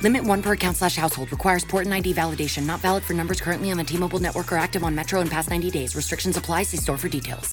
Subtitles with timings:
[0.00, 1.30] Limit one per account slash household.
[1.30, 2.66] Requires port and ID validation.
[2.66, 5.50] Not valid for numbers currently on the T-Mobile network or active on Metro in past
[5.50, 5.94] 90 days.
[5.94, 6.64] Restrictions apply.
[6.64, 7.52] See store for details.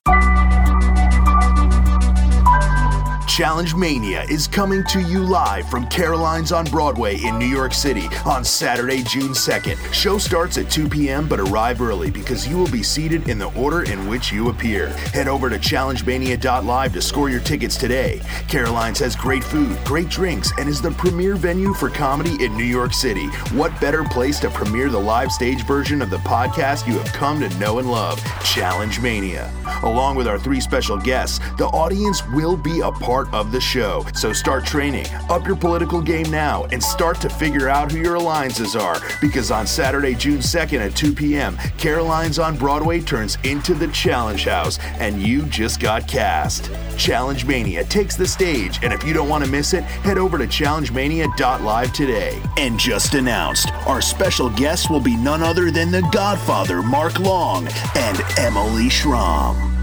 [3.27, 8.07] Challenge Mania is coming to you live from Caroline's on Broadway in New York City
[8.23, 9.93] on Saturday, June 2nd.
[9.93, 13.51] Show starts at 2 p.m., but arrive early because you will be seated in the
[13.59, 14.89] order in which you appear.
[15.13, 18.21] Head over to challengemania.live to score your tickets today.
[18.47, 22.63] Caroline's has great food, great drinks, and is the premier venue for comedy in New
[22.63, 23.25] York City.
[23.51, 27.41] What better place to premiere the live stage version of the podcast you have come
[27.41, 28.23] to know and love?
[28.45, 29.51] Challenge Mania.
[29.83, 34.05] Along with our three special guests, the audience will be a part of the show.
[34.13, 38.15] So start training, up your political game now, and start to figure out who your
[38.15, 38.99] alliances are.
[39.21, 44.43] Because on Saturday, June 2nd at 2 p.m., Caroline's on Broadway turns into the Challenge
[44.43, 46.69] House, and you just got cast.
[46.97, 50.37] Challenge Mania takes the stage, and if you don't want to miss it, head over
[50.37, 52.41] to challengemania.live today.
[52.57, 57.67] And just announced, our special guests will be none other than the Godfather Mark Long
[57.95, 59.74] and Emily Schromm.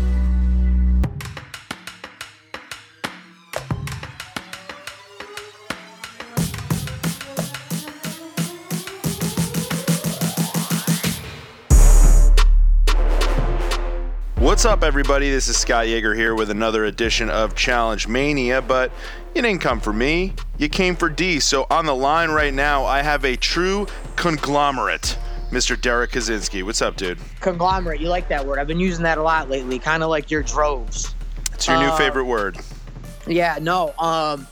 [14.62, 15.28] What's up, everybody?
[15.28, 18.62] This is Scott Yager here with another edition of Challenge Mania.
[18.62, 18.92] But
[19.34, 21.41] you didn't come for me, you came for D.
[21.41, 25.18] So on the line right now, I have a true conglomerate,
[25.50, 25.78] Mr.
[25.78, 26.62] Derrick Kosinski.
[26.62, 27.18] What's up, dude?
[27.40, 28.00] Conglomerate.
[28.00, 28.60] You like that word.
[28.60, 29.80] I've been using that a lot lately.
[29.80, 31.12] Kind of like your droves.
[31.52, 32.56] It's your new Uh, favorite word.
[33.26, 33.94] Yeah, no.
[33.98, 34.46] Um,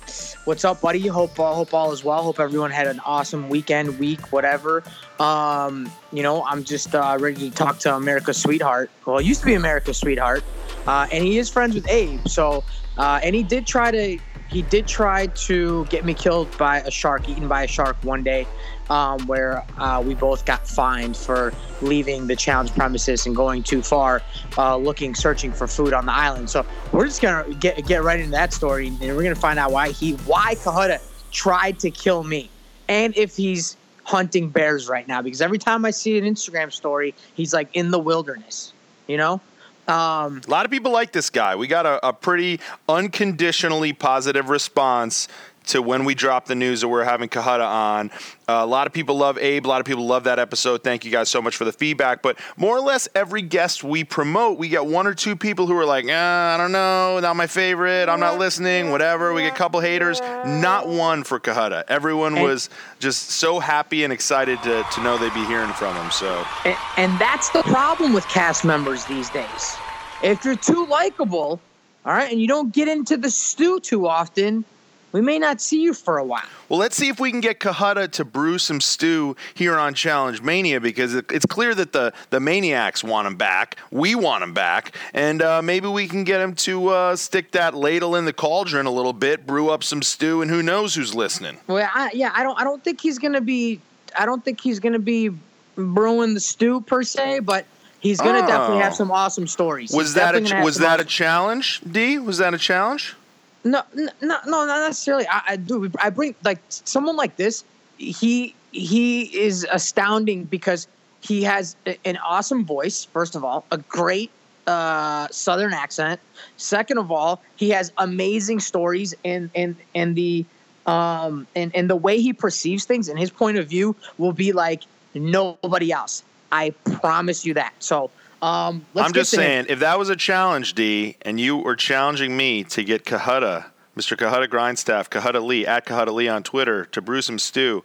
[0.44, 1.06] what's up, buddy?
[1.06, 2.22] Hope uh, hope all is well.
[2.22, 4.84] Hope everyone had an awesome weekend, week, whatever.
[5.18, 8.90] Um, you know, I'm just uh, ready to talk to America's sweetheart.
[9.06, 10.44] Well, used to be America's sweetheart,
[10.86, 12.26] uh, and he is friends with Abe.
[12.28, 12.62] So,
[12.96, 14.18] uh, and he did try to
[14.50, 18.22] he did try to get me killed by a shark, eaten by a shark one
[18.22, 18.46] day,
[18.90, 23.82] um, where uh, we both got fined for leaving the challenge premises and going too
[23.82, 24.20] far,
[24.58, 26.50] uh, looking, searching for food on the island.
[26.50, 29.72] So we're just gonna get get right into that story, and we're gonna find out
[29.72, 32.50] why he, why Cohutta tried to kill me,
[32.88, 35.22] and if he's hunting bears right now.
[35.22, 38.72] Because every time I see an Instagram story, he's like in the wilderness,
[39.06, 39.40] you know.
[39.88, 41.56] Um, A lot of people like this guy.
[41.56, 45.26] We got a, a pretty unconditionally positive response
[45.70, 48.10] to when we drop the news that we're having Cohutta on.
[48.48, 49.64] Uh, a lot of people love Abe.
[49.64, 50.82] A lot of people love that episode.
[50.82, 52.20] Thank you guys so much for the feedback.
[52.22, 55.76] But more or less, every guest we promote, we get one or two people who
[55.76, 58.08] are like, ah, I don't know, not my favorite.
[58.08, 58.90] I'm not listening.
[58.90, 59.32] Whatever.
[59.32, 60.20] We get a couple haters.
[60.20, 61.84] Not one for Cohutta.
[61.88, 65.94] Everyone And- was just so happy and excited to, to know they'd be hearing from
[65.96, 66.10] him.
[66.10, 69.76] So And, and that's the problem with cast members these days.
[70.22, 71.60] If you're too likable,
[72.04, 74.64] all right, and you don't get into the stew too often,
[75.12, 76.44] we may not see you for a while.
[76.68, 80.40] Well, let's see if we can get Cohutta to brew some stew here on Challenge
[80.42, 83.76] Mania because it's clear that the, the maniacs want him back.
[83.90, 84.96] We want him back.
[85.14, 88.86] And uh, maybe we can get him to uh, stick that ladle in the cauldron
[88.86, 91.58] a little bit, brew up some stew, and who knows who's listening.
[91.66, 93.80] Well, I, yeah, I don't, I don't think he's gonna be,
[94.18, 95.30] I don't think he's gonna be
[95.76, 97.64] brewing the stew per se, but
[98.00, 98.96] he's gonna definitely have Oh.
[98.96, 99.92] some awesome stories.
[99.92, 102.18] Was He's that a, was that a challenge, D?
[102.18, 103.16] Was that a challenge?
[103.64, 105.26] No, no, no, not necessarily.
[105.28, 105.90] I, I do.
[105.98, 107.62] I bring like someone like this.
[107.98, 110.88] He he is astounding because
[111.20, 113.04] he has an awesome voice.
[113.04, 114.30] First of all, a great
[114.66, 116.20] uh, Southern accent.
[116.56, 120.44] Second of all, he has amazing stories and and and the
[120.86, 124.52] um and and the way he perceives things and his point of view will be
[124.52, 124.84] like
[125.14, 126.22] nobody else.
[126.50, 127.74] I promise you that.
[127.78, 128.10] So.
[128.42, 129.40] Um, let's I'm get just to him.
[129.42, 133.66] saying, if that was a challenge, D, and you were challenging me to get Cohutta,
[133.96, 134.16] Mr.
[134.16, 137.84] Cohutta Grindstaff, Cohutta Lee, at Cohutta Lee on Twitter, to brew some stew,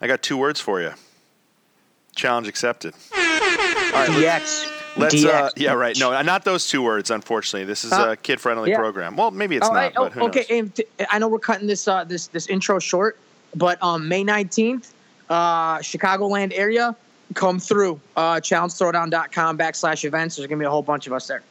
[0.00, 0.92] I got two words for you.
[2.16, 2.94] Challenge accepted.
[3.14, 4.96] All right, let's, DX.
[4.96, 5.96] let's uh, yeah, right.
[5.98, 7.10] No, not those two words.
[7.10, 8.76] Unfortunately, this is Uh, a kid-friendly yeah.
[8.78, 9.16] program.
[9.16, 10.40] Well, maybe it's Oh, not, I- but who oh, okay.
[10.40, 10.46] knows?
[10.50, 13.18] and t- I know we're cutting this uh, this this intro short,
[13.54, 14.92] but um, May nineteenth,
[15.30, 16.94] uh, Chicagoland area,
[17.32, 18.00] come through.
[18.16, 20.36] Uh, ChallengeThrowdown.com backslash events.
[20.36, 21.42] There's gonna be a whole bunch of us there.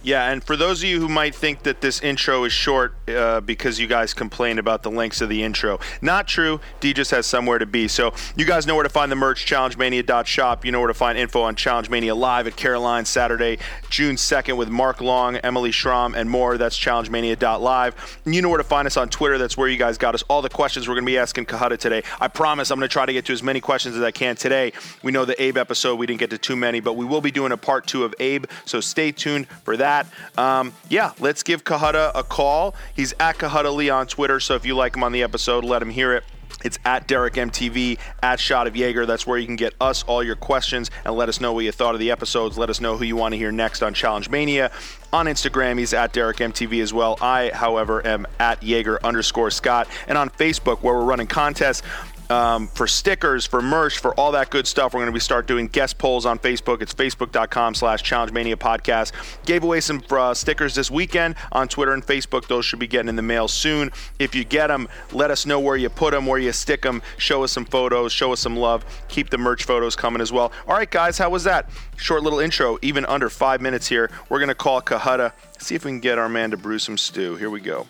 [0.00, 3.40] Yeah, and for those of you who might think that this intro is short uh,
[3.40, 6.60] because you guys complained about the lengths of the intro, not true.
[6.78, 7.88] D just has somewhere to be.
[7.88, 10.64] So you guys know where to find the merch, challengemania.shop.
[10.64, 13.58] You know where to find info on Challenge Mania Live at Caroline Saturday,
[13.90, 16.56] June 2nd with Mark Long, Emily Schromm, and more.
[16.58, 18.20] That's challengemania.live.
[18.24, 19.36] And you know where to find us on Twitter.
[19.36, 21.76] That's where you guys got us all the questions we're going to be asking Cohutta
[21.76, 22.04] today.
[22.20, 24.36] I promise I'm going to try to get to as many questions as I can
[24.36, 24.74] today.
[25.02, 27.32] We know the Abe episode, we didn't get to too many, but we will be
[27.32, 29.87] doing a part two of Abe, so stay tuned for that.
[30.36, 32.74] Um, yeah, let's give Cohutta a call.
[32.94, 35.82] He's at Cohutta Lee on Twitter, so if you like him on the episode, let
[35.82, 36.24] him hear it.
[36.64, 39.06] It's at Derrick MTV, at Shot of Yager.
[39.06, 41.72] That's where you can get us all your questions and let us know what you
[41.72, 42.58] thought of the episodes.
[42.58, 44.72] Let us know who you want to hear next on Challenge Mania.
[45.12, 47.16] On Instagram, he's at Derrick MTV as well.
[47.20, 49.88] I, however, am at Yager underscore Scott.
[50.08, 51.82] And on Facebook, where we're running contests,
[52.30, 54.92] um, for stickers, for merch, for all that good stuff.
[54.92, 56.82] We're going to be start doing guest polls on Facebook.
[56.82, 59.12] It's facebook.com slash Challenge Mania Podcast.
[59.44, 62.46] Gave away some uh, stickers this weekend on Twitter and Facebook.
[62.48, 63.90] Those should be getting in the mail soon.
[64.18, 67.02] If you get them, let us know where you put them, where you stick them.
[67.16, 68.84] Show us some photos, show us some love.
[69.08, 70.52] Keep the merch photos coming as well.
[70.66, 71.70] All right, guys, how was that?
[71.96, 74.10] Short little intro, even under five minutes here.
[74.28, 76.98] We're going to call Cohutta, see if we can get our man to brew some
[76.98, 77.36] stew.
[77.36, 77.86] Here we go.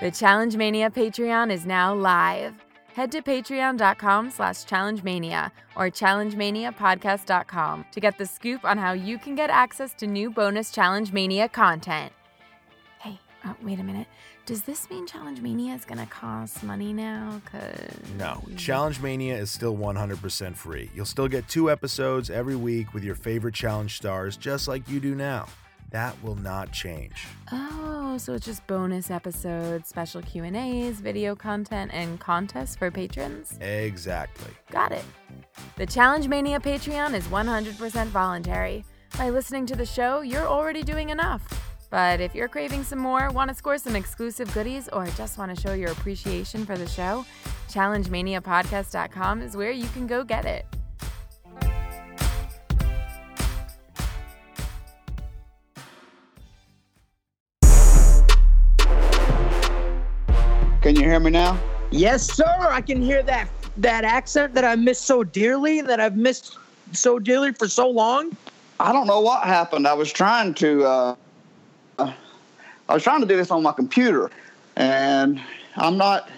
[0.00, 2.54] The Challenge Mania Patreon is now live.
[2.94, 9.34] Head to patreon.com slash challengemania or challengemaniapodcast.com to get the scoop on how you can
[9.34, 12.14] get access to new bonus Challenge Mania content.
[13.00, 14.06] Hey, oh, wait a minute.
[14.46, 17.42] Does this mean Challenge Mania is going to cost money now?
[17.52, 20.90] Cause No, Challenge Mania is still 100% free.
[20.94, 24.98] You'll still get two episodes every week with your favorite challenge stars, just like you
[24.98, 25.46] do now.
[25.90, 27.26] That will not change.
[27.50, 33.58] Oh, so it's just bonus episodes, special Q&As, video content, and contests for patrons?
[33.60, 34.52] Exactly.
[34.70, 35.04] Got it.
[35.76, 38.84] The Challenge Mania Patreon is 100% voluntary.
[39.18, 41.42] By listening to the show, you're already doing enough.
[41.90, 45.54] But if you're craving some more, want to score some exclusive goodies, or just want
[45.54, 47.26] to show your appreciation for the show,
[47.68, 50.66] challengemaniapodcast.com is where you can go get it.
[60.90, 61.56] Can you hear me now?
[61.92, 62.66] Yes, sir.
[62.68, 66.58] I can hear that that accent that I miss so dearly, that I've missed
[66.90, 68.36] so dearly for so long.
[68.80, 69.86] I don't know what happened.
[69.86, 71.14] I was trying to uh,
[72.00, 72.12] I
[72.88, 74.32] was trying to do this on my computer,
[74.74, 75.40] and
[75.76, 76.28] I'm not.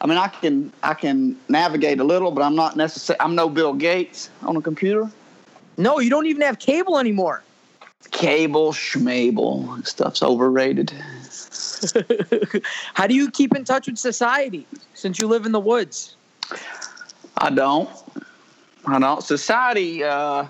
[0.00, 3.20] I mean, I can I can navigate a little, but I'm not necessarily.
[3.20, 5.10] I'm no Bill Gates on a computer.
[5.78, 7.42] No, you don't even have cable anymore.
[8.12, 10.94] Cable, schmable, stuff's overrated.
[12.94, 16.16] How do you keep in touch with society since you live in the woods?
[17.38, 17.90] I don't.
[18.86, 19.22] I don't.
[19.22, 20.46] Society, uh,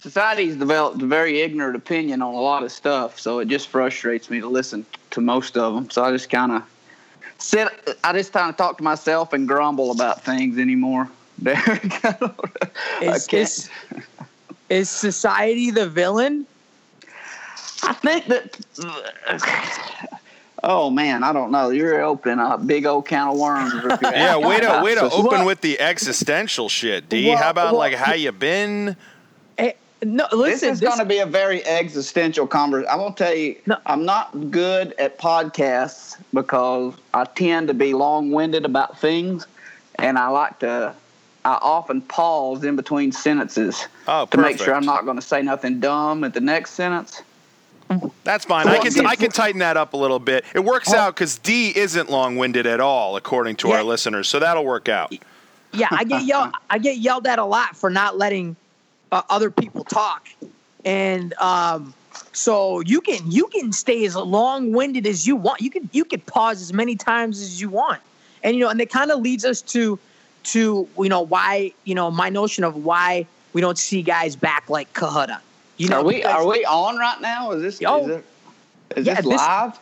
[0.00, 4.30] society's developed a very ignorant opinion on a lot of stuff, so it just frustrates
[4.30, 5.90] me to listen to most of them.
[5.90, 6.62] So I just kind of
[7.38, 7.68] sit.
[8.02, 11.10] I just kind of talk to myself and grumble about things anymore.
[11.42, 11.92] Derrick,
[13.00, 13.70] Is, is,
[14.68, 16.46] is society the villain?
[17.82, 18.60] I think that.
[20.64, 21.70] Oh man, I don't know.
[21.70, 23.72] You're opening a big old can of worms.
[23.74, 27.28] Yeah, ask way to way to open Well- with the existential shit, D.
[27.28, 28.96] Well, How about well, like how you been?
[29.58, 29.72] Eh,
[30.04, 32.88] no, This is going to be a very existential conversation.
[32.92, 33.76] I'm going to tell you, No.
[33.86, 39.46] I'm not good at podcasts because I tend to be long-winded about things,
[39.96, 40.94] and I like to.
[41.44, 44.74] I often pause in between sentences Oh, to make sure.
[44.76, 47.20] I'm not going to say nothing dumb at the next sentence.
[48.24, 48.68] That's fine.
[48.68, 50.44] I can I can tighten that up a little bit.
[50.54, 53.76] It works out because D isn't long-winded at all, according to Yeah.
[53.76, 54.28] our listeners.
[54.28, 55.12] So that'll work out.
[55.72, 56.52] yeah, I get yelled.
[56.70, 58.56] I get yelled at a lot for not letting
[59.10, 60.28] uh, other people talk,
[60.84, 61.94] and um,
[62.32, 65.60] so you can you can stay as long winded as you want.
[65.60, 68.00] You can you can pause as many times as you want,
[68.42, 69.98] and you know, and it kind of leads us to
[70.44, 74.68] to you know why you know my notion of why we don't see guys back
[74.70, 75.40] like Cohutta.
[75.82, 77.50] You know, are we because- are we on right now?
[77.50, 78.04] Is this Yo.
[78.04, 78.24] is, it,
[78.96, 79.78] is Yeah, this this- live?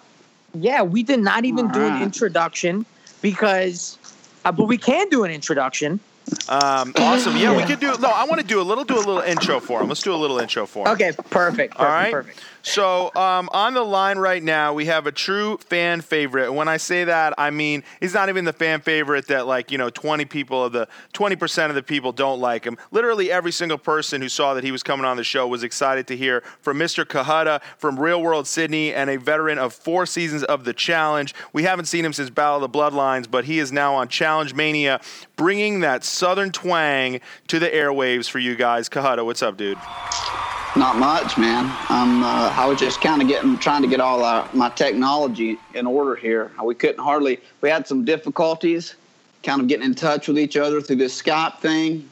[0.55, 2.85] Yeah, we did not even do an introduction
[3.21, 3.99] because,
[4.45, 6.01] uh, but we can do an introduction.
[6.49, 7.37] Um, awesome.
[7.37, 7.97] Yeah, we could do.
[7.99, 8.83] No, I want to do a little.
[8.85, 9.89] Do a little intro for him.
[9.89, 10.93] Let's do a little intro for him.
[10.95, 11.31] Okay, perfect.
[11.31, 12.11] perfect All right.
[12.13, 12.41] Perfect.
[12.63, 16.47] So um, on the line right now, we have a true fan favorite.
[16.47, 19.71] And when I say that, I mean he's not even the fan favorite that like
[19.71, 22.77] you know 20 people of the 20 percent of the people don't like him.
[22.91, 26.07] Literally every single person who saw that he was coming on the show was excited
[26.09, 27.05] to hear from Mr.
[27.05, 31.35] Cohutta from Real World Sydney and a veteran of four seasons of the Challenge.
[31.53, 34.55] We haven't seen him since Battle of the Bloodlines, but he is now on Challenge
[34.55, 35.01] Mania,
[35.37, 38.89] bringing that Southern twang to the airwaves for you guys.
[38.89, 39.79] Cohutta, what's up, dude?
[40.77, 41.67] Not much, man.
[41.89, 42.23] I'm.
[42.23, 45.87] Uh, I was just kind of getting, trying to get all our, my technology in
[45.87, 46.51] order here.
[46.63, 47.41] We couldn't hardly.
[47.61, 48.97] We had some difficulties,
[49.43, 52.11] kind of getting in touch with each other through this Skype thing,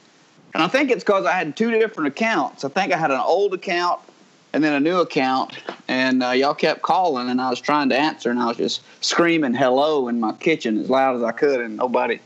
[0.54, 2.64] and I think it's because I had two different accounts.
[2.64, 4.00] I think I had an old account
[4.52, 7.98] and then a new account, and uh, y'all kept calling, and I was trying to
[7.98, 11.60] answer, and I was just screaming hello in my kitchen as loud as I could,
[11.60, 12.18] and nobody,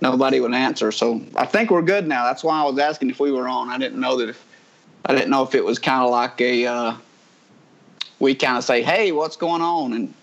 [0.00, 0.90] nobody would answer.
[0.90, 2.24] So I think we're good now.
[2.24, 3.68] That's why I was asking if we were on.
[3.68, 4.42] I didn't know that if
[5.04, 6.96] I didn't know if it was kind of like a uh,
[8.18, 10.14] we kind of say, "Hey, what's going on?" and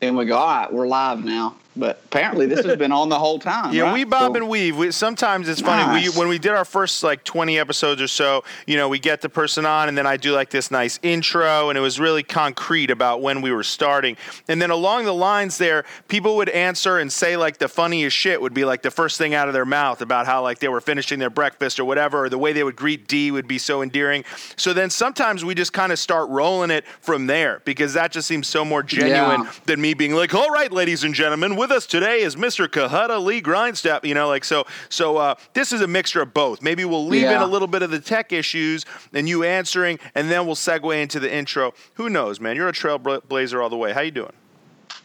[0.00, 3.18] then we go, "All right, we're live now." But apparently, this has been on the
[3.18, 3.72] whole time.
[3.72, 3.94] Yeah, right?
[3.94, 4.76] we bob So- and weave.
[4.76, 5.82] We, sometimes it's funny.
[5.84, 6.12] Nice.
[6.14, 9.22] We, when we did our first like 20 episodes or so, you know, we get
[9.22, 12.22] the person on, and then I do like this nice intro, and it was really
[12.22, 14.16] concrete about when we were starting.
[14.48, 18.40] And then along the lines there, people would answer and say like the funniest shit
[18.42, 20.80] would be like the first thing out of their mouth about how like they were
[20.82, 23.80] finishing their breakfast or whatever, or the way they would greet D would be so
[23.82, 24.24] endearing.
[24.56, 28.28] So then sometimes we just kind of start rolling it from there because that just
[28.28, 29.52] seems so more genuine Yeah.
[29.64, 32.66] than me being like, "All right, ladies and gentlemen, with us today is Mr.
[32.66, 34.66] Cohutta Lee Grindstaff." You know, like so.
[34.88, 36.60] So uh, this is a mixture of both.
[36.60, 40.28] Maybe we'll leave in a little bit of the tech issues and you answering, and
[40.28, 41.72] then we'll segue into the intro.
[41.94, 42.56] Who knows, man?
[42.56, 43.92] You're a trailblazer all the way.
[43.92, 44.32] How you doing?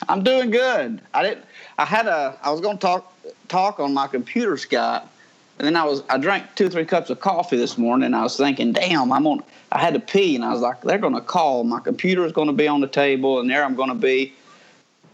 [0.10, 1.00] I'm doing good.
[1.14, 1.46] I didn't.
[1.78, 2.38] I had a.
[2.42, 3.14] I was going to talk
[3.50, 5.08] talk on my computer Scott,
[5.60, 6.02] and then I was.
[6.10, 8.08] I drank two or three cups of coffee this morning.
[8.08, 9.44] and I was thinking, damn, I'm on.
[9.72, 11.64] I had to pee, and I was like, they're going to call.
[11.64, 14.34] My computer is going to be on the table, and there I'm going to be.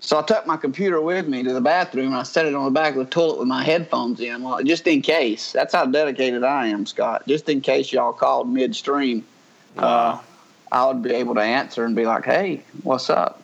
[0.04, 2.66] So I took my computer with me to the bathroom, and I set it on
[2.66, 5.54] the back of the toilet with my headphones in, well, just in case.
[5.54, 7.24] That's how dedicated I am, Scott.
[7.26, 9.26] Just in case y'all called midstream,
[9.78, 10.20] uh,
[10.74, 13.42] I would be able to answer and be like, "Hey, what's up?"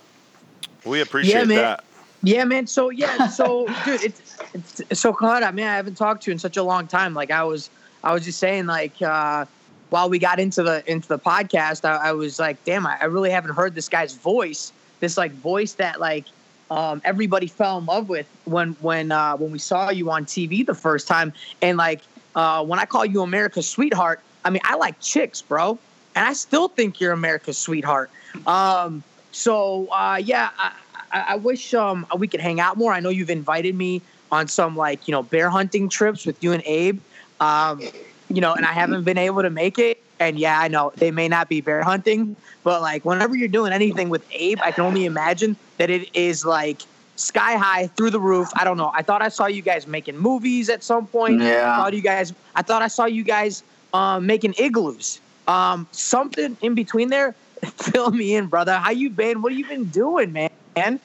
[0.84, 1.58] We appreciate man.
[1.58, 1.84] that.
[2.24, 2.68] Yeah, man.
[2.68, 5.70] So yeah, so dude, it's, it's so caught I man.
[5.70, 7.13] I haven't talked to you in such a long time.
[7.13, 7.70] Like I was,
[8.04, 9.46] I was just saying, like uh,
[9.92, 13.06] while we got into the into the podcast, I, I was like, damn, I, I
[13.06, 14.74] really haven't heard this guy's voice.
[15.00, 16.25] This like voice that like
[16.72, 20.66] um, everybody fell in love with when when uh, when we saw you on TV
[20.66, 22.02] the first time, and like
[22.36, 25.80] uh, when I call you America's sweetheart, I mean I like chicks, bro,
[26.16, 28.12] and I still think you're America's sweetheart.
[28.46, 30.72] Um, so uh, yeah, I,
[31.12, 32.94] I, wish um, we could hang out more.
[32.94, 36.52] I know you've invited me on some like you know bear hunting trips with you
[36.52, 37.00] and Abe,
[37.40, 37.82] um,
[38.30, 39.99] you know, and I haven't been able to make it.
[40.20, 43.72] And yeah, I know they may not be bear hunting, but like whenever you're doing
[43.72, 46.82] anything with Abe, I can only imagine that it is like
[47.16, 48.50] sky high through the roof.
[48.56, 48.92] I don't know.
[48.94, 51.42] I thought I saw you guys making movies at some point.
[51.42, 51.74] Yeah.
[51.74, 52.34] I thought you guys.
[52.56, 55.20] I thought I saw you guys um, making igloos.
[55.48, 57.34] Um, something in between there.
[57.64, 58.76] Fill me in, brother.
[58.78, 59.42] How you been?
[59.42, 61.00] What have you been doing, man?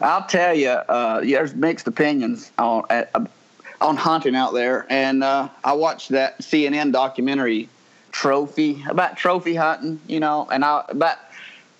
[0.00, 3.04] I'll tell you, uh, yeah, there's mixed opinions on uh,
[3.80, 7.68] on hunting out there, and uh, I watched that CNN documentary,
[8.16, 10.00] Trophy, about trophy hunting.
[10.06, 11.18] You know, and I about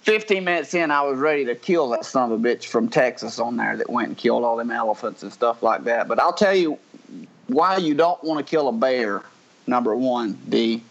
[0.03, 3.39] 15 minutes in, I was ready to kill that son of a bitch from Texas
[3.39, 6.09] on there that went and killed all them elephants and stuff like that.
[6.09, 6.79] But I'll tell you
[7.47, 9.23] why you don't want to kill a bear.
[9.67, 10.83] Number one, D,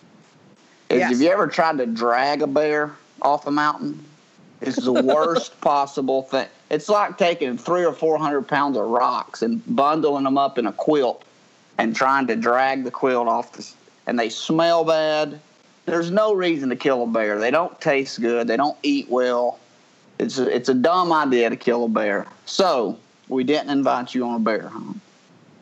[0.89, 1.11] is Yes.
[1.11, 4.03] have you ever tried to drag a bear off a mountain?
[4.61, 6.47] It's the worst possible thing.
[6.71, 10.65] It's like taking three or four hundred pounds of rocks and bundling them up in
[10.65, 11.23] a quilt
[11.77, 13.71] and trying to drag the quilt off the.
[14.07, 15.39] And they smell bad.
[15.85, 17.39] There's no reason to kill a bear.
[17.39, 18.47] They don't taste good.
[18.47, 19.59] They don't eat well.
[20.19, 22.27] It's a, it's a dumb idea to kill a bear.
[22.45, 22.97] So
[23.27, 24.99] we didn't invite you on a bear hunt.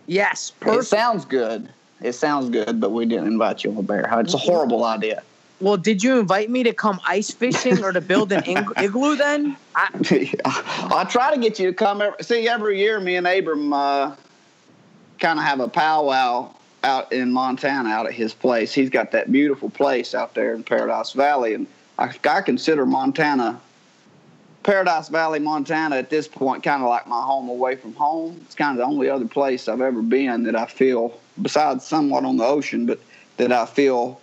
[0.05, 1.69] Yes, It sounds good.
[2.01, 4.27] It sounds good, but we didn't invite you on a bear hunt.
[4.27, 5.23] It's a horrible idea.
[5.61, 9.15] Well, did you invite me to come ice fishing or to build an ing- igloo?
[9.15, 9.87] Then I,
[10.45, 12.01] I try to get you to come.
[12.01, 14.15] Every, see, every year, me and Abram uh,
[15.19, 18.73] kind of have a powwow out in Montana, out at his place.
[18.73, 23.59] He's got that beautiful place out there in Paradise Valley, and I, I consider Montana,
[24.63, 28.39] Paradise Valley, Montana, at this point, kind of like my home away from home.
[28.45, 32.25] It's kind of the only other place I've ever been that I feel, besides somewhat
[32.25, 32.99] on the ocean, but
[33.37, 34.19] that I feel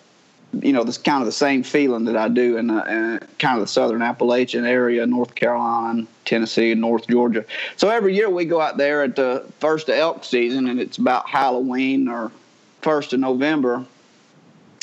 [0.62, 3.56] you know, this kind of the same feeling that I do in, uh, in kind
[3.56, 7.44] of the southern Appalachian area, North Carolina, Tennessee, and North Georgia.
[7.76, 11.28] So every year we go out there at the first elk season, and it's about
[11.28, 12.32] Halloween or
[12.82, 13.84] first of November.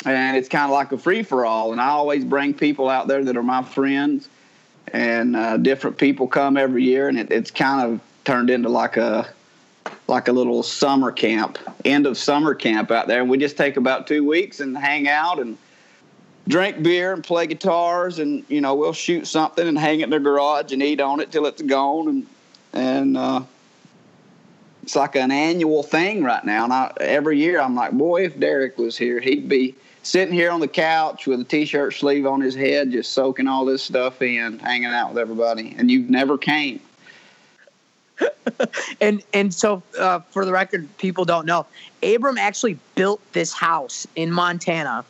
[0.05, 1.71] and it's kind of like a free for all.
[1.71, 4.29] And I always bring people out there that are my friends,
[4.93, 8.97] and uh, different people come every year, and it, it's kind of turned into like
[8.97, 9.27] a
[10.07, 13.21] like a little summer camp, end of summer camp out there.
[13.21, 15.57] And we just take about two weeks and hang out and
[16.47, 20.09] drink beer and play guitars, and you know we'll shoot something and hang it in
[20.11, 22.27] the garage and eat on it till it's gone, and
[22.73, 23.41] and uh,
[24.88, 26.63] it's like an annual thing right now.
[26.63, 30.50] And I, every year I'm like, boy, if Derrick was here, he'd be sitting here
[30.50, 34.22] on the couch with a t-shirt sleeve on his head, just soaking all this stuff
[34.22, 35.75] in, hanging out with everybody.
[35.77, 36.79] And you never came.
[39.01, 41.65] and and so uh, for the record, people don't know,
[42.01, 45.03] Abram actually built this house in Montana,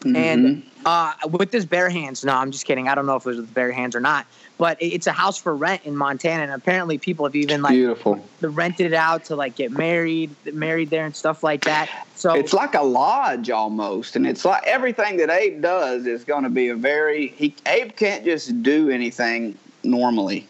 [0.00, 0.16] mm-hmm.
[0.16, 2.24] and uh, with this bare hands.
[2.24, 2.88] No, I'm just kidding.
[2.88, 4.26] I don't know if it was with bare hands or not
[4.58, 8.24] but it's a house for rent in Montana, and apparently people have even like beautiful
[8.40, 11.90] rented it out to like get married, married there and stuff like that.
[12.14, 16.44] So it's like a lodge almost, and it's like everything that Abe does is going
[16.44, 20.48] to be a very he Abe can't just do anything normally.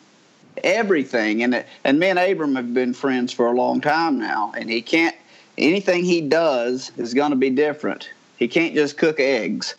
[0.63, 4.71] Everything and and me and Abram have been friends for a long time now, and
[4.71, 5.17] he can't
[5.59, 8.11] anything he does is going to be different.
[8.37, 9.75] He can't just cook eggs.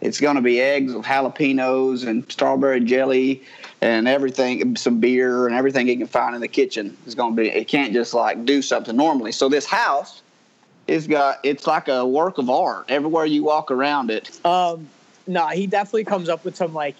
[0.00, 3.42] It's going to be eggs with jalapenos and strawberry jelly
[3.80, 7.42] and everything, some beer and everything he can find in the kitchen is going to
[7.42, 7.48] be.
[7.48, 9.30] It can't just like do something normally.
[9.32, 10.22] So this house
[10.88, 11.38] is got.
[11.44, 14.44] It's like a work of art everywhere you walk around it.
[14.44, 14.88] Um,
[15.28, 16.96] no, he definitely comes up with some like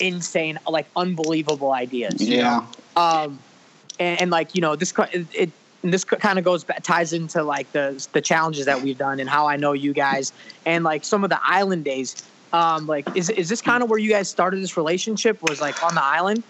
[0.00, 2.20] insane, like unbelievable ideas.
[2.20, 2.66] Yeah.
[2.96, 3.38] Um,
[3.98, 5.50] and, and, like you know this it, it
[5.82, 9.46] this kind of goes ties into like the the challenges that we've done and how
[9.46, 10.32] I know you guys
[10.64, 13.98] and like some of the island days um, like is is this kind of where
[13.98, 15.42] you guys started this relationship?
[15.42, 16.42] Was like on the island?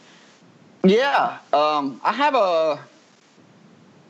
[0.84, 2.78] Yeah, um, I have a.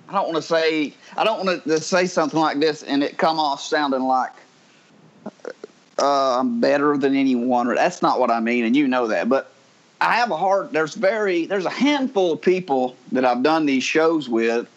[0.08, 3.18] I don't want to say I don't want to say something like this and it
[3.18, 4.32] come off sounding like
[5.98, 7.72] uh, I'm better than anyone.
[7.74, 9.28] That's not what I mean, and you know that.
[9.28, 9.52] But
[10.00, 10.72] I have a hard.
[10.72, 14.68] There's very there's a handful of people that I've done these shows with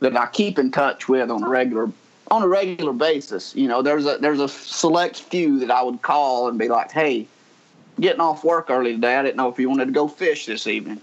[0.00, 1.90] that I keep in touch with on a regular
[2.30, 3.54] on a regular basis.
[3.54, 6.90] You know, there's a there's a select few that I would call and be like,
[6.90, 7.26] "Hey,
[8.00, 9.16] getting off work early today.
[9.16, 11.00] I didn't know if you wanted to go fish this evening."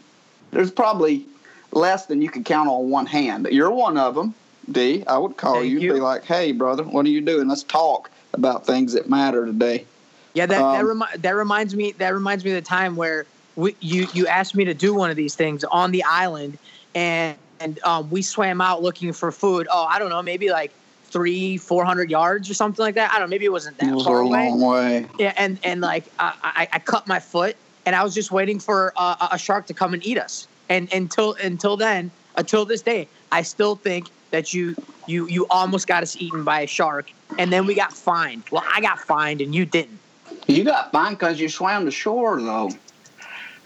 [0.51, 1.25] There's probably
[1.71, 3.47] less than you could count on one hand.
[3.51, 4.33] You're one of them,
[4.71, 5.03] D.
[5.07, 7.47] I would call you, you and be like, "Hey, brother, what are you doing?
[7.47, 9.85] Let's talk about things that matter today."
[10.33, 13.25] Yeah, that um, that, remi- that reminds me that reminds me of the time where
[13.55, 16.57] we, you you asked me to do one of these things on the island,
[16.95, 19.67] and and um, we swam out looking for food.
[19.71, 20.71] Oh, I don't know, maybe like
[21.03, 23.11] three, four hundred yards or something like that.
[23.11, 23.33] I don't know.
[23.33, 24.49] Maybe it wasn't that it was far a away.
[24.49, 25.07] Long way.
[25.19, 27.55] Yeah, and and like I, I, I cut my foot,
[27.85, 30.47] and I was just waiting for a, a shark to come and eat us.
[30.69, 34.75] And until until then, until this day, I still think that you
[35.07, 38.43] you you almost got us eaten by a shark, and then we got fined.
[38.51, 39.99] Well, I got fined, and you didn't.
[40.47, 42.71] You got fined because you swam to shore, though.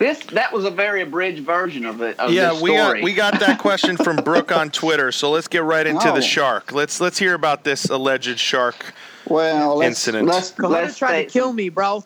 [0.02, 2.20] This that was a very abridged version of it.
[2.20, 5.12] Of yeah, we got we got that question from Brooke on Twitter.
[5.12, 6.16] So let's get right into oh.
[6.16, 6.72] the shark.
[6.72, 8.96] Let's let's hear about this alleged shark.
[9.28, 10.28] Well, let's, incident.
[10.28, 12.04] Let's, Go let's try to kill me, bro.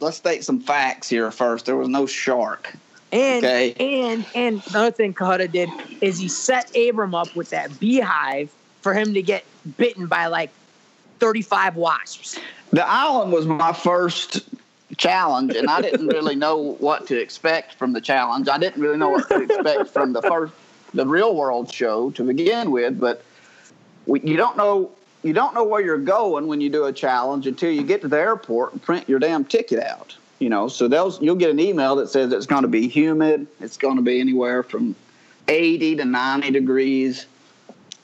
[0.00, 1.66] Let's state some facts here first.
[1.66, 2.74] There was no shark.
[3.12, 3.74] And okay.
[3.78, 8.92] and and another thing Cohutta did is he set Abram up with that beehive for
[8.92, 9.44] him to get
[9.76, 10.50] bitten by like
[11.20, 12.40] 35 wasps.
[12.72, 14.42] The island was my first
[14.96, 18.48] challenge, and I didn't really know what to expect from the challenge.
[18.48, 20.52] I didn't really know what to expect from the first,
[20.94, 22.98] the real world show to begin with.
[22.98, 23.22] But
[24.06, 24.90] we, you don't know
[25.22, 28.08] you don't know where you're going when you do a challenge until you get to
[28.08, 30.16] the airport and print your damn ticket out.
[30.38, 33.46] You know, so those you'll get an email that says it's going to be humid.
[33.60, 34.96] It's going to be anywhere from
[35.48, 37.26] 80 to 90 degrees.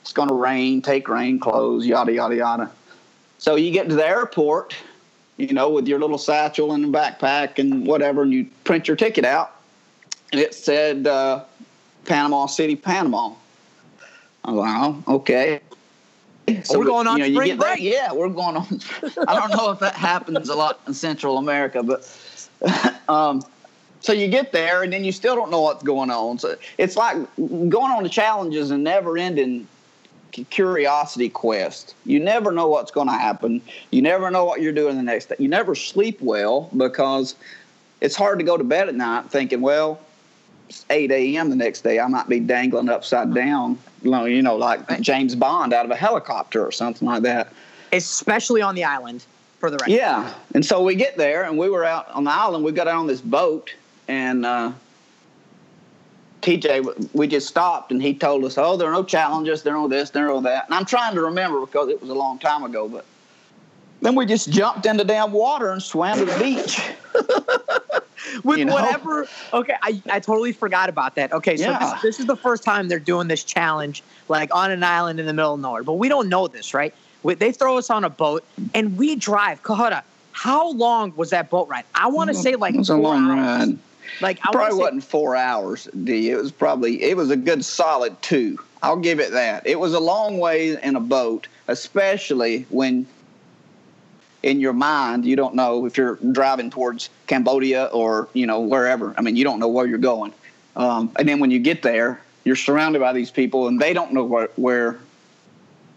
[0.01, 0.81] It's going to rain.
[0.81, 1.87] Take rain clothes.
[1.87, 2.71] Yada yada yada.
[3.39, 4.75] So you get to the airport
[5.37, 9.23] you know, with your little satchel and backpack and whatever, and you print your ticket
[9.23, 9.55] out,
[10.31, 11.43] and it said uh,
[12.05, 13.33] Panama City, Panama.
[14.43, 15.61] I was like, oh, okay.
[16.63, 17.79] So we're going on you know, spring break.
[17.81, 18.79] yeah, we're going on.
[19.27, 22.09] I don't know if that happens a lot in Central America, but
[23.09, 23.43] um,
[23.99, 26.39] so you get there and then you still don't know what's going on.
[26.39, 29.67] So it's like going on the challenges and never ending
[30.45, 31.95] curiosity quest.
[32.05, 33.61] You never know what's going to happen.
[33.91, 35.35] You never know what you're doing the next day.
[35.39, 37.35] You never sleep well because
[38.01, 39.99] it's hard to go to bed at night thinking, well,
[40.69, 41.49] it's 8 a.m.
[41.49, 41.99] the next day.
[41.99, 46.65] I might be dangling upside down, you know, like James Bond out of a helicopter
[46.65, 47.51] or something like that.
[47.93, 49.23] Especially on the island,
[49.59, 49.93] for the record.
[49.93, 50.33] Yeah.
[50.53, 52.63] And so we get there, and we were out on the island.
[52.63, 53.73] We got out on this boat,
[54.07, 54.71] and uh,
[56.47, 59.81] TJ, we just stopped and he told us, "Oh, there are no challenges, there are
[59.81, 62.13] no this, there are no that." And I'm trying to remember because it was a
[62.15, 63.05] long time ago, but
[63.99, 66.79] Then we just jumped into damn water and swam to the beach.
[68.43, 68.73] with you know?
[68.73, 69.27] whatever.
[69.51, 71.33] Okay, I, I totally forgot about that.
[71.33, 71.79] Okay, so Yeah.
[71.79, 75.25] this, this is the first time they're doing this challenge, like on an island in
[75.25, 75.83] the middle of nowhere.
[75.83, 76.93] But we don't know this, right?
[77.23, 79.63] We, they throw us on a boat and we drive.
[79.63, 81.85] Cohutta, how long was that boat ride?
[81.95, 83.67] I want to say like it was a long hours.
[83.67, 83.79] ride.
[84.21, 86.29] Like I probably wanna say, wasn't four hours, D.
[86.29, 88.59] It was probably it was a good solid two.
[88.83, 89.65] I'll give it that.
[89.65, 93.07] It was a long way in a boat, especially when
[94.43, 99.13] in your mind you don't know if you're driving towards Cambodia or you know wherever.
[99.17, 100.33] I mean, you don't know where you're going.
[100.75, 104.13] Um, and then when you get there, you're surrounded by these people, and they don't
[104.13, 104.99] know where, where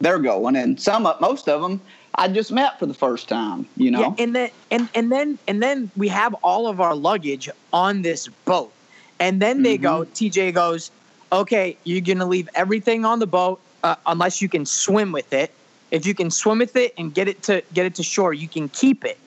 [0.01, 0.57] they're going.
[0.57, 1.81] And some, most of them,
[2.20, 3.66] I just met for the first time.
[3.78, 6.94] You know, Yeah, and then and and then and then we have all of our
[6.94, 8.70] luggage on this boat,
[9.18, 10.02] and then they go.
[10.02, 10.12] Mm-hmm.
[10.12, 10.90] TJ goes,
[11.33, 15.50] "Okay, you're gonna leave everything on the boat uh, unless you can swim with it.
[15.90, 18.48] If you can swim with it and get it to get it to shore, you
[18.48, 19.18] can keep it."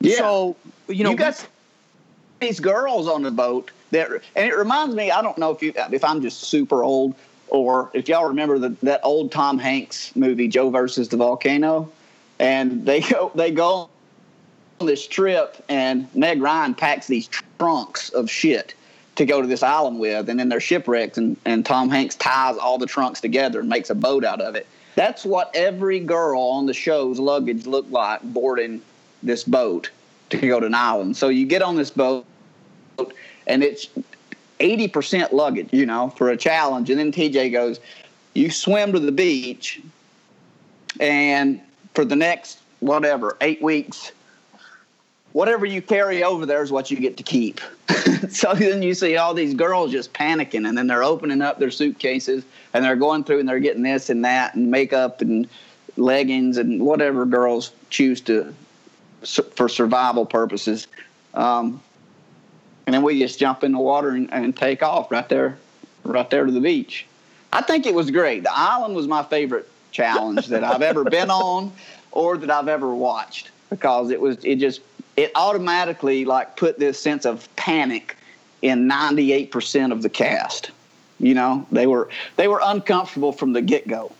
[0.00, 0.18] yeah.
[0.18, 1.44] So you know, you got
[2.38, 5.10] these girls on the boat that, and it reminds me.
[5.10, 7.16] I don't know if you, if I'm just super old,
[7.50, 11.90] or if y'all remember the, that old Tom Hanks movie, Joe versus the volcano,
[12.38, 13.88] and they go they go
[14.80, 18.74] on this trip, and Meg Ryan packs these trunks of shit
[19.16, 22.56] to go to this island with, and then they're shipwrecked, and, and Tom Hanks ties
[22.56, 24.66] all the trunks together and makes a boat out of it.
[24.94, 28.80] That's what every girl on the show's luggage looked like boarding
[29.22, 29.90] this boat
[30.30, 31.16] to go to an island.
[31.16, 32.24] So you get on this boat,
[33.46, 33.88] and it's
[34.60, 36.90] 80% luggage, you know, for a challenge.
[36.90, 37.80] And then TJ goes,
[38.34, 39.80] You swim to the beach,
[41.00, 41.60] and
[41.94, 44.12] for the next, whatever, eight weeks,
[45.32, 47.60] whatever you carry over there is what you get to keep.
[48.30, 51.70] so then you see all these girls just panicking, and then they're opening up their
[51.70, 55.48] suitcases and they're going through and they're getting this and that and makeup and
[55.96, 58.54] leggings and whatever girls choose to
[59.54, 60.86] for survival purposes.
[61.34, 61.80] Um,
[62.90, 65.56] and then we just jump in the water and, and take off right there,
[66.02, 67.06] right there to the beach.
[67.52, 68.42] I think it was great.
[68.42, 71.70] The island was my favorite challenge that I've ever been on
[72.10, 74.80] or that I've ever watched because it was it just
[75.16, 78.16] it automatically like put this sense of panic
[78.60, 80.72] in 98% of the cast.
[81.20, 84.10] You know, they were they were uncomfortable from the get-go.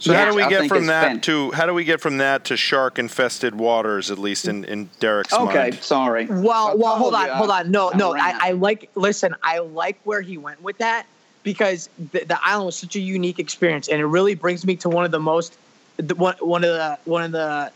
[0.00, 2.16] So how do we I get from that fan- to how do we get from
[2.18, 4.10] that to shark infested waters?
[4.10, 5.58] At least in in Derrick's Okay, mind.
[5.74, 6.26] Okay, sorry.
[6.26, 7.70] Well, I well, hold on, you, hold on.
[7.70, 8.14] No, I no.
[8.16, 8.90] I, I like.
[8.94, 11.04] Listen, I like where he went with that
[11.42, 14.88] because the, the island was such a unique experience, and it really brings me to
[14.88, 15.54] one of the most,
[15.98, 17.70] the, one, one of the one of the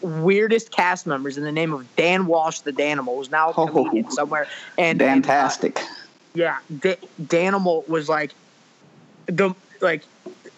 [0.00, 4.08] weirdest cast members in the name of Dan Walsh, the Danimal, who's now a Oh.
[4.10, 4.48] somewhere.
[4.78, 5.80] And and, uh, Fantastic.
[6.34, 8.32] yeah, D- Danimal was like
[9.26, 10.02] the like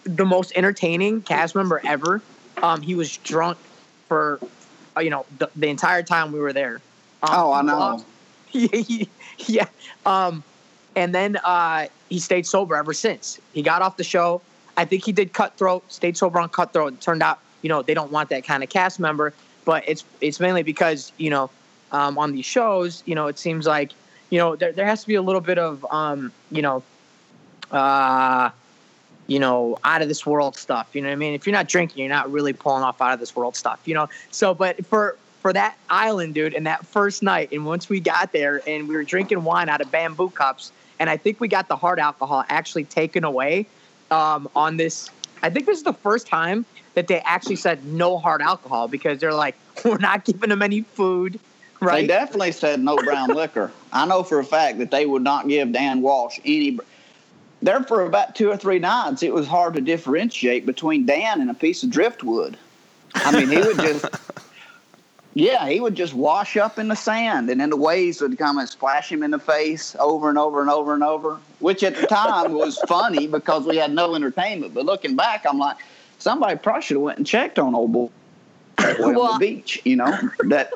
[0.05, 2.21] the most entertaining cast member ever.
[2.63, 3.57] Um, he was drunk
[4.07, 4.39] for
[4.95, 6.75] uh, you know the, the entire time we were there.
[7.23, 8.05] Um, oh, I know.
[8.51, 9.05] yeah,
[9.47, 9.67] yeah.
[10.05, 10.43] Um,
[10.95, 13.39] and then uh, he stayed sober ever since.
[13.53, 14.41] He got off the show.
[14.77, 16.93] I think he did Cutthroat, stayed sober on Cutthroat.
[16.93, 19.33] It turned out, you know, they don't want that kind of cast member.
[19.65, 21.49] But it's it's mainly because you know,
[21.91, 23.91] um, on these shows, you know, it seems like
[24.29, 26.83] you know there there has to be a little bit of um, you know,
[27.71, 28.51] uh,
[29.27, 30.89] you know, out of this world stuff.
[30.93, 31.33] You know what I mean?
[31.33, 33.79] If you're not drinking, you're not really pulling off out of this world stuff.
[33.85, 34.09] You know.
[34.31, 38.31] So, but for for that island, dude, and that first night, and once we got
[38.31, 41.67] there and we were drinking wine out of bamboo cups, and I think we got
[41.67, 43.67] the hard alcohol actually taken away
[44.11, 45.09] um, on this.
[45.43, 49.19] I think this is the first time that they actually said no hard alcohol because
[49.19, 51.39] they're like, we're not giving them any food,
[51.81, 52.01] Right?
[52.01, 53.71] They definitely said no brown liquor.
[53.91, 56.79] I know for a fact that they would not give Dan Walsh any.
[57.61, 61.49] There for about two or three nights, it was hard to differentiate between Dan and
[61.49, 62.57] a piece of driftwood.
[63.15, 64.05] I mean, he would just,
[65.33, 68.57] yeah, he would just wash up in the sand, and then the waves would come
[68.57, 71.39] and splash him in the face over and over and over and over.
[71.59, 74.73] Which at the time was funny because we had no entertainment.
[74.73, 75.77] But looking back, I'm like,
[76.19, 78.09] somebody probably should have went and checked on old boy
[78.79, 79.81] on Well- the beach.
[79.85, 80.71] You know that.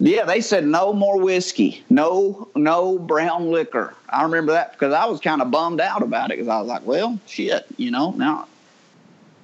[0.00, 3.94] Yeah, they said no more whiskey, no no brown liquor.
[4.08, 6.68] I remember that because I was kind of bummed out about it because I was
[6.68, 8.48] like, well, shit, you know, now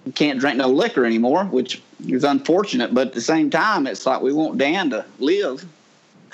[0.05, 2.95] you can't drink no liquor anymore, which is unfortunate.
[2.95, 5.65] But at the same time, it's like we want Dan to live.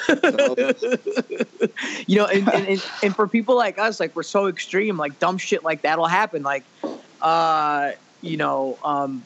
[0.06, 0.14] So,
[2.06, 5.18] you know, and, and, and, and for people like us, like we're so extreme, like
[5.18, 6.42] dumb shit like that'll happen.
[6.42, 6.64] Like,
[7.20, 9.24] uh, you know, um,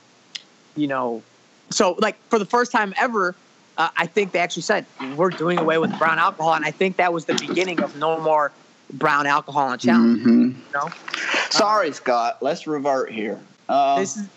[0.76, 1.22] you know,
[1.70, 3.34] so like for the first time ever,
[3.76, 6.96] uh, I think they actually said we're doing away with brown alcohol, and I think
[6.98, 8.52] that was the beginning of no more
[8.92, 10.20] brown alcohol on challenge.
[10.20, 10.56] mhm.
[10.56, 10.88] You know,
[11.50, 12.38] Sorry, Scott.
[12.42, 13.40] Let's revert here.
[13.68, 14.28] Uh, this is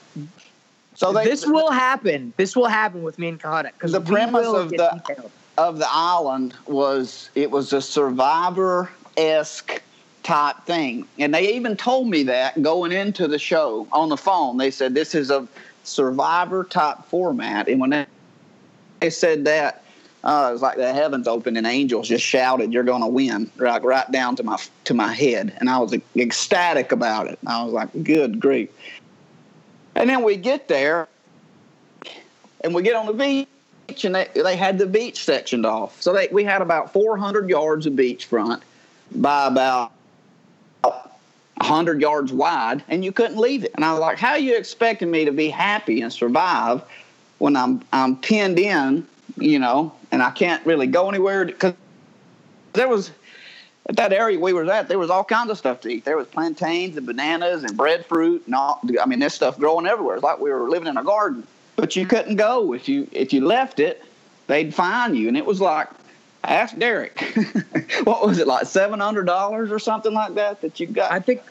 [0.96, 2.34] So they, this will happen.
[2.38, 5.32] This will happen with me and Cohutta because The premise of the- detailed.
[5.58, 9.82] of the island was it was a survivor esque
[10.24, 11.08] type thing.
[11.20, 14.58] And they even told me that going into the show on the phone.
[14.58, 15.48] They said this is a
[15.84, 17.68] survivor type format.
[17.68, 18.06] And when
[19.04, 19.84] they, said that,
[20.24, 23.52] uh, it was like the heavens opened and angels just shouted, "You're going to win!"
[23.58, 27.38] Right, right down to my to my head, and I was ecstatic about it.
[27.46, 28.70] I was like, "Good grief!"
[29.96, 31.10] And then we get there,
[32.62, 36.02] and we get on the beach, and they, they had the beach sectioned off.
[36.02, 38.62] So they, we had about 400 yards of beachfront
[39.12, 39.92] by about
[40.82, 43.72] 100 yards wide, and you couldn't leave it.
[43.76, 46.82] And I was like, "How are you expecting me to be happy and survive
[47.44, 49.06] when I'm I'm pinned in,
[49.38, 51.74] you know, and I can't really go anywhere?" Because
[52.72, 53.12] there was
[53.90, 56.06] at that area we were at, there was all kinds of stuff to eat.
[56.06, 58.80] There was plantains and bananas and breadfruit and all.
[59.02, 60.16] I mean, this stuff growing everywhere.
[60.16, 61.46] It's like we were living in a garden.
[61.76, 64.02] But you couldn't go if you if you left it,
[64.48, 65.28] they'd fine you.
[65.28, 65.90] And it was like,
[66.46, 67.20] ask Derrick,
[68.06, 71.12] what was it like seven hundred dollars or something like that that you got?
[71.12, 71.42] I think,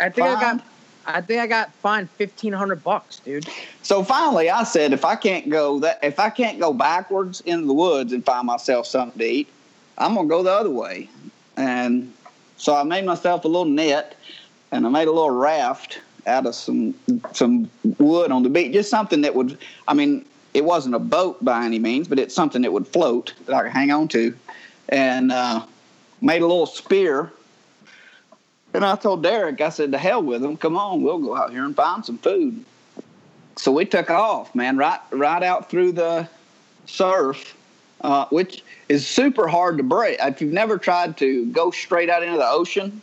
[0.00, 0.64] I think I got,
[1.08, 3.48] I think I got fined fifteen hundred bucks, dude.
[3.82, 7.66] So finally, I said, if I can't go that, if I can't go backwards into
[7.66, 9.48] the woods and find myself something to eat,
[9.96, 11.08] I'm gonna go the other way.
[11.56, 12.12] And
[12.58, 14.16] so I made myself a little net,
[14.70, 16.94] and I made a little raft out of some
[17.32, 19.56] some wood on the beach, just something that would.
[19.88, 23.32] I mean, it wasn't a boat by any means, but it's something that would float
[23.46, 24.36] that I could hang on to,
[24.90, 25.64] and uh,
[26.20, 27.32] made a little spear.
[28.74, 30.56] And I told Derrick, I said, "To hell with them!
[30.56, 32.64] Come on, we'll go out here and find some food."
[33.58, 36.28] so we took off, man, right right out through the
[36.86, 37.56] surf,
[38.00, 40.18] uh, which is super hard to break.
[40.20, 43.02] If you've never tried to go straight out into the ocean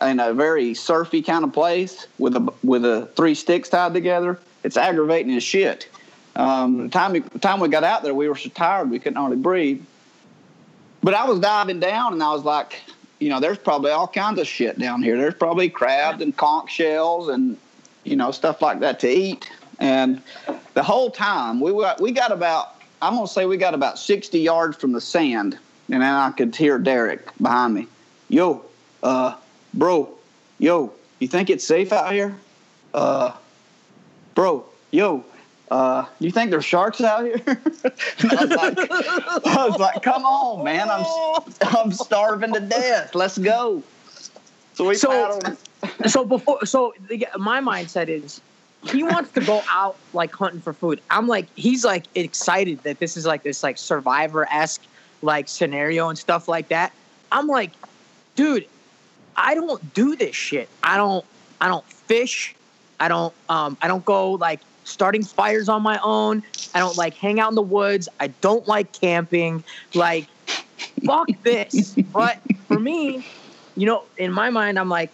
[0.00, 4.38] in a very surfy kind of place with a with a three sticks tied together,
[4.64, 5.88] it's aggravating as shit.
[6.34, 9.16] Um, the time the time we got out there, we were so tired we couldn't
[9.16, 9.82] hardly breathe.
[11.02, 12.80] But I was diving down, and I was like,
[13.22, 15.16] you know, there's probably all kinds of shit down here.
[15.16, 17.56] There's probably crabs and conch shells and
[18.02, 19.48] you know stuff like that to eat.
[19.78, 20.20] And
[20.74, 24.40] the whole time we got we got about I'm gonna say we got about 60
[24.40, 25.56] yards from the sand,
[25.88, 27.86] and then I could hear Derrick behind me.
[28.28, 28.64] Yo,
[29.04, 29.36] uh,
[29.72, 30.12] bro,
[30.58, 32.34] yo, you think it's safe out here?
[32.92, 33.32] Uh,
[34.34, 35.24] bro, yo,
[35.72, 37.40] uh, you think there's sharks out here?
[37.46, 38.90] I was like,
[39.46, 41.06] I was like, come on, man, I'm
[41.62, 43.14] I'm starving to death.
[43.14, 43.82] Let's go.
[44.74, 45.58] So we So- paddled.
[46.10, 48.40] so before, so the, my mindset is,
[48.82, 51.00] he wants to go out like hunting for food.
[51.10, 54.82] I'm like, he's like excited that this is like this like survivor esque
[55.22, 56.92] like scenario and stuff like that.
[57.30, 57.70] I'm like,
[58.36, 58.66] dude,
[59.36, 60.68] I don't do this shit.
[60.82, 61.24] I don't,
[61.60, 62.54] I don't fish.
[63.00, 66.42] I don't, um, I don't go like starting fires on my own.
[66.74, 68.08] I don't like hang out in the woods.
[68.20, 69.64] I don't like camping.
[69.94, 70.28] Like,
[71.04, 71.96] fuck this.
[72.12, 73.24] But for me,
[73.76, 75.12] you know, in my mind, I'm like,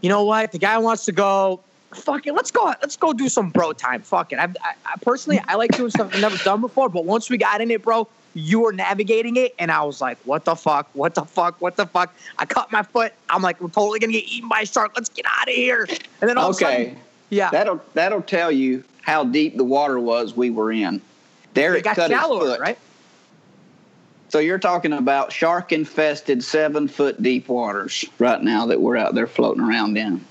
[0.00, 0.52] you know what?
[0.52, 1.64] The guy wants to go.
[1.94, 2.32] Fuck it.
[2.34, 2.64] Let's go.
[2.80, 4.02] Let's go do some bro time.
[4.02, 4.38] Fuck it.
[4.38, 6.88] I, I, I personally, I like doing stuff I've never done before.
[6.88, 10.16] But once we got in it, bro, you were navigating it, and I was like,
[10.24, 10.88] "What the fuck?
[10.94, 11.60] What the fuck?
[11.60, 13.12] What the fuck?" I cut my foot.
[13.28, 14.92] I'm like, "We're totally gonna get eaten by a shark.
[14.96, 15.86] Let's get out of here."
[16.22, 16.84] And then all of a Okay.
[16.84, 17.00] sudden,
[17.32, 20.96] yeah, That'll that'll tell you how deep the water was we were in.
[20.96, 21.02] it
[21.54, 22.60] Derrick got cut his shallower, foot.
[22.60, 22.78] right?
[24.28, 29.14] So you're talking about shark infested seven foot deep waters right now that we're out
[29.14, 30.24] there floating around in.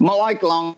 [0.00, 0.76] Like long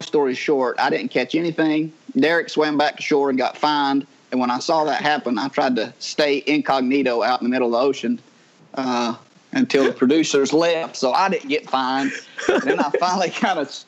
[0.00, 1.92] story short, I didn't catch anything.
[2.18, 4.06] Derrick swam back to shore and got fined.
[4.32, 7.68] And when I saw that happen, I tried to stay incognito out in the middle
[7.68, 8.18] of the ocean
[8.74, 9.14] uh,
[9.52, 10.96] until the producers left.
[10.96, 12.10] So I didn't get fined.
[12.48, 13.84] And then I finally kind of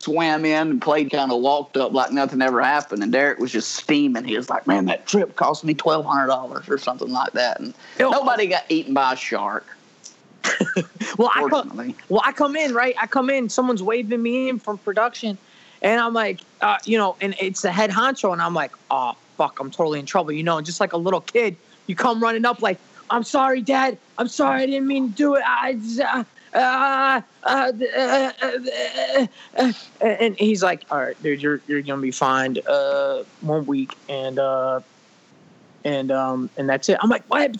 [0.00, 3.02] swam in and played kind of walked up like nothing ever happened.
[3.02, 4.24] And Derrick was just steaming.
[4.24, 7.60] He was like, "Man, that trip cost me twelve hundred dollars or something like that."
[7.60, 8.10] And Yo.
[8.10, 9.66] nobody got eaten by a shark.
[11.16, 12.94] Well, I come, well, I come in, right?
[13.00, 15.36] I come in, someone's waving me in from production,
[15.82, 19.16] and I'm like, uh, you know, and it's the head honcho, and I'm like, oh,
[19.36, 21.56] fuck, I'm totally in trouble, you know, and just like a little kid,
[21.88, 22.78] you come running up like,
[23.10, 25.42] I'm sorry, Dad, I'm sorry, I didn't mean to do it.
[25.44, 26.00] I, just,
[26.58, 31.82] uh, uh, uh, uh, uh, uh, uh, and he's like, all right, dude, you're you're
[31.82, 34.80] gonna be fined uh, one week, and uh,
[35.84, 36.98] and um, and that's it.
[37.00, 37.56] I'm like, what?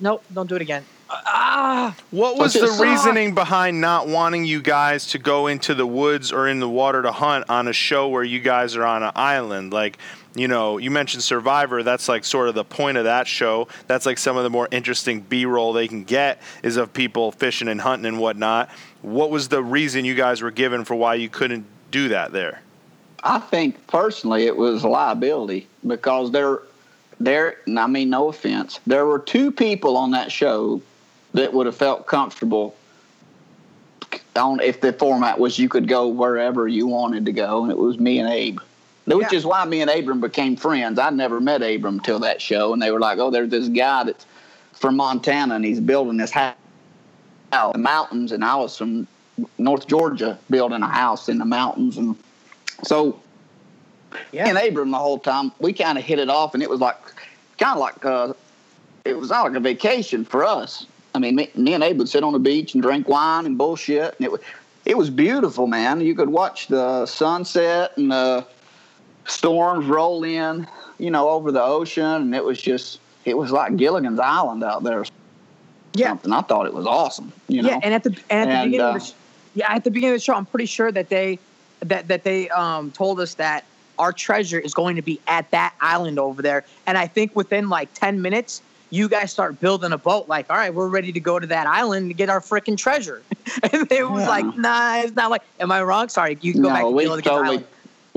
[0.00, 0.84] Nope, don't do it again.
[1.10, 1.96] Ah.
[2.10, 6.48] What was the reasoning behind not wanting you guys to go into the woods or
[6.48, 9.72] in the water to hunt on a show where you guys are on an island?
[9.72, 9.98] Like,
[10.34, 11.82] you know, you mentioned Survivor.
[11.82, 13.68] That's like sort of the point of that show.
[13.86, 17.32] That's like some of the more interesting B roll they can get is of people
[17.32, 18.70] fishing and hunting and whatnot.
[19.02, 22.62] What was the reason you guys were given for why you couldn't do that there?
[23.24, 26.60] I think personally it was liability because there,
[27.18, 27.56] there.
[27.76, 30.80] I mean, no offense, there were two people on that show
[31.34, 32.76] that would have felt comfortable
[34.36, 37.78] on if the format was you could go wherever you wanted to go, and it
[37.78, 38.60] was me and Abe.
[39.16, 39.38] Which Yeah.
[39.38, 40.98] is why me and Abram became friends.
[40.98, 44.04] I never met Abram till that show, and they were like, "Oh, there's this guy
[44.04, 44.26] that's
[44.74, 46.54] from Montana, and he's building this house
[47.52, 49.06] out in the mountains." And I was from
[49.56, 52.16] North Georgia, building a house in the mountains, and
[52.84, 53.20] so
[54.32, 54.44] Yeah.
[54.44, 56.80] me and Abram the whole time we kind of hit it off, and it was
[56.80, 56.96] like
[57.58, 58.34] kind of like uh,
[59.04, 60.86] it was not like a vacation for us.
[61.14, 63.56] I mean, me, me and Abe would sit on the beach and drink wine and
[63.56, 64.40] bullshit, and it was
[64.84, 66.00] it was beautiful, man.
[66.00, 68.46] You could watch the sunset and the
[69.28, 70.66] storms roll in,
[70.98, 74.82] you know, over the ocean, and it was just it was like Gilligan's Island out
[74.82, 75.04] there.
[75.94, 76.08] Yeah.
[76.08, 76.32] something.
[76.32, 77.32] I thought it was awesome.
[77.48, 79.12] You know, Yeah, and at the and at the beginning uh, of the sh-
[79.54, 81.38] yeah at the beginning of the show, I'm pretty sure that they
[81.80, 83.64] that that they um told us that
[83.98, 87.68] our treasure is going to be at that island over there, and I think within
[87.68, 88.62] like ten minutes.
[88.90, 91.66] You guys start building a boat, like, all right, we're ready to go to that
[91.66, 93.20] island to get our freaking treasure.
[93.70, 94.28] and it was Yeah.
[94.30, 95.42] like, nah, it's not like.
[95.60, 96.08] Am I wrong?
[96.08, 97.66] Sorry, you can go back no, to we totally, Island.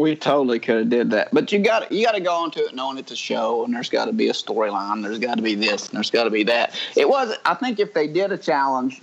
[0.02, 1.30] We totally could have did that.
[1.32, 3.90] But you got you got to go into it knowing it's a show, and there's
[3.90, 5.04] got to be a storyline.
[5.04, 6.76] There's got to be this, and there's got to be that.
[6.98, 7.36] It was.
[7.46, 9.02] I think if they did a challenge,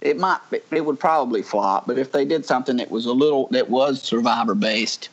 [0.00, 1.86] it might it would probably flop.
[1.86, 5.08] But if they did something that was a little that was survivor based,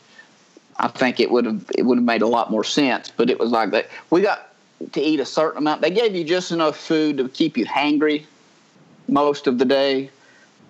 [0.77, 3.11] I think it would have it would have made a lot more sense.
[3.15, 3.89] But it was like that.
[4.09, 4.53] We got
[4.93, 5.81] to eat a certain amount.
[5.81, 8.25] They gave you just enough food to keep you hangry
[9.07, 10.09] most of the day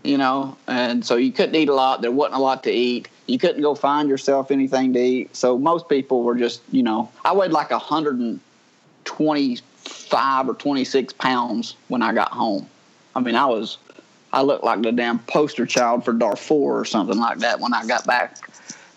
[0.03, 2.01] you know, and so you couldn't eat a lot.
[2.01, 3.07] There wasn't a lot to eat.
[3.31, 5.33] You couldn't go find yourself anything to eat.
[5.33, 12.01] So most people were just, you know, I weighed like 125 or 26 pounds when
[12.01, 12.67] I got home.
[13.15, 13.77] I mean, I was,
[14.33, 17.85] I looked like the damn poster child for Darfur or something like that when I
[17.85, 18.35] got back.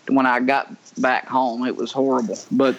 [0.09, 0.67] When I got
[0.99, 2.75] back home, it was horrible, but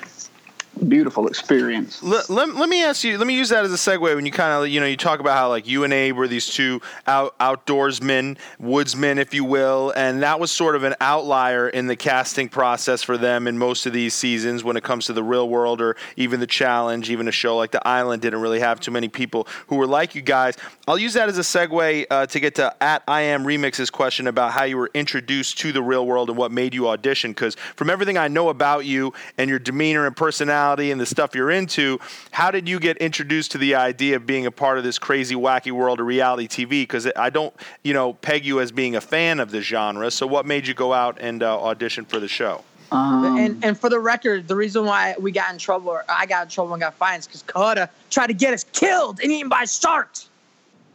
[0.76, 2.02] beautiful experience.
[2.02, 3.18] Let, let, let me ask you.
[3.18, 4.14] Let me use that as a segue.
[4.14, 6.28] When you kind of you know you talk about how like you and Abe were
[6.28, 11.68] these two out, outdoorsmen, woodsmen, if you will, and that was sort of an outlier
[11.68, 15.12] in the casting process for them in most of these seasons when it comes to
[15.12, 17.10] the real world or even the challenge.
[17.10, 20.14] Even a show like The Island didn't really have too many people who were like
[20.14, 20.56] you guys.
[20.86, 24.26] I'll use that as a segue uh, to get to at I am remix's question
[24.26, 27.30] about how you were introduced to the real world and what made you audition.
[27.32, 31.34] Because from everything I know about you and your demeanor and personality and the stuff
[31.34, 31.98] you're into,
[32.30, 35.34] how did you get introduced to the idea of being a part of this crazy,
[35.34, 36.82] wacky world of reality TV?
[36.82, 40.10] Because I don't, you know, peg you as being a fan of the genre.
[40.10, 42.64] So what made you go out and uh, audition for the show?
[42.92, 46.24] Um, and and for the record, the reason why we got in trouble, or I
[46.26, 49.32] got in trouble and got fined, is because Cohutta tried to get us killed and
[49.32, 50.28] eaten by sharks.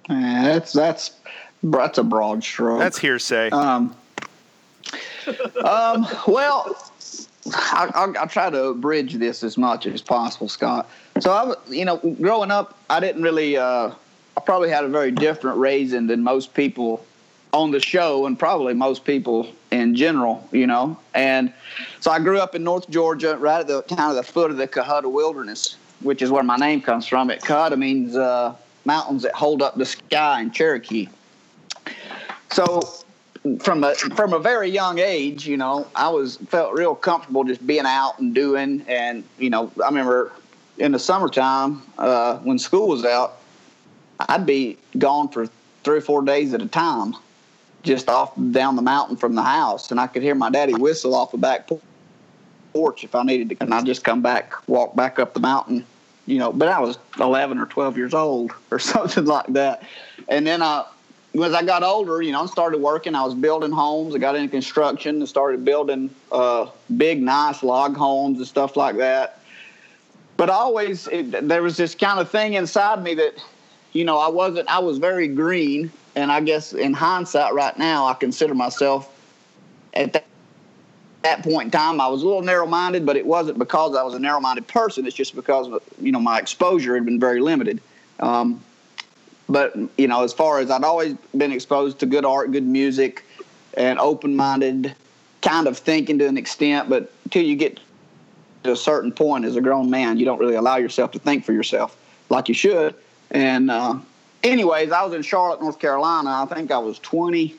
[0.09, 1.11] yeah, that's that's
[1.63, 2.79] that's a broad stroke.
[2.79, 3.49] That's hearsay.
[3.49, 3.95] Um,
[5.63, 6.90] um, well,
[7.53, 10.89] I, I'll, I'll try to bridge this as much as possible, Scott.
[11.19, 13.57] So I, you know, growing up, I didn't really.
[13.57, 13.91] Uh,
[14.37, 17.05] I probably had a very different raising than most people
[17.53, 20.47] on the show, and probably most people in general.
[20.51, 21.51] You know, and
[21.99, 24.57] so I grew up in North Georgia, right at the kind of the foot of
[24.57, 27.29] the Cohutta Wilderness, which is where my name comes from.
[27.29, 31.07] It Cohutta means uh, mountains that hold up the sky in Cherokee.
[32.51, 32.81] So
[33.59, 37.65] from a from a very young age, you know, I was felt real comfortable just
[37.65, 38.85] being out and doing.
[38.87, 40.31] And you know, I remember
[40.77, 43.37] in the summertime uh, when school was out,
[44.19, 45.47] I'd be gone for
[45.83, 47.15] three or four days at a time,
[47.81, 51.15] just off down the mountain from the house, and I could hear my daddy whistle
[51.15, 51.69] off the back
[52.73, 55.85] porch if I needed to, and I'd just come back, walk back up the mountain.
[56.27, 59.83] You know, but I was 11 or 12 years old or something like that.
[60.29, 60.85] And then I,
[61.35, 64.13] as I got older, you know, I started working, I was building homes.
[64.13, 66.67] I got into construction and started building uh,
[66.97, 69.39] big, nice log homes and stuff like that.
[70.35, 73.35] But always, it, there was this kind of thing inside me that,
[73.93, 75.91] you know, I wasn't, I was very green.
[76.15, 79.09] And I guess in hindsight right now, I consider myself
[79.93, 80.25] at that,
[81.21, 84.03] that point in time, I was a little narrow minded, but it wasn't because I
[84.03, 85.05] was a narrow minded person.
[85.05, 85.67] It's just because,
[86.01, 87.79] you know, my exposure had been very limited.
[88.19, 88.61] Um,
[89.51, 93.25] but you know, as far as I'd always been exposed to good art, good music,
[93.75, 94.95] and open-minded
[95.41, 96.89] kind of thinking to an extent.
[96.89, 97.79] But until you get
[98.63, 101.43] to a certain point as a grown man, you don't really allow yourself to think
[101.43, 101.97] for yourself
[102.29, 102.95] like you should.
[103.31, 103.99] And uh,
[104.43, 106.29] anyways, I was in Charlotte, North Carolina.
[106.29, 107.55] I think I was 20.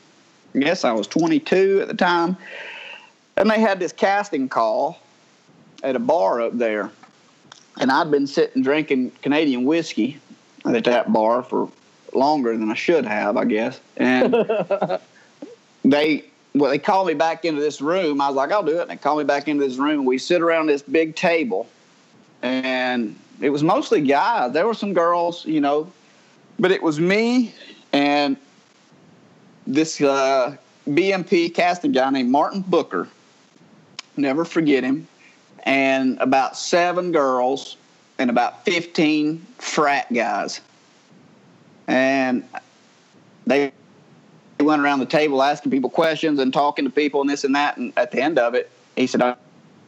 [0.55, 2.37] I guess I was 22 at the time,
[3.37, 4.99] and they had this casting call
[5.83, 6.91] at a bar up there,
[7.79, 10.19] and I'd been sitting drinking Canadian whiskey
[10.65, 11.69] at that bar for
[12.15, 13.79] longer than I should have, I guess.
[13.97, 14.33] And
[15.85, 16.25] they
[16.55, 18.21] well, they called me back into this room.
[18.21, 18.81] I was like, I'll do it.
[18.83, 20.05] And they called me back into this room.
[20.05, 21.67] We sit around this big table,
[22.41, 24.53] and it was mostly guys.
[24.53, 25.91] There were some girls, you know,
[26.59, 27.53] but it was me
[27.91, 28.37] and
[29.65, 30.55] this uh,
[30.87, 33.07] BMP casting guy named Martin Booker.
[34.17, 35.07] Never forget him.
[35.63, 37.77] And about seven girls
[38.19, 40.61] and about 15 frat guys.
[41.87, 42.47] And
[43.45, 43.71] they
[44.59, 47.77] went around the table asking people questions and talking to people and this and that.
[47.77, 49.35] And at the end of it, he said, All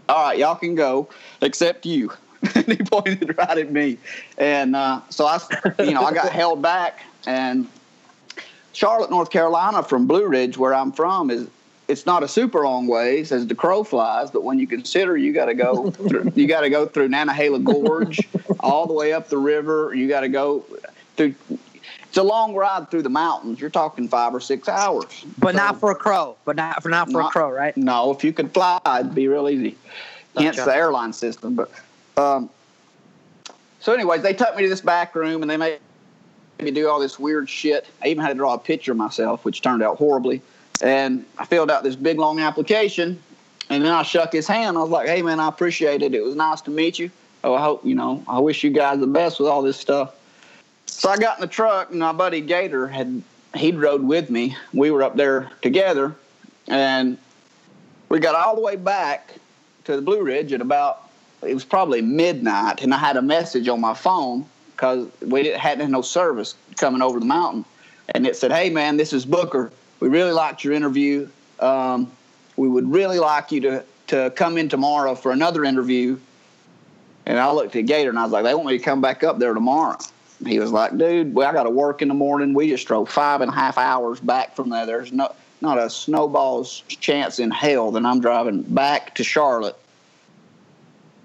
[0.09, 1.09] right, y'all can go,
[1.41, 2.11] except you.
[2.55, 3.97] and he pointed right at me.
[4.37, 5.39] And uh, so I,
[5.79, 7.01] you know, I got held back.
[7.25, 7.67] And
[8.73, 11.47] Charlotte, North Carolina, from Blue Ridge, where I'm from, is
[11.87, 15.31] it's not a super long ways as the crow flies, but when you consider you
[15.33, 18.19] got to go, through, you got to go through Nantahala Gorge,
[18.59, 19.93] all the way up the river.
[19.93, 20.65] You got to go
[21.15, 21.35] through.
[22.15, 23.59] It's a long ride through the mountains.
[23.59, 25.25] You're talking five or six hours.
[25.37, 26.37] But So- not for a crow.
[26.45, 27.75] But not for not for a crow, right?
[27.75, 29.75] No, if you could fly, it'd be real easy.
[30.37, 31.55] Hence the airline system.
[31.55, 31.69] But
[32.15, 32.49] um,
[33.81, 35.79] so, anyways, they took me to this back room and they made
[36.61, 37.85] me do all this weird shit.
[38.01, 40.41] I even had to draw a picture of myself, which turned out horribly.
[40.81, 43.21] And I filled out this big long application,
[43.69, 44.77] and then I shook his hand.
[44.77, 46.15] I was like, "Hey, man, I appreciate it.
[46.15, 47.11] It was nice to meet you.
[47.43, 48.23] Oh, I hope you know.
[48.25, 50.14] I wish you guys the best with all this stuff."
[50.97, 53.21] So I got in the truck, and my buddy Gator had
[53.53, 54.55] he'd rode with me.
[54.73, 56.15] We were up there together,
[56.69, 57.17] and
[58.07, 59.35] we got all the way back
[59.83, 61.09] to the Blue Ridge at about
[61.41, 65.59] it was probably midnight, and I had a message on my phone because we didn't
[65.59, 67.65] hadn't had no service coming over the mountain,
[68.15, 69.73] and it said, "Hey man, this is Booker.
[69.99, 71.27] We really liked your interview.
[71.59, 72.09] Um,
[72.55, 76.17] we would really like you to to come in tomorrow for another interview."
[77.25, 79.25] And I looked at Gator and I was like, "They want me to come back
[79.25, 79.97] up there tomorrow."
[80.45, 82.53] He was like, "Dude, well, I got to work in the morning.
[82.53, 84.85] We just drove five and a half hours back from there.
[84.85, 89.77] There's no not a snowball's chance in hell that I'm driving back to Charlotte."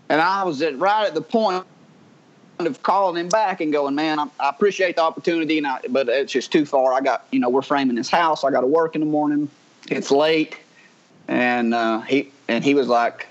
[0.09, 1.65] And I was at, right at the point
[2.59, 6.09] of calling him back and going, "Man, I, I appreciate the opportunity, and I, but
[6.09, 6.93] it's just too far.
[6.93, 8.45] I got, you know, we're framing this house.
[8.45, 9.49] I got to work in the morning.
[9.89, 10.57] It's late."
[11.29, 13.29] And uh, he and he was like,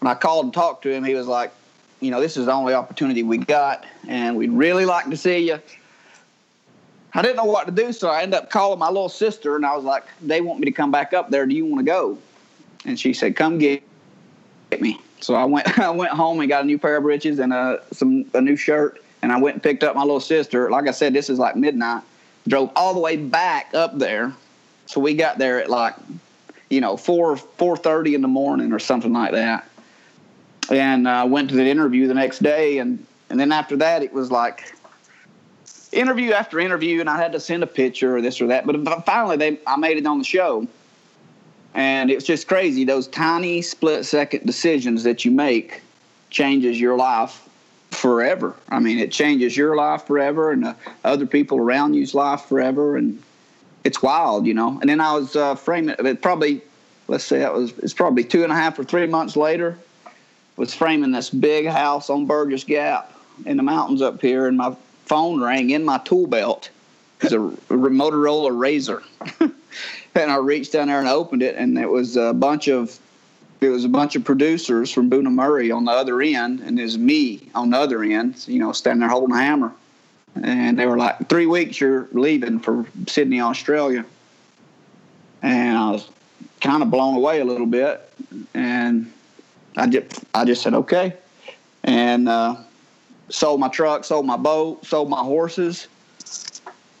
[0.00, 1.52] when I called and talked to him, he was like,
[2.00, 5.38] "You know, this is the only opportunity we got, and we'd really like to see
[5.48, 5.60] you."
[7.12, 9.66] I didn't know what to do, so I ended up calling my little sister, and
[9.66, 11.46] I was like, "They want me to come back up there.
[11.46, 12.18] Do you want to go?"
[12.84, 13.82] And she said, "Come get
[14.78, 17.52] me." So I went I went home and got a new pair of breeches and
[17.52, 20.70] a some a new shirt, and I went and picked up my little sister.
[20.70, 22.02] Like I said, this is like midnight.
[22.48, 24.32] Drove all the way back up there,
[24.86, 25.94] so we got there at like,
[26.70, 29.68] you know, four four thirty in the morning or something like that.
[30.70, 34.12] And uh, went to the interview the next day, and and then after that, it
[34.12, 34.74] was like
[35.92, 38.66] interview after interview, and I had to send a picture or this or that.
[38.66, 40.66] But finally, they I made it on the show.
[41.72, 42.84] And it's just crazy.
[42.84, 45.82] Those tiny split second decisions that you make
[46.28, 47.48] changes your life
[47.90, 48.54] forever.
[48.68, 52.96] I mean it changes your life forever and uh, other people around you's life forever
[52.96, 53.20] and
[53.84, 54.78] it's wild you know.
[54.80, 56.62] And then i was uh, framing it probably
[57.08, 59.76] let's say that was it's probably two and a half or three months later
[60.60, 63.12] was framing this big house on burgess gap
[63.46, 64.74] in the mountains up here and my
[65.06, 66.70] phone rang in my tool belt
[67.20, 69.02] it's a motorola razor
[70.14, 72.98] and I reached down there and opened it, and it was a bunch of
[73.60, 77.50] it was a bunch of producers from Bunim/Murray on the other end, and there's me
[77.54, 79.72] on the other end, you know, standing there holding a hammer.
[80.42, 84.06] And they were like, three weeks you're leaving for Sydney, Australia.
[85.42, 86.08] And I was
[86.62, 88.10] kind of blown away a little bit,
[88.54, 89.12] and
[89.76, 91.14] I just I just said okay,
[91.84, 92.56] and uh,
[93.28, 95.88] sold my truck, sold my boat, sold my horses,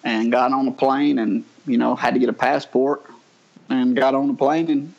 [0.04, 3.04] and got on a plane and you know had to get a passport
[3.68, 4.94] and got on the plane and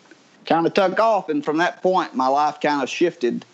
[0.46, 1.30] kind of took off.
[1.30, 3.46] And from that point my life kind of shifted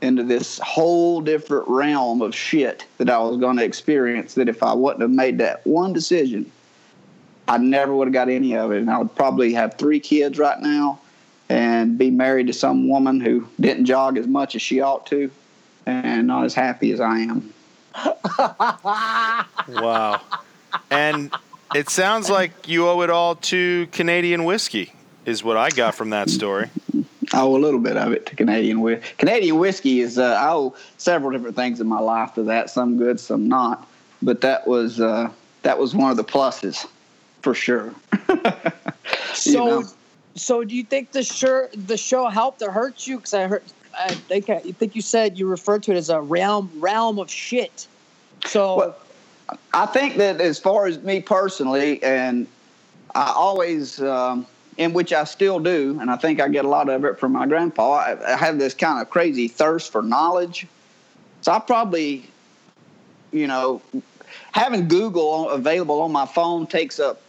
[0.00, 4.62] into this whole different realm of shit that I was going to experience that if
[4.62, 6.50] I wouldn't have made that one decision
[7.48, 8.78] I never would have got any of it.
[8.78, 11.00] And I would probably have three kids right now
[11.48, 15.30] and be married to some woman who didn't jog as much as she ought to
[15.86, 17.52] and not as happy as I am.
[19.68, 20.20] Wow.
[20.90, 21.32] And
[21.74, 24.92] it sounds like you owe it all to Canadian whiskey,
[25.26, 26.70] is what I got from that story.
[27.32, 29.06] I owe a little bit of it to Canadian whiskey.
[29.18, 32.70] Canadian whiskey is uh, I owe several different things in my life to that.
[32.70, 33.86] Some good, some not.
[34.22, 35.30] But that was uh,
[35.62, 36.86] that was one of the pluses
[37.42, 37.94] for sure.
[39.44, 39.84] You So, know?
[40.40, 43.16] So do you think the show the show helped or hurt you?
[43.16, 43.62] Because I heard,
[43.98, 47.30] I think I think you said you referred to it as a realm realm of
[47.30, 47.86] shit.
[48.46, 48.96] So Well,
[49.72, 52.46] I think that as far as me personally, and
[53.14, 56.88] I always, um, in which I still do, and I think I get a lot
[56.88, 57.92] of it from my grandpa.
[57.92, 60.66] I, I have this kind of crazy thirst for knowledge.
[61.40, 62.24] So I probably,
[63.32, 63.80] you know,
[64.52, 67.20] having Google available on my phone takes up,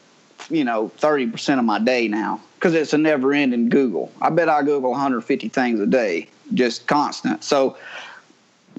[0.50, 4.12] you know, 30% of my day now because it's a never ending Google.
[4.22, 7.44] I bet I Google 150 things a day, just constant.
[7.44, 7.78] So,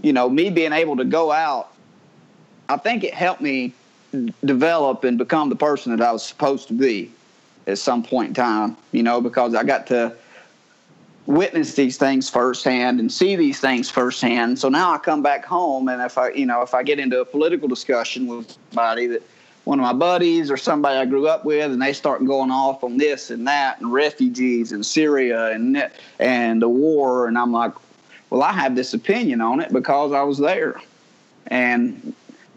[0.02, 1.72] you know, me being able to go out,
[2.68, 3.72] I think it helped me
[4.44, 7.10] develop and become the person that I was supposed to be
[7.66, 10.14] at some point in time, you know, because I got to
[11.26, 14.58] witness these things firsthand and see these things firsthand.
[14.58, 17.20] So now I come back home and if I, you know, if I get into
[17.20, 19.22] a political discussion with somebody that
[19.64, 22.82] one of my buddies or somebody I grew up with and they start going off
[22.82, 27.72] on this and that and refugees and Syria and and the war and I'm like,
[28.30, 30.80] well, I have this opinion on it because I was there.
[31.48, 32.14] And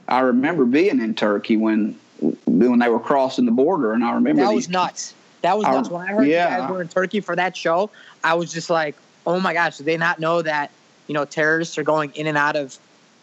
[0.08, 1.99] I remember being in Turkey when
[2.45, 5.14] when they were crossing the border, and I remember that these, was nuts.
[5.41, 5.89] That was nuts.
[5.89, 6.56] When I heard yeah.
[6.56, 7.89] you guys were in Turkey for that show,
[8.24, 8.95] I was just like,
[9.26, 10.72] "Oh my gosh!" Did they not know that
[11.08, 12.78] you know terrorists are going in and out of,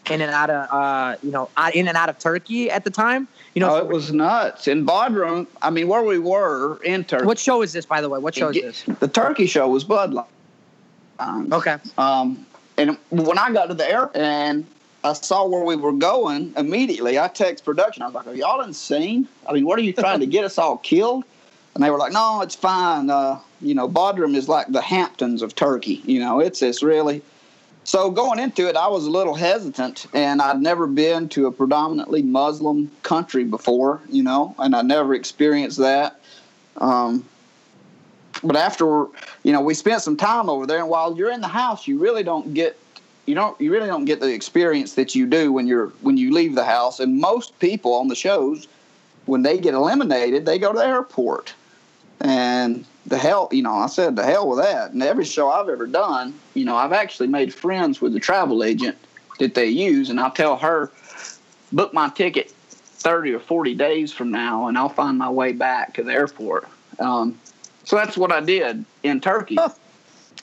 [0.08, 3.28] in and out of, uh, you know, in and out of Turkey at the time?
[3.54, 5.46] You know, oh, it was nuts in Bodrum.
[5.62, 7.26] I mean, where we were in Turkey.
[7.26, 8.18] What show is this, by the way?
[8.18, 8.98] What show is this?
[8.98, 10.26] The Turkey show was Bloodline.
[11.52, 11.76] okay.
[11.98, 12.46] Um,
[12.78, 14.66] and when I got to the air and
[15.02, 17.18] I saw where we were going immediately.
[17.18, 18.02] I text production.
[18.02, 19.26] I was like, "Are y'all insane?
[19.46, 21.24] I mean, what are you trying to get us all killed?"
[21.74, 23.08] And they were like, "No, it's fine.
[23.08, 26.02] Uh, you know, Bodrum is like the Hamptons of Turkey.
[26.04, 27.22] You know, it's it's really."
[27.84, 31.52] So going into it, I was a little hesitant, and I'd never been to a
[31.52, 34.00] predominantly Muslim country before.
[34.08, 36.20] You know, and I never experienced that.
[36.76, 37.24] Um,
[38.42, 39.06] but after,
[39.42, 41.98] you know, we spent some time over there, and while you're in the house, you
[41.98, 42.78] really don't get
[43.26, 46.32] you don't you really don't get the experience that you do when you're when you
[46.32, 48.66] leave the house and most people on the shows
[49.26, 51.54] when they get eliminated they go to the airport
[52.20, 55.68] and the hell you know i said the hell with that and every show i've
[55.68, 58.96] ever done you know i've actually made friends with the travel agent
[59.38, 60.90] that they use and i'll tell her
[61.72, 65.92] book my ticket 30 or 40 days from now and i'll find my way back
[65.94, 66.66] to the airport
[67.00, 67.38] um,
[67.84, 69.70] so that's what i did in turkey huh.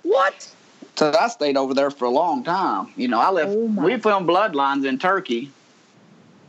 [0.04, 0.54] what
[0.98, 2.92] so I stayed over there for a long time.
[2.96, 3.52] You know, I left.
[3.52, 5.52] Oh we filmed Bloodlines in Turkey.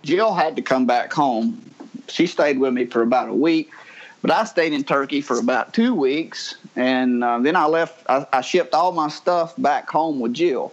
[0.03, 1.63] Jill had to come back home.
[2.09, 3.71] She stayed with me for about a week,
[4.23, 8.05] but I stayed in Turkey for about two weeks, and uh, then I left.
[8.09, 10.73] I, I, shipped all my stuff back home with Jill,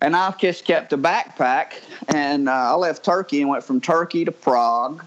[0.00, 1.74] and I just kept a backpack,
[2.08, 5.04] and uh, I left Turkey and went from Turkey to Prague,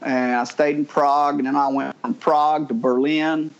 [0.00, 3.50] and I stayed in Prague, and then I went from Prague to Berlin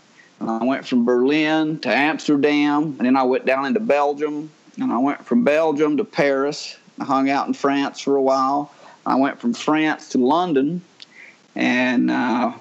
[0.43, 4.91] and I went from Berlin to Amsterdam, and then I went down into Belgium, and
[4.91, 6.75] I went from Belgium to Paris.
[6.99, 8.71] I hung out in France for a while.
[9.05, 10.81] I went from France to London,
[11.55, 12.53] and uh,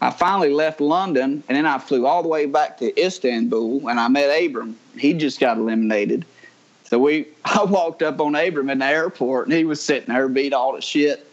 [0.00, 4.00] I finally left London, and then I flew all the way back to Istanbul, and
[4.00, 4.76] I met Abram.
[4.98, 6.24] He just got eliminated.
[6.84, 10.28] So we, I walked up on Abram in the airport, and he was sitting there
[10.28, 11.30] beat all the shit,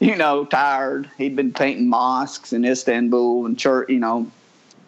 [0.00, 1.08] you know, tired.
[1.18, 4.30] He'd been painting mosques in Istanbul and church, you know,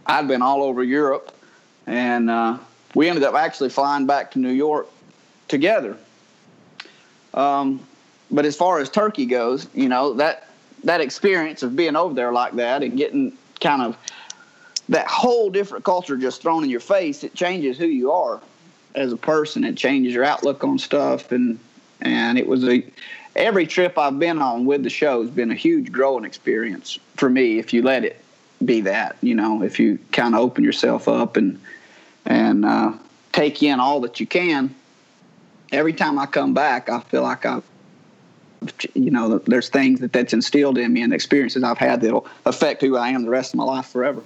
[0.06, 1.32] I'd been all over Europe,
[1.86, 2.58] and uh,
[2.94, 4.88] we ended up actually flying back to New York
[5.46, 5.96] together.
[7.34, 7.86] Um,
[8.30, 10.48] but as far as Turkey goes, you know that
[10.84, 13.96] that experience of being over there like that and getting kind of
[14.88, 18.40] that whole different culture just thrown in your face, it changes who you are
[18.94, 19.64] as a person.
[19.64, 21.58] It changes your outlook on stuff, and
[22.00, 22.84] and it was a
[23.36, 27.30] every trip I've been on with the show has been a huge growing experience for
[27.30, 27.58] me.
[27.58, 28.22] If you let it
[28.64, 29.16] be that.
[29.20, 31.60] You know, if you kind of open yourself up and
[32.24, 32.92] and uh,
[33.32, 34.74] take in all that you can.
[35.72, 37.62] Every time I come back, I feel like I,
[38.94, 42.82] you know, there's things that that's instilled in me and experiences I've had that'll affect
[42.82, 44.22] who I am the rest of my life forever.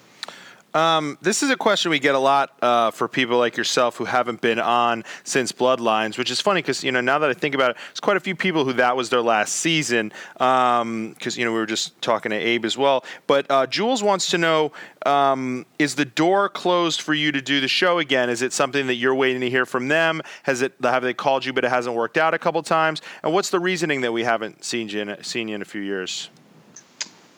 [0.76, 4.04] Um, this is a question we get a lot uh, for people like yourself who
[4.04, 7.54] haven't been on since Bloodlines, which is funny because you know now that I think
[7.54, 10.12] about it, there's quite a few people who that was their last season.
[10.34, 13.06] Because um, you know we were just talking to Abe as well.
[13.26, 14.72] But uh, Jules wants to know:
[15.06, 18.28] um, Is the door closed for you to do the show again?
[18.28, 20.20] Is it something that you're waiting to hear from them?
[20.42, 23.00] Has it have they called you but it hasn't worked out a couple times?
[23.22, 25.80] And what's the reasoning that we haven't seen you in, seen you in a few
[25.80, 26.28] years?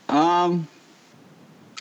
[0.09, 0.67] Um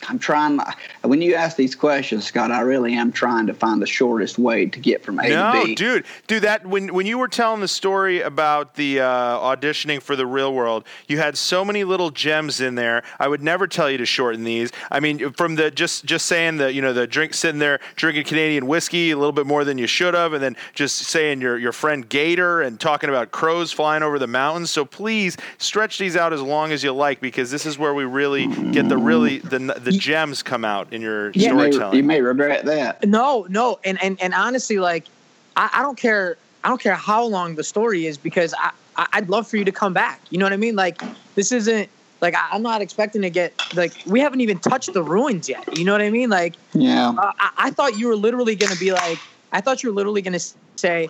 [0.06, 0.60] I'm trying.
[1.02, 4.66] When you ask these questions, Scott, I really am trying to find the shortest way
[4.66, 5.68] to get from A no, to B.
[5.70, 6.42] No, dude, dude.
[6.42, 10.54] That when when you were telling the story about the uh, auditioning for the Real
[10.54, 13.02] World, you had so many little gems in there.
[13.18, 14.70] I would never tell you to shorten these.
[14.90, 18.24] I mean, from the just just saying the you know the drink sitting there drinking
[18.24, 21.58] Canadian whiskey a little bit more than you should have, and then just saying your
[21.58, 24.70] your friend Gator and talking about crows flying over the mountains.
[24.70, 28.04] So please stretch these out as long as you like because this is where we
[28.04, 31.50] really get the really the the gems come out in your Yeah.
[31.50, 31.96] You may, storytelling.
[31.96, 33.06] you may regret that.
[33.06, 35.06] No, no, and and and honestly, like,
[35.56, 36.36] I, I don't care.
[36.64, 39.64] I don't care how long the story is because I, I I'd love for you
[39.64, 40.20] to come back.
[40.30, 40.76] You know what I mean?
[40.76, 41.00] Like,
[41.36, 41.88] this isn't
[42.20, 45.64] like I, I'm not expecting to get like we haven't even touched the ruins yet.
[45.76, 46.30] You know what I mean?
[46.30, 47.10] Like, Yeah.
[47.10, 49.18] uh, I, I thought you were literally gonna be like,
[49.52, 50.40] I thought you were literally gonna
[50.76, 51.08] say,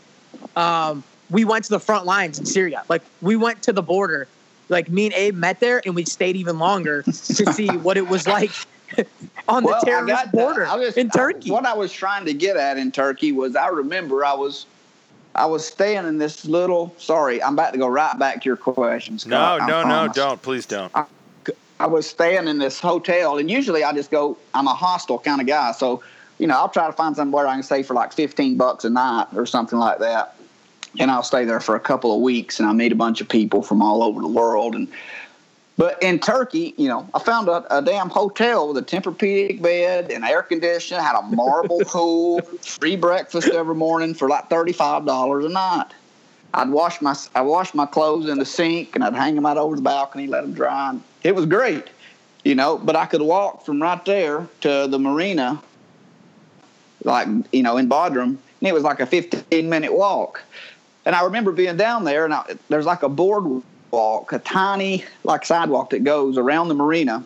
[0.57, 2.85] um, we went to the front lines in Syria.
[2.89, 4.29] Like, we went to the border.
[4.69, 7.13] Like, me and Abe met there, and we stayed even longer to
[7.53, 8.51] see what it was like.
[9.49, 11.51] on the Well, I terrorist border I was- in I- Turkey.
[11.51, 14.67] what I was trying to get at in Turkey was I remember I was
[15.35, 18.57] I was staying in this little sorry, I'm about to go right back to your
[18.57, 19.27] questions.
[19.27, 20.41] no, no, no, don't.
[20.43, 20.91] Please don't.
[21.81, 24.37] I was staying in this hotel, and usually I just go.
[24.55, 26.03] I'm a hostel kind of guy, so
[26.39, 28.91] you know I'll try to find somewhere I can stay for like 15 bucks a
[28.91, 30.35] night or something like that,
[30.99, 33.29] and I'll stay there for a couple of weeks, and I meet a bunch of
[33.29, 34.75] people from all over the world.
[34.75, 34.89] And
[35.77, 40.11] but in Turkey, you know, I found a, a damn hotel with a Tempur-Pedic bed
[40.11, 45.45] and air conditioning, had a marble pool, free breakfast every morning for like 35 dollars
[45.45, 45.93] a night.
[46.55, 49.57] I'd wash my I wash my clothes in the sink and I'd hang them out
[49.57, 50.91] over the balcony, let them dry.
[50.91, 51.89] And it was great,
[52.45, 52.79] you know.
[52.79, 55.63] But I could walk from right there to the marina,
[57.05, 60.43] like you know, in Bodrum, and it was like a 15 minute walk.
[61.09, 65.47] And I remember being down there, and I, there's like a boardwalk, a tiny like
[65.47, 67.25] sidewalk that goes around the marina.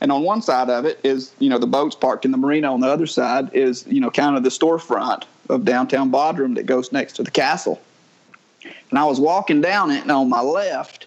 [0.00, 2.72] And on one side of it is, you know, the boats parked in the marina.
[2.72, 6.66] On the other side is, you know, kind of the storefront of downtown Bodrum that
[6.66, 7.80] goes next to the castle.
[8.64, 11.06] And I was walking down it, and on my left,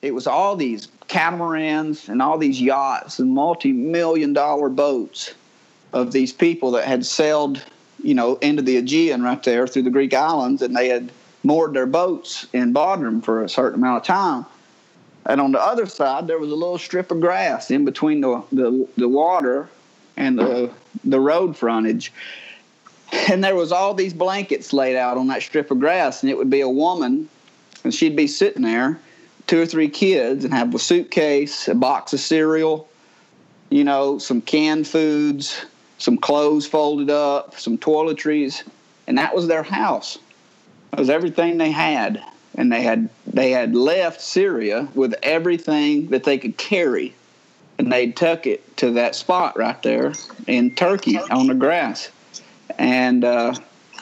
[0.00, 5.34] it was all these catamarans and all these yachts and multi-million dollar boats
[5.92, 7.62] of these people that had sailed,
[8.02, 11.12] you know, into the Aegean right there through the Greek islands, and they had
[11.42, 14.46] moored their boats in Bodrum for a certain amount of time.
[15.26, 18.42] And on the other side, there was a little strip of grass in between the
[18.52, 19.68] the, the water
[20.16, 20.70] and the
[21.04, 22.12] the road frontage.
[23.28, 26.36] And there was all these blankets laid out on that strip of grass, and it
[26.36, 27.28] would be a woman,
[27.84, 28.98] and she'd be sitting there,
[29.46, 32.88] two or three kids, and have a suitcase, a box of cereal,
[33.68, 35.64] you know, some canned foods,
[35.98, 38.62] some clothes folded up, some toiletries,
[39.06, 40.18] and that was their house.
[40.92, 42.22] It was everything they had,
[42.54, 47.14] and they had they had left Syria with everything that they could carry,
[47.78, 50.12] and they took it to that spot right there
[50.46, 52.10] in Turkey on the grass.
[52.78, 53.54] And uh,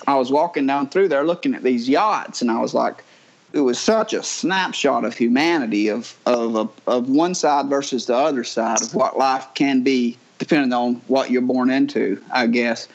[0.08, 3.04] I was walking down through there looking at these yachts, and I was like,
[3.52, 8.16] it was such a snapshot of humanity of of of, of one side versus the
[8.16, 12.88] other side of what life can be depending on what you're born into, I guess.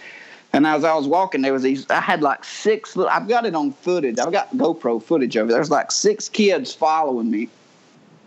[0.55, 1.85] And as I was walking, there was these.
[1.89, 2.95] I had like six.
[2.95, 4.17] I've got it on footage.
[4.19, 5.51] I've got GoPro footage of it.
[5.51, 7.49] There's like six kids following me,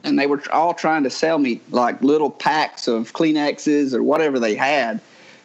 [0.05, 4.39] and they were all trying to sell me like little packs of Kleenexes or whatever
[4.39, 5.01] they had.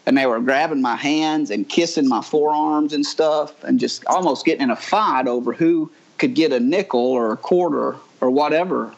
[0.06, 4.44] And they were grabbing my hands and kissing my forearms and stuff, and just almost
[4.46, 8.94] getting in a fight over who could get a nickel or a quarter or whatever,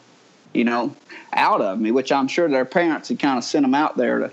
[0.52, 0.92] you know,
[1.34, 1.92] out of me.
[1.92, 4.32] Which I'm sure their parents had kind of sent them out there to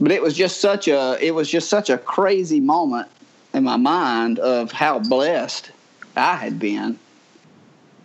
[0.00, 3.08] but it was just such a it was just such a crazy moment
[3.54, 5.70] in my mind of how blessed
[6.16, 6.98] I had been.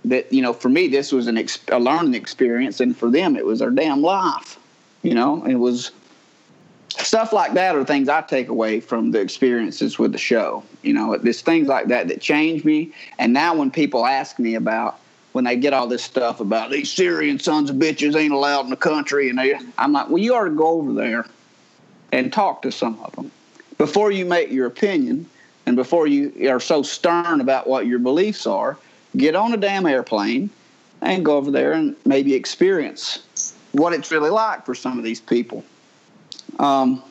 [0.06, 3.38] That you know for me this was an ex- a learning experience and for them
[3.38, 4.60] it was their damn life
[5.02, 5.46] you know?
[5.46, 5.92] It was
[6.90, 10.94] stuff like that are things I take away from the experiences with the show you
[10.94, 11.18] know?
[11.18, 15.00] There's things like that that change me and now when people ask me about
[15.32, 18.72] when they get all this stuff about these Syrian sons of bitches ain't allowed in
[18.72, 21.26] the country and they, I'm like well you ought to go over there
[22.14, 23.32] and talk to some of them.
[23.80, 25.28] Before you make your opinion
[25.66, 28.78] and before you are so stern about what your beliefs are
[29.18, 30.50] get on a damn airplane
[31.02, 35.20] and go over there and maybe experience what it's really like for some of these
[35.20, 35.64] people.
[36.60, 37.02] Um,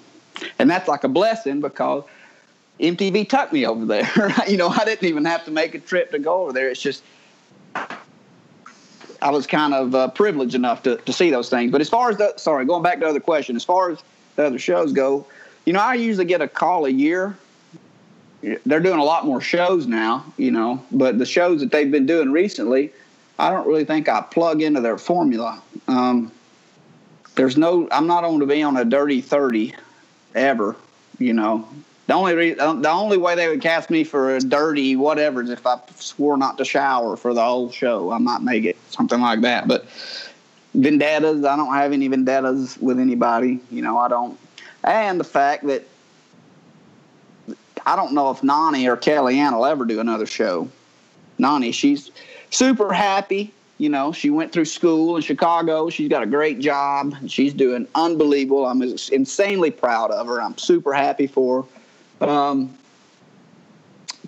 [0.60, 2.04] and that's like a blessing because
[2.80, 4.08] mtv took me over there.
[4.48, 6.68] You know i didn't even have to make a trip to go over there.
[6.68, 7.02] It's just
[9.20, 11.70] I was kind of uh, privileged enough to, to see those things.
[11.72, 14.02] But as far as the sorry, going back to the other question, as far as
[14.36, 15.26] the other shows go,
[15.64, 17.36] you know, I usually get a call a year.
[18.66, 22.06] They're doing a lot more shows now, you know, but the shows that they've been
[22.06, 22.92] doing recently,
[23.38, 25.62] I don't really think I plug into their formula.
[25.86, 26.32] Um,
[27.36, 29.74] there's no, I'm not going to be on a dirty 30
[30.34, 30.76] ever,
[31.18, 31.68] you know.
[32.08, 35.50] The only re- the only way they would cast me for a dirty whatever is
[35.50, 38.10] if I swore not to shower for the whole show.
[38.10, 39.68] I might make it something like that.
[39.68, 39.86] But
[40.74, 43.60] vendettas, I don't have any vendettas with anybody.
[43.70, 44.38] You know, I don't.
[44.84, 45.84] And the fact that
[47.84, 50.68] I don't know if Nany or Kellyanne will ever do another show.
[51.38, 52.10] Nany, she's
[52.50, 55.90] super happy You know, she went through school in Chicago.
[55.90, 57.16] She's got a great job.
[57.26, 58.64] She's doing unbelievable.
[58.64, 60.40] I'm insanely proud of her.
[60.40, 61.66] I'm super happy for
[62.20, 62.28] her.
[62.28, 62.78] Um,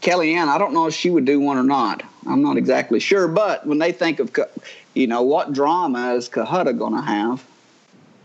[0.00, 2.02] Kellyanne, I don't know if she would do one or not.
[2.26, 3.28] I'm not exactly sure.
[3.28, 4.32] But when they think of,
[4.94, 7.44] you know, what drama is Cohutta going to have,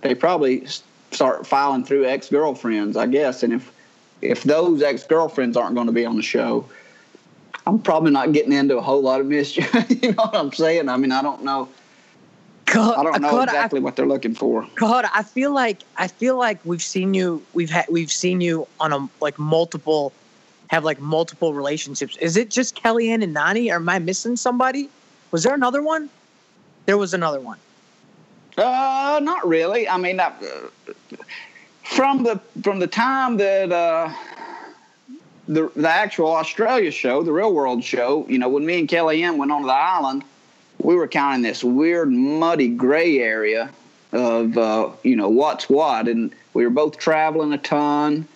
[0.02, 0.66] they probably
[1.12, 3.44] start filing through ex girlfriends, I guess.
[3.44, 3.72] And if
[4.22, 6.66] if those ex girlfriends aren't going to be on the show,
[7.66, 9.74] I'm probably not getting into a whole lot of mischief.
[9.90, 10.90] you know what I'm saying?
[10.90, 11.70] I mean, I don't know.
[12.68, 14.68] I don't know exactly I, what they're looking for.
[14.76, 17.44] God, I feel like I feel like we've seen you.
[17.54, 20.14] We've had we've seen you on a like multiple
[20.68, 22.16] have like multiple relationships.
[22.18, 23.72] Is it just Kellyanne and Nany?
[23.72, 24.88] or am I missing somebody?
[25.32, 26.10] Was there another one?
[26.86, 27.58] There was another one.
[28.58, 29.88] Uh, not really.
[29.88, 30.34] I mean, uh,
[31.84, 34.14] from the from the time that uh,
[35.48, 39.38] the the actual Australia show, the Real World show, you know, when me and Kellyanne
[39.38, 40.24] went onto the island,
[40.80, 43.72] we were kind of in this weird, muddy gray area
[44.12, 48.28] of uh, you know what's what, and we were both traveling a ton,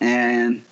[0.00, 0.62] and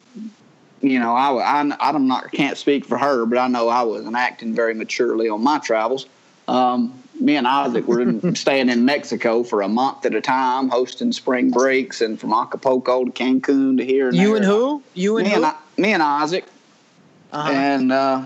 [0.81, 4.17] you know, I, I I'm not can't speak for her, but I know I wasn't
[4.17, 6.07] acting very maturely on my travels.
[6.47, 11.13] Um, me and Isaac were staying in Mexico for a month at a time, hosting
[11.13, 14.09] spring breaks, and from Acapulco to Cancun to here.
[14.09, 14.37] And you there.
[14.37, 14.83] and who?
[14.95, 15.45] You and me who?
[15.45, 16.45] And me and Isaac.
[17.33, 17.51] Uh-huh.
[17.51, 18.25] And uh,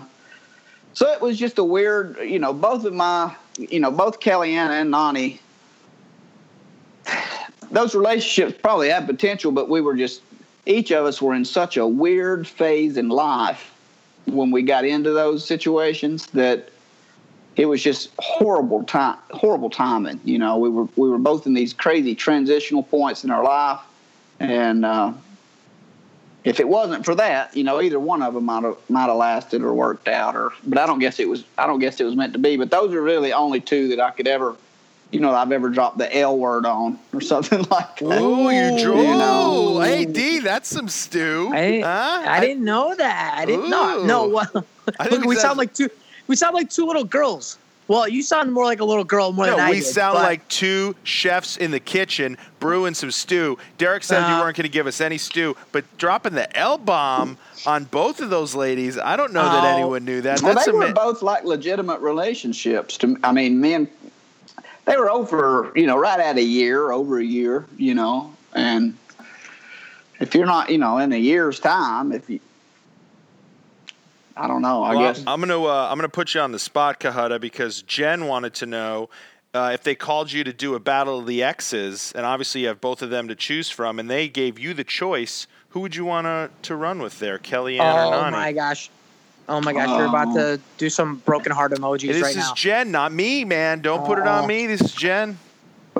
[0.95, 4.70] so it was just a weird, you know, both of my, you know, both Kellyanne
[4.70, 5.38] and Nany.
[7.70, 10.22] Those relationships probably had potential, but we were just
[10.66, 13.72] each of us were in such a weird phase in life
[14.26, 16.68] when we got into those situations that
[17.57, 21.55] it was just horrible time horrible timing you know we were we were both in
[21.55, 23.80] these crazy transitional points in our life
[24.40, 25.12] and uh,
[26.44, 29.16] if it wasn't for that you know either one of them might have might have
[29.16, 32.05] lasted or worked out or but i don't guess it was i don't guess it
[32.05, 34.57] was meant to be but those are really only two that i could ever
[35.12, 38.18] you know, I've ever dropped the L word on or something like that.
[38.18, 38.96] Oh, you drew.
[38.96, 39.80] You know?
[39.80, 41.50] Hey, D, that's some stew.
[41.53, 42.22] I, huh?
[42.26, 43.34] I, I didn't know that.
[43.36, 44.05] I didn't know.
[44.05, 44.66] No, well, look,
[45.24, 45.90] we sound like two.
[46.27, 47.59] We sound like two little girls.
[47.89, 50.14] Well, you sound more like a little girl more no, than I we did, sound
[50.14, 50.23] but...
[50.23, 53.59] like two chefs in the kitchen brewing some stew.
[53.77, 56.79] Derrick said uh, you weren't going to give us any stew, but dropping the L
[56.79, 59.77] bomb on both of those ladies, I don't know that oh.
[59.77, 60.41] anyone knew that.
[60.43, 62.97] Well, That's they were both like legitimate relationships.
[62.99, 63.89] To I mean, men
[64.85, 68.97] they were over, you know, right at a year, over a year, you know, and
[70.20, 72.41] if you're not, you know, in a year's time, if you,
[74.37, 74.83] I don't know.
[74.83, 77.83] I well, guess I'm gonna uh, I'm gonna put you on the spot, Cohutta, because
[77.83, 79.11] Jen wanted to know
[79.55, 82.68] uh, if they called you to do a battle of the Exes, and obviously you
[82.68, 85.47] have both of them to choose from, and they gave you the choice.
[85.70, 88.28] Who would you want to to run with there, Kellyanne oh, or Nany?
[88.28, 88.91] Oh my gosh,
[89.49, 92.43] Oh my gosh, you're about to do some broken heart emojis this right now.
[92.43, 93.80] This is Jen, not me, man.
[93.80, 94.66] Don't put it on me.
[94.66, 95.39] This is Jen.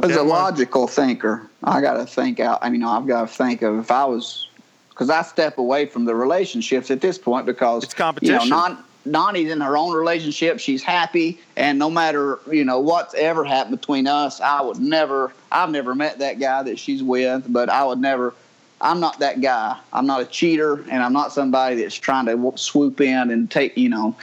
[0.03, 0.91] As Jen a logical one.
[0.91, 2.61] thinker, I got to think out.
[2.63, 4.49] I mean, I've got to think of if I was,
[4.93, 8.41] because I step away from the relationships at this point because it's competition.
[8.43, 10.61] You know, non, Nany's in her own relationship.
[10.61, 15.33] She's happy, and no matter you know what's ever happened between us, I would never.
[15.51, 18.35] I've never met that guy that she's with, but I would never
[18.83, 19.79] I'm not that guy.
[19.93, 23.79] I'm not a cheater, and I'm not somebody that's trying to swoop in and take,
[23.79, 24.17] you know,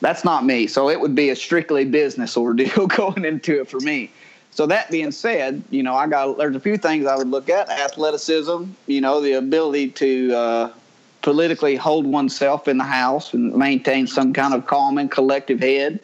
[0.00, 0.68] that's not me.
[0.68, 4.12] So it would be a strictly business ordeal going into it for me.
[4.54, 7.50] So that being said, you know, I got there's a few things I would look
[7.50, 10.72] at: athleticism, you know, the ability to uh,
[11.22, 15.98] politically hold oneself in the house and maintain some kind of calm and collective head.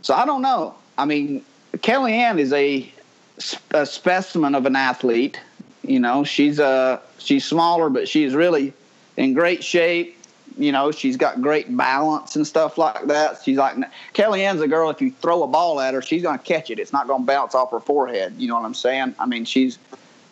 [0.00, 0.74] So I don't know.
[0.96, 1.44] I mean,
[1.76, 2.90] Kellyanne is a,
[3.72, 5.38] a specimen of an athlete.
[5.82, 8.72] You know, she's uh she's smaller, but she's really
[9.18, 10.13] in great shape.
[10.56, 13.40] You know, she's got great balance and stuff like that.
[13.44, 13.76] She's like
[14.14, 14.90] Kellyanne's a girl.
[14.90, 16.78] If you throw a ball at her, she's going to catch it.
[16.78, 18.34] It's not going to bounce off her forehead.
[18.38, 19.14] You know what I'm saying?
[19.18, 19.78] I mean, she's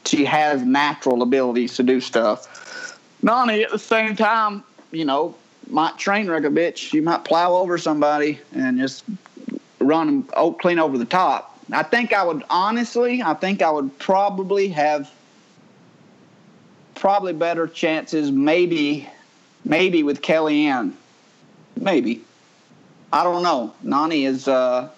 [0.05, 2.99] she has natural abilities to do stuff.
[3.23, 5.35] Nany at the same time, you know,
[5.69, 6.77] might train like a bitch.
[6.77, 9.05] She might plow over somebody and just
[9.79, 11.59] run them clean over the top.
[11.73, 15.11] I think I would honestly, I think I would probably have
[16.95, 19.09] probably better chances, maybe,
[19.65, 20.95] maybe with Kellyanne,
[21.77, 22.25] maybe.
[23.13, 23.75] I don't know.
[23.85, 24.89] Nany is uh,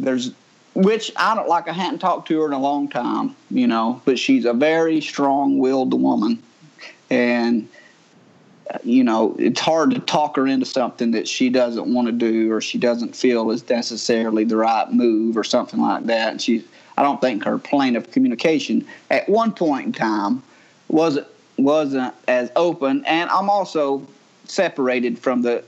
[0.00, 0.32] there's
[0.74, 1.68] which I don't like.
[1.68, 5.00] I hadn't talked to her in a long time, you know, but she's a very
[5.00, 6.42] strong-willed woman,
[7.10, 7.68] and
[8.84, 12.52] you know it's hard to talk her into something that she doesn't want to do
[12.52, 16.32] or she doesn't feel is necessarily the right move or something like that.
[16.32, 16.64] And she's
[16.96, 20.42] I don't think her plane of communication at one point in time
[20.88, 21.26] wasn't
[21.58, 24.06] wasn't as open, and I'm also
[24.44, 25.62] separated from the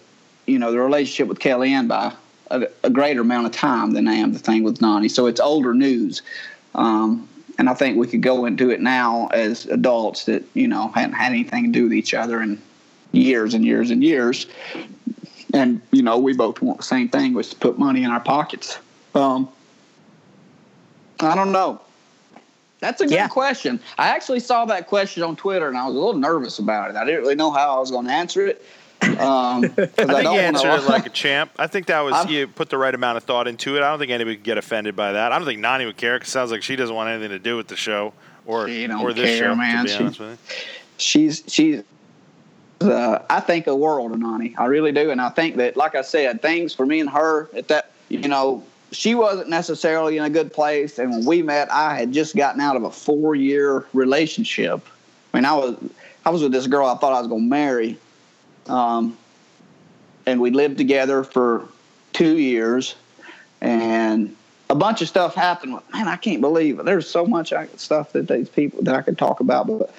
[0.46, 2.12] you know the relationship with Kellyanne by
[2.50, 5.10] a, a, greater amount of time than I am the thing with Nany.
[5.10, 6.22] So it's older news.
[6.74, 7.28] Um,
[7.58, 11.12] and I think we could go into it now as adults that, you know, hadn't
[11.12, 12.60] had anything to do with each other in
[13.12, 14.46] years and years and years.
[15.52, 18.20] And, you know, we both want the same thing, was to put money in our
[18.20, 18.78] pockets.
[19.14, 19.48] Um,
[21.18, 21.80] I don't know.
[22.80, 23.28] That's a good yeah.
[23.28, 23.78] question.
[23.98, 26.96] I actually saw that question on Twitter and I was a little nervous about it.
[26.96, 28.64] I didn't really know how I was going to answer it.
[29.02, 31.52] Um, I think I you answered it like a champ.
[31.58, 33.82] I think that was I'm, you put the right amount of thought into it.
[33.82, 35.32] I don't think anybody would get offended by that.
[35.32, 37.38] I don't think Nany would care because it sounds like she doesn't want anything to
[37.38, 38.12] do with the show
[38.46, 39.54] or or this care, show.
[39.54, 39.86] Man.
[39.86, 40.36] She,
[40.96, 41.82] she's she's.
[42.80, 44.54] Uh, I think a world of Nany.
[44.58, 47.50] I really do, and I think that, like I said, things for me and her
[47.54, 50.98] at that, you know, she wasn't necessarily in a good place.
[50.98, 54.86] And when we met, I had just gotten out of a four year relationship.
[55.32, 55.76] I mean, I was
[56.24, 57.98] I was with this girl I thought I was going to marry,
[58.66, 59.16] um,
[60.26, 61.66] and we lived together for
[62.12, 62.94] two years,
[63.60, 64.36] and
[64.68, 65.72] a bunch of stuff happened.
[65.92, 66.84] Man, I can't believe it.
[66.84, 69.94] There's so much stuff that these people that I could talk about, but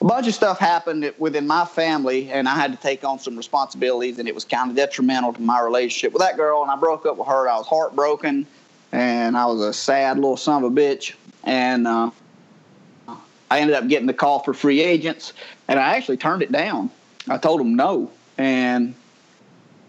[0.00, 3.36] a bunch of stuff happened within my family, and I had to take on some
[3.36, 6.62] responsibilities, and it was kind of detrimental to my relationship with that girl.
[6.62, 7.48] And I broke up with her.
[7.48, 8.46] I was heartbroken,
[8.92, 11.14] and I was a sad little son of a bitch.
[11.44, 12.10] And uh,
[13.50, 15.32] I ended up getting the call for free agents,
[15.68, 16.90] and I actually turned it down.
[17.28, 18.94] I told them no, and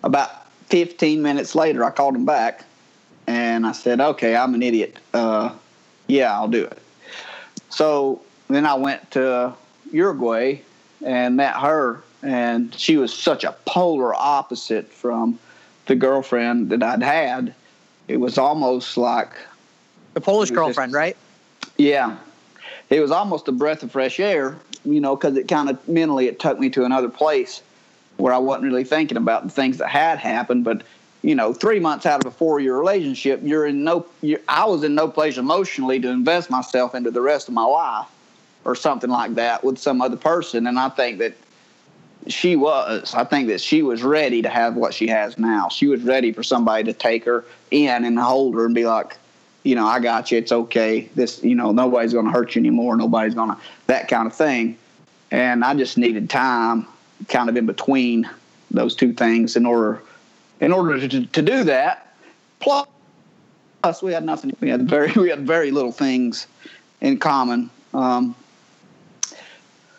[0.03, 2.63] about 15 minutes later, I called him back,
[3.27, 4.97] and I said, "Okay, I'm an idiot.
[5.13, 5.51] Uh,
[6.07, 6.79] yeah, I'll do it."
[7.69, 9.53] So then I went to
[9.91, 10.61] Uruguay
[11.05, 15.39] and met her, and she was such a polar opposite from
[15.85, 17.53] the girlfriend that I'd had.
[18.07, 19.31] It was almost like
[20.13, 21.17] the Polish girlfriend, just, right?
[21.77, 22.17] Yeah,
[22.89, 26.27] it was almost a breath of fresh air, you know, because it kind of mentally
[26.27, 27.61] it took me to another place
[28.17, 30.81] where I wasn't really thinking about the things that had happened, but
[31.21, 34.05] you know, three months out of a four-year relationship, you're in no.
[34.21, 37.63] You're, I was in no place emotionally to invest myself into the rest of my
[37.63, 38.07] life
[38.67, 40.67] or something like that with some other person.
[40.67, 41.33] And I think that
[42.27, 43.15] she was.
[43.15, 45.69] I think that she was ready to have what she has now.
[45.69, 49.17] She was ready for somebody to take her in and hold her and be like,
[49.63, 50.37] you know, I got you.
[50.37, 51.09] It's okay.
[51.15, 52.97] This, you know, nobody's going to hurt you anymore.
[52.97, 53.57] Nobody's going to
[53.87, 54.77] that kind of thing.
[55.31, 56.85] And I just needed time,
[57.29, 58.29] kind of in between
[58.69, 60.01] those two things, in order,
[60.59, 62.13] in order to, to do that.
[62.59, 62.85] Plus,
[64.03, 64.55] we had nothing.
[64.59, 66.47] We had very, we had very little things
[66.99, 67.69] in common.
[67.93, 68.35] Um,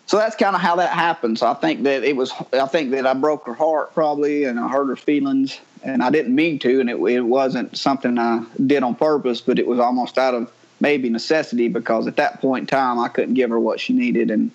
[0.09, 1.39] so that's kind of how that happened.
[1.39, 4.59] So I think that it was, I think that I broke her heart probably, and
[4.59, 8.43] I hurt her feelings, and I didn't mean to, and it, it wasn't something I
[8.67, 10.51] did on purpose, but it was almost out of
[10.81, 14.31] maybe necessity because at that point in time I couldn't give her what she needed,
[14.31, 14.51] and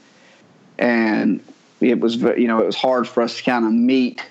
[0.80, 1.40] and
[1.82, 4.26] it was, you know, it was hard for us to kind of meet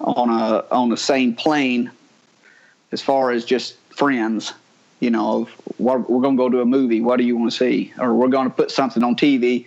[0.00, 1.90] on a on the same plane
[2.92, 4.52] as far as just friends
[5.00, 5.48] you know,
[5.80, 7.00] we're going to go to a movie.
[7.00, 7.92] What do you want to see?
[7.98, 9.66] Or we're going to put something on TV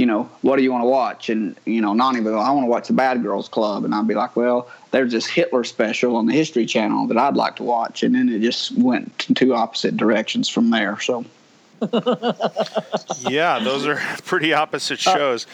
[0.00, 1.28] you know, what do you want to watch?
[1.28, 3.84] And, you know, Nany would go, I want to watch the Bad Girls Club.
[3.84, 7.36] And I'd be like, well, there's this Hitler special on the History Channel that I'd
[7.36, 8.02] like to watch.
[8.02, 10.98] And then it just went in two opposite directions from there.
[11.00, 11.26] So.
[13.28, 15.46] yeah, those are pretty opposite uh, shows.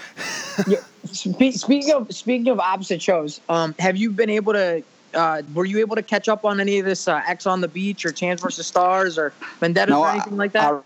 [0.59, 4.83] Uh, yeah, speaking of speaking of opposite shows, um, have you been able to?
[5.13, 7.69] Uh, were you able to catch up on any of this uh, Ex on the
[7.69, 10.73] Beach or Champs versus Stars or Vendettas no, or anything like that?
[10.73, 10.81] I,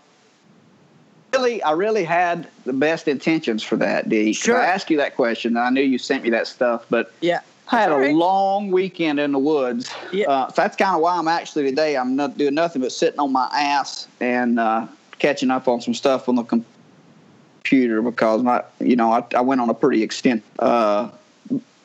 [1.33, 4.33] really, I really had the best intentions for that, D.
[4.33, 4.61] Sure.
[4.61, 5.57] I asked you that question.
[5.57, 9.31] I knew you sent me that stuff, but yeah, I had a long weekend in
[9.31, 9.91] the woods.
[10.11, 10.29] Yeah.
[10.29, 11.97] Uh, so that's kind of why I'm actually today.
[11.97, 14.87] I'm not doing nothing but sitting on my ass and uh,
[15.19, 19.61] catching up on some stuff on the computer because my, you know, I, I went
[19.61, 21.09] on a pretty extent uh,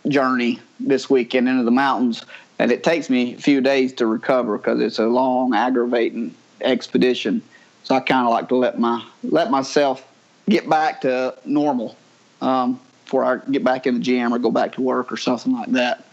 [0.08, 2.24] journey this weekend into the mountains,
[2.58, 7.42] and it takes me a few days to recover because it's a long, aggravating expedition
[7.86, 10.04] so I kind of like to let my let myself
[10.48, 11.96] get back to normal
[12.40, 15.52] um, before I get back in the gym or go back to work or something
[15.52, 16.04] like that.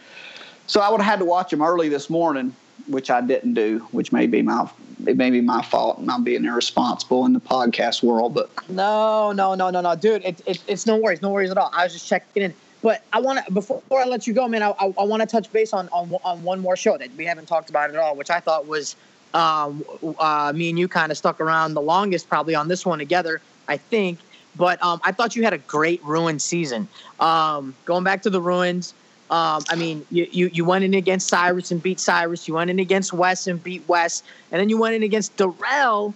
[0.68, 2.56] So I would have had to watch him early this morning,
[2.86, 4.70] which I didn't do, which may be my
[5.08, 8.36] it may be my fault and I'm being irresponsible in the podcast world.
[8.36, 11.58] But no, no, no, no, no, dude, it, it, it's no worries, no worries at
[11.58, 11.72] all.
[11.74, 12.54] I was just checking in.
[12.84, 14.62] But I want to before, I let you go, man.
[14.62, 17.26] I, I, I want to touch base on, on on one more show that we
[17.26, 18.96] haven't talked about at all, which I thought was
[19.34, 19.84] um,
[20.20, 23.42] uh, me and you kind of stuck around the longest, probably on this one together,
[23.68, 24.20] I think.
[24.56, 26.88] But um, I thought you had a great ruin season.
[27.20, 28.94] Um, going back to the ruins,
[29.32, 32.48] um, I mean, you, you, you went in against Cyrus and beat Cyrus.
[32.48, 34.22] You went in against Wes and beat Wes,
[34.52, 36.14] and then you went in against Darrell,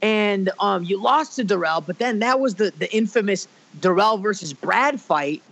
[0.00, 1.80] and um, you lost to Darrell.
[1.80, 3.48] But then that was the the infamous
[3.80, 5.42] Darrell versus Brad fight,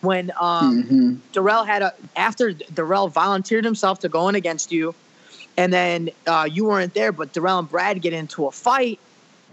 [0.00, 1.14] when um, mm-hmm.
[1.32, 4.94] Darrell had a after Darrell volunteered himself to go in against you,
[5.56, 8.98] and then uh, you weren't there, but Darrell and Brad get into a fight.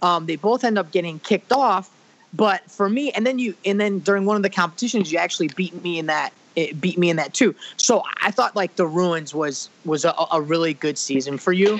[0.02, 1.91] Um, they both end up getting kicked off.
[2.34, 5.47] But for me, and then you, and then during one of the competitions, you actually
[5.50, 6.32] beat me in that.
[6.56, 7.56] It beat me in that too.
[7.78, 11.80] So I thought like the ruins was was a, a really good season for you.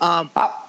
[0.00, 0.62] Um, I,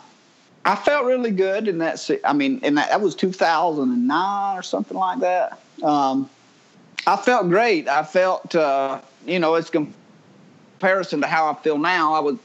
[0.66, 2.10] I felt really good in that.
[2.24, 5.60] I mean, in that that was 2009 or something like that.
[5.84, 6.30] Um,
[7.08, 7.88] I felt great.
[7.88, 12.14] I felt, uh, you know, it's comparison to how I feel now.
[12.14, 12.38] I would,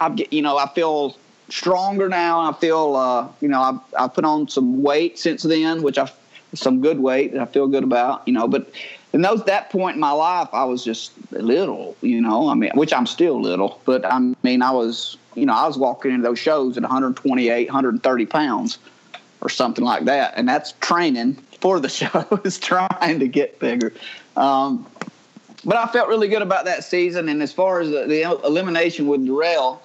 [0.00, 1.16] I you know, I feel
[1.48, 2.40] stronger now.
[2.40, 6.10] I feel, uh, you know, I I put on some weight since then, which I
[6.54, 8.48] some good weight that I feel good about, you know.
[8.48, 8.70] But
[9.12, 12.48] in those that point in my life, I was just little, you know.
[12.48, 15.76] I mean, which I'm still little, but I mean, I was, you know, I was
[15.76, 18.78] walking into those shows at 128, 130 pounds,
[19.40, 22.26] or something like that, and that's training for the show.
[22.44, 23.92] is trying to get bigger.
[24.36, 24.86] Um,
[25.64, 29.06] but I felt really good about that season, and as far as the, the elimination
[29.06, 29.82] with Darrell,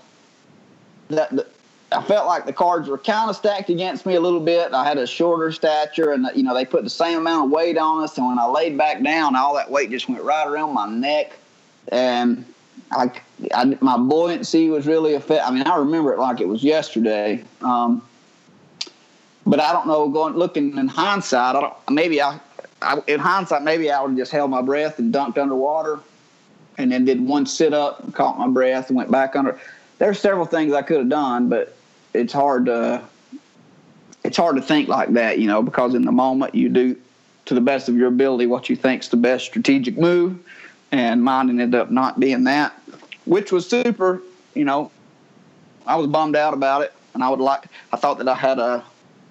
[1.09, 1.47] that
[1.91, 4.73] I felt like the cards were kind of stacked against me a little bit.
[4.73, 7.77] I had a shorter stature, and you know they put the same amount of weight
[7.77, 8.17] on us.
[8.17, 11.33] And when I laid back down, all that weight just went right around my neck,
[11.89, 12.45] and
[12.91, 13.11] I,
[13.53, 15.45] I my buoyancy was really affected.
[15.45, 17.43] I mean, I remember it like it was yesterday.
[17.61, 18.01] Um,
[19.45, 20.09] but I don't know.
[20.09, 21.73] Going looking in hindsight, I don't.
[21.89, 22.39] Maybe I,
[22.81, 25.99] I in hindsight, maybe I would have just held my breath and dunked underwater,
[26.77, 29.59] and then did one sit up, and caught my breath, and went back under.
[29.97, 31.75] There's several things I could have done, but
[32.13, 33.01] it's hard to
[34.23, 36.95] it's hard to think like that, you know, because in the moment you do
[37.45, 40.37] to the best of your ability what you think's the best strategic move,
[40.91, 42.73] and mine ended up not being that,
[43.25, 44.21] which was super.
[44.55, 44.91] You know,
[45.85, 48.59] I was bummed out about it, and I would like I thought that I had
[48.59, 48.83] a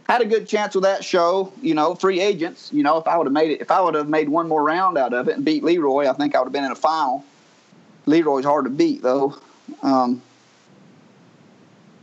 [0.09, 1.53] had a good chance with that show.
[1.61, 2.71] You know, free agents.
[2.73, 4.63] You know, if I would have made it, if I would have made one more
[4.63, 6.77] round out of it and beat Leroy, I think I would have been in a
[6.77, 7.25] final.
[8.07, 9.37] Leroy's hard to beat though.
[9.83, 10.23] Um,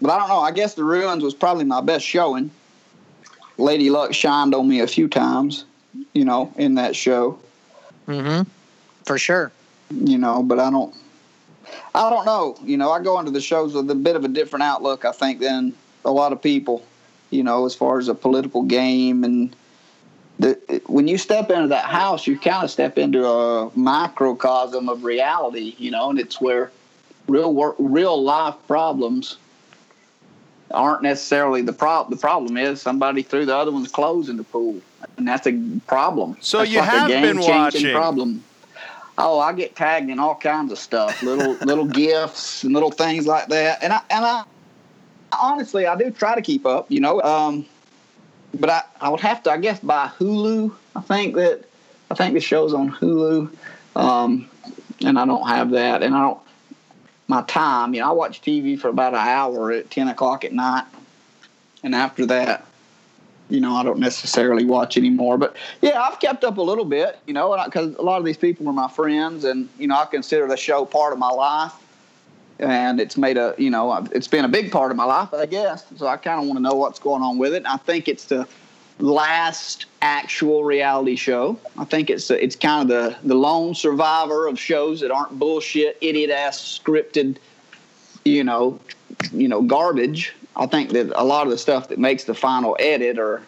[0.01, 0.39] but I don't know.
[0.39, 2.49] I guess the ruins was probably my best showing.
[3.57, 5.65] Lady Luck shined on me a few times,
[6.13, 7.39] you know, in that show.
[8.07, 8.49] Mm-hmm.
[9.05, 9.51] For sure.
[9.91, 10.95] You know, but I don't.
[11.93, 12.57] I don't know.
[12.63, 15.11] You know, I go into the shows with a bit of a different outlook, I
[15.11, 15.73] think, than
[16.03, 16.85] a lot of people.
[17.29, 19.55] You know, as far as a political game and
[20.39, 25.03] the, when you step into that house, you kind of step into a microcosm of
[25.03, 25.75] reality.
[25.77, 26.71] You know, and it's where
[27.27, 29.37] real work, real life problems
[30.71, 32.11] aren't necessarily the problem.
[32.11, 34.81] The problem is somebody threw the other one's clothes in the pool,
[35.17, 36.37] and that's a problem.
[36.39, 37.91] So that's you like have been watching.
[37.91, 38.43] Problem.
[39.17, 43.27] Oh, I get tagged in all kinds of stuff, little little gifts and little things
[43.27, 44.43] like that, and I and I
[45.39, 47.21] honestly I do try to keep up, you know.
[47.21, 47.65] Um,
[48.59, 50.73] but I, I would have to I guess buy Hulu.
[50.95, 51.65] I think that
[52.09, 53.55] I think the show's on Hulu,
[53.95, 54.49] um,
[55.03, 56.39] and I don't have that, and I don't
[57.27, 57.93] my time.
[57.93, 60.85] You know, I watch TV for about an hour at ten o'clock at night,
[61.83, 62.65] and after that,
[63.49, 65.37] you know, I don't necessarily watch anymore.
[65.37, 67.19] But yeah, I've kept up a little bit.
[67.27, 70.05] You know, because a lot of these people are my friends, and you know, I
[70.05, 71.73] consider the show part of my life.
[72.59, 75.47] And it's made a, you know, it's been a big part of my life, I
[75.47, 75.83] guess.
[75.97, 77.57] So I kind of want to know what's going on with it.
[77.57, 78.47] And I think it's the
[79.01, 81.59] last actual reality show.
[81.77, 85.97] I think it's it's kind of the the lone survivor of shows that aren't bullshit,
[86.01, 87.37] idiot ass scripted,
[88.23, 88.79] you know,
[89.31, 90.33] you know, garbage.
[90.55, 93.41] I think that a lot of the stuff that makes the final edit are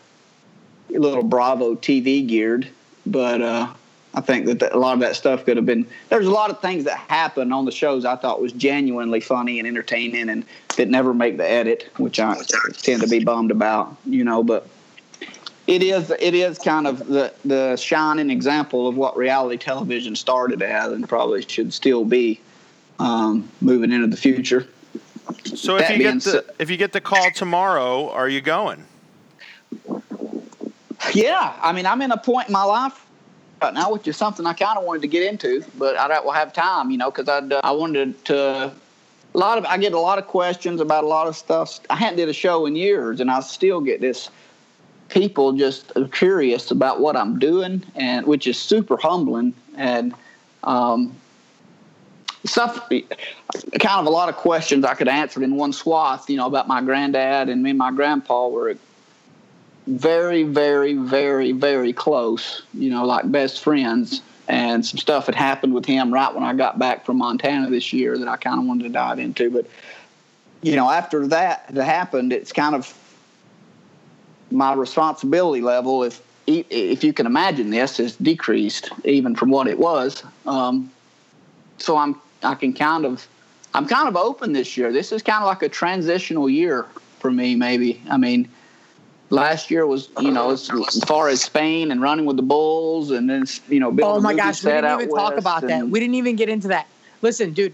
[0.94, 2.68] a little Bravo TV geared,
[3.06, 3.68] but uh,
[4.14, 5.88] I think that a lot of that stuff could have been.
[6.10, 9.60] There's a lot of things that happen on the shows I thought was genuinely funny
[9.60, 10.46] and entertaining, and
[10.78, 12.36] that never make the edit, which I
[12.74, 14.44] tend to be bummed about, you know.
[14.44, 14.68] But
[15.68, 20.62] it is it is kind of the the shining example of what reality television started
[20.62, 22.40] as and probably should still be
[23.00, 24.68] um, moving into the future.
[25.46, 28.84] So if you get the so, if you get the call tomorrow, are you going?
[31.14, 33.06] Yeah, I mean I'm in a point in my life
[33.62, 36.36] right now, which is something I kind of wanted to get into, but I don't
[36.36, 38.74] have time, you know, because I uh, I wanted to.
[39.36, 41.80] A lot of I get a lot of questions about a lot of stuff.
[41.90, 44.30] I hadn't did a show in years, and I still get this
[45.14, 50.14] people just curious about what I'm doing, and which is super humbling and
[50.64, 51.16] um,
[52.46, 52.90] stuff.
[52.90, 56.68] Kind of a lot of questions I could answer in one swath, you know, about
[56.68, 58.76] my granddad and me and my grandpa were
[59.86, 64.22] very, very, very, very close, you know, like best friends.
[64.48, 67.94] And some stuff had happened with him right when I got back from Montana this
[67.94, 69.50] year that I kind of wanted to dive into.
[69.52, 69.68] But,
[70.62, 72.94] you know, after that happened, it's kind of
[74.54, 79.80] my responsibility level if if you can imagine this, has decreased even from what it
[79.80, 80.24] was.
[80.46, 80.92] Um,
[81.78, 83.28] so I'm I can kind of
[83.74, 84.92] I'm kind of open this year.
[84.92, 86.86] This is kind of like a transitional year
[87.20, 87.56] for me.
[87.56, 88.50] Maybe I mean
[89.30, 90.70] last year was you know as,
[91.08, 94.64] far as Spain and running with the Bulls and then you know oh my gosh
[94.64, 96.88] we didn't even talk about that we didn't even get into that
[97.24, 97.74] listen dude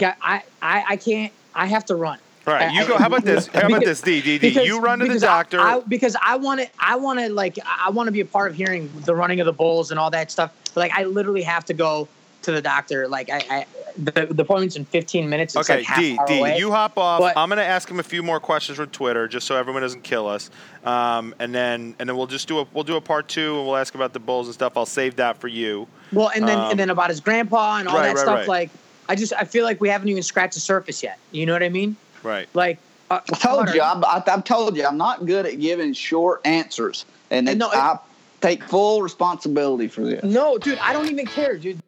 [0.00, 2.98] I I I can't I have to run all right, you go.
[2.98, 3.46] How about this?
[3.46, 4.64] How about this, D D D?
[4.64, 5.60] You run to the doctor.
[5.60, 6.68] I, I, because I want to.
[6.78, 7.58] I want to like.
[7.64, 10.10] I want to be a part of hearing the running of the bulls and all
[10.10, 10.52] that stuff.
[10.74, 12.08] But like, I literally have to go
[12.42, 13.08] to the doctor.
[13.08, 13.66] Like, I, I
[13.96, 15.56] the, the appointment's in 15 minutes.
[15.56, 16.38] It's okay, like D D.
[16.40, 16.58] Away.
[16.58, 17.20] You hop off.
[17.20, 20.02] But, I'm gonna ask him a few more questions from Twitter, just so everyone doesn't
[20.02, 20.50] kill us.
[20.84, 23.66] Um, and then and then we'll just do a we'll do a part two, and
[23.66, 24.76] we'll ask about the bulls and stuff.
[24.76, 25.88] I'll save that for you.
[26.12, 28.38] Well, and then um, and then about his grandpa and all right, that right, stuff.
[28.40, 28.48] Right.
[28.48, 28.70] Like,
[29.08, 31.18] I just I feel like we haven't even scratched the surface yet.
[31.32, 31.96] You know what I mean?
[32.24, 32.48] Right.
[32.54, 32.78] Like
[33.10, 37.04] uh, I told you, I, have told you, I'm not good at giving short answers,
[37.30, 37.98] and, and no, it, I
[38.40, 40.24] take full responsibility for this.
[40.24, 41.82] No, dude, I don't even care, dude.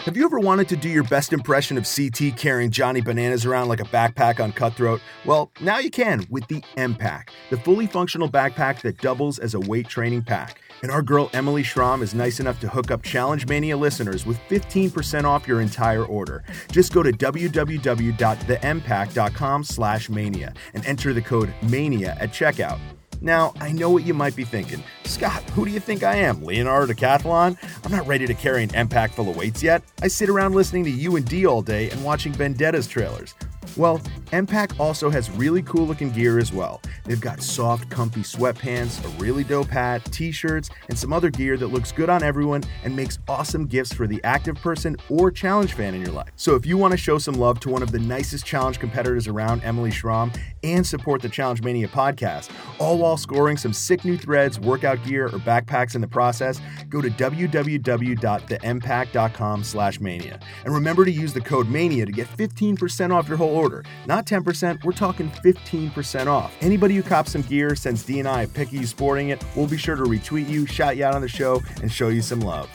[0.00, 3.68] Have you ever wanted to do your best impression of CT carrying Johnny Bananas around
[3.68, 5.00] like a backpack on Cutthroat?
[5.24, 9.60] Well, now you can with the M-Pack, the fully functional backpack that doubles as a
[9.60, 10.60] weight training pack.
[10.82, 14.38] And our girl Emily Schromm is nice enough to hook up Challenge Mania listeners with
[14.48, 16.44] 15% off your entire order.
[16.70, 22.78] Just go to www.thempack.com slash mania and enter the code MANIA at checkout.
[23.20, 24.82] Now, I know what you might be thinking.
[25.04, 26.44] Scott, who do you think I am?
[26.44, 27.56] Leonardo Decathlon?
[27.84, 29.82] I'm not ready to carry an M-Pack full of weights yet.
[30.02, 33.34] I sit around listening to you and D all day and watching Vendettas trailers.
[33.76, 34.00] Well,
[34.32, 36.80] M-Pack also has really cool looking gear as well.
[37.04, 41.56] They've got soft, comfy sweatpants, a really dope hat, t shirts, and some other gear
[41.56, 45.74] that looks good on everyone and makes awesome gifts for the active person or challenge
[45.74, 46.30] fan in your life.
[46.36, 49.26] So if you want to show some love to one of the nicest challenge competitors
[49.26, 54.18] around, Emily Schromm, and support the Challenge Mania podcast, all while scoring some sick new
[54.18, 60.40] threads, workout gear, or backpacks in the process, go to www.thempack.com slash mania.
[60.64, 63.84] And remember to use the code MANIA to get 15% off your whole order.
[64.06, 66.54] Not 10%, we're talking 15% off.
[66.60, 69.44] Anybody who cops some gear, sends D and I a pic of you sporting it,
[69.54, 72.22] we'll be sure to retweet you, shout you out on the show, and show you
[72.22, 72.70] some love.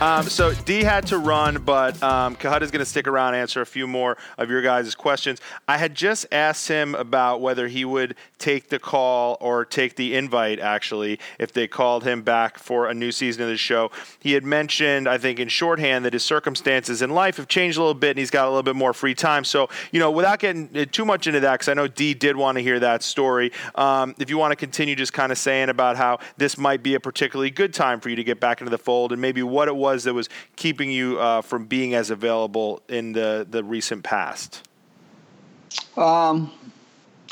[0.00, 3.60] Um, so D had to run, but um, is going to stick around and answer
[3.60, 5.40] a few more of your guys' questions.
[5.68, 10.16] I had just asked him about whether he would take the call or take the
[10.16, 13.92] invite, actually, if they called him back for a new season of the show.
[14.18, 17.80] He had mentioned, I think, in shorthand, that his circumstances in life have changed a
[17.80, 19.44] little bit and he's got a little bit more free time.
[19.44, 22.58] So, you know, without getting too much into that, because I know D did want
[22.58, 25.96] to hear that story, um, if you want to continue just kind of saying about
[25.96, 28.78] how this might be a particularly good time for you to get back into the
[28.78, 32.82] fold and maybe what it was that was keeping you uh, from being as available
[32.88, 34.66] in the, the recent past?
[35.96, 36.50] Um,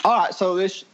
[0.04, 0.34] all right.
[0.34, 0.84] So this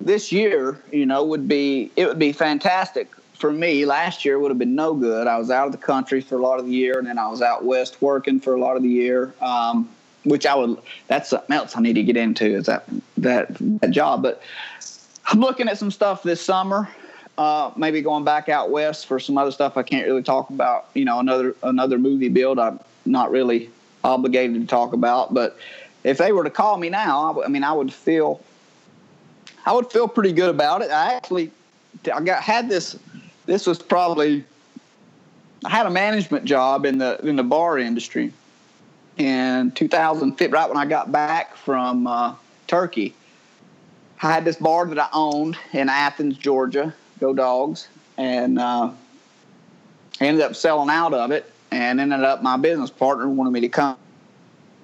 [0.00, 3.84] this year, you know, would be it would be fantastic for me.
[3.84, 5.26] Last year would have been no good.
[5.26, 7.28] I was out of the country for a lot of the year, and then I
[7.28, 9.34] was out west working for a lot of the year.
[9.40, 9.88] Um,
[10.24, 10.76] which I would
[11.06, 12.84] that's something else I need to get into is that
[13.18, 13.48] that
[13.80, 14.22] that job.
[14.22, 14.42] But
[15.26, 16.88] I'm looking at some stuff this summer
[17.38, 20.86] uh, maybe going back out west for some other stuff I can't really talk about.
[20.94, 23.70] You know, another another movie build I'm not really
[24.04, 25.34] obligated to talk about.
[25.34, 25.58] But
[26.04, 28.40] if they were to call me now, I, I mean, I would feel
[29.64, 30.90] I would feel pretty good about it.
[30.90, 31.50] I actually
[32.12, 32.98] I got had this.
[33.46, 34.44] This was probably
[35.64, 38.32] I had a management job in the in the bar industry
[39.18, 42.34] in 2005, right when I got back from uh,
[42.66, 43.14] Turkey.
[44.22, 48.90] I had this bar that I owned in Athens, Georgia, Go Dogs, and uh,
[50.20, 51.52] ended up selling out of it.
[51.72, 53.96] And ended up my business partner wanted me to come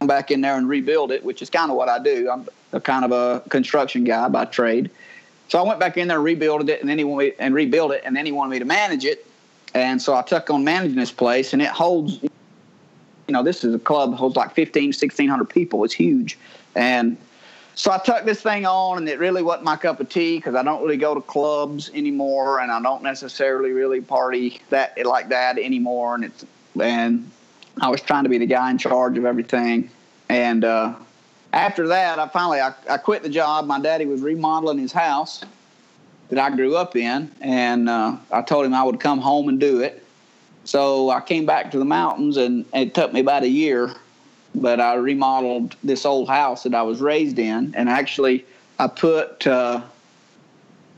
[0.01, 2.29] back in there and rebuild it, which is kind of what I do.
[2.31, 4.91] I'm a kind of a construction guy by trade.
[5.49, 7.55] So I went back in there and rebuilt it, and then he wanted me, and
[7.55, 9.27] rebuild it, and then he wanted me to manage it.
[9.75, 12.23] And so I took on managing this place, and it holds.
[13.29, 15.85] You know, this is a club holds like 15, 1600 people.
[15.85, 16.39] It's huge,
[16.75, 17.17] and
[17.75, 20.55] so I took this thing on, and it really wasn't my cup of tea because
[20.55, 25.31] I don't really go to clubs anymore, and I don't necessarily really party that like
[25.31, 26.15] that anymore.
[26.15, 26.45] And it's
[26.81, 27.31] and
[27.81, 29.91] I was trying to be the guy in charge of everything.
[30.29, 30.95] And uh,
[31.53, 33.67] after that, I finally I, I quit the job.
[33.67, 35.43] My daddy was remodeling his house
[36.29, 39.59] that I grew up in, and uh, I told him I would come home and
[39.59, 40.05] do it.
[40.65, 43.95] So I came back to the mountains, and it took me about a year
[44.55, 48.45] but I remodeled this old house that I was raised in, and actually
[48.79, 49.83] I put uh,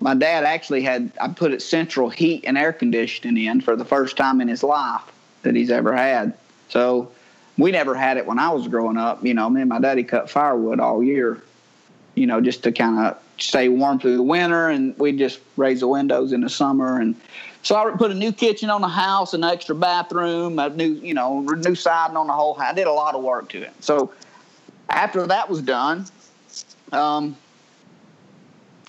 [0.01, 3.85] my dad actually had I put it central heat and air conditioning in for the
[3.85, 5.03] first time in his life
[5.43, 6.35] that he's ever had.
[6.69, 7.11] So
[7.57, 9.25] we never had it when I was growing up.
[9.25, 11.43] You know, me and my daddy cut firewood all year,
[12.15, 15.81] you know, just to kind of stay warm through the winter, and we just raise
[15.81, 17.01] the windows in the summer.
[17.01, 17.15] And
[17.65, 21.15] so I put a new kitchen on the house, an extra bathroom, a new, you
[21.15, 22.73] know, new siding on the whole house.
[22.73, 23.73] I did a lot of work to it.
[23.81, 24.13] So
[24.91, 26.05] after that was done,
[26.93, 27.35] um,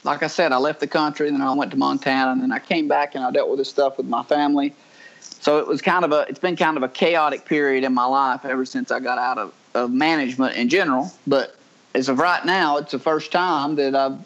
[0.04, 2.52] like I said, I left the country, and then I went to Montana, and then
[2.52, 4.74] I came back and I dealt with this stuff with my family.
[5.22, 8.06] So it was kind of a, it's been kind of a chaotic period in my
[8.06, 11.14] life ever since I got out of, of management in general.
[11.26, 11.56] But
[11.94, 14.18] as of right now, it's the first time that I've,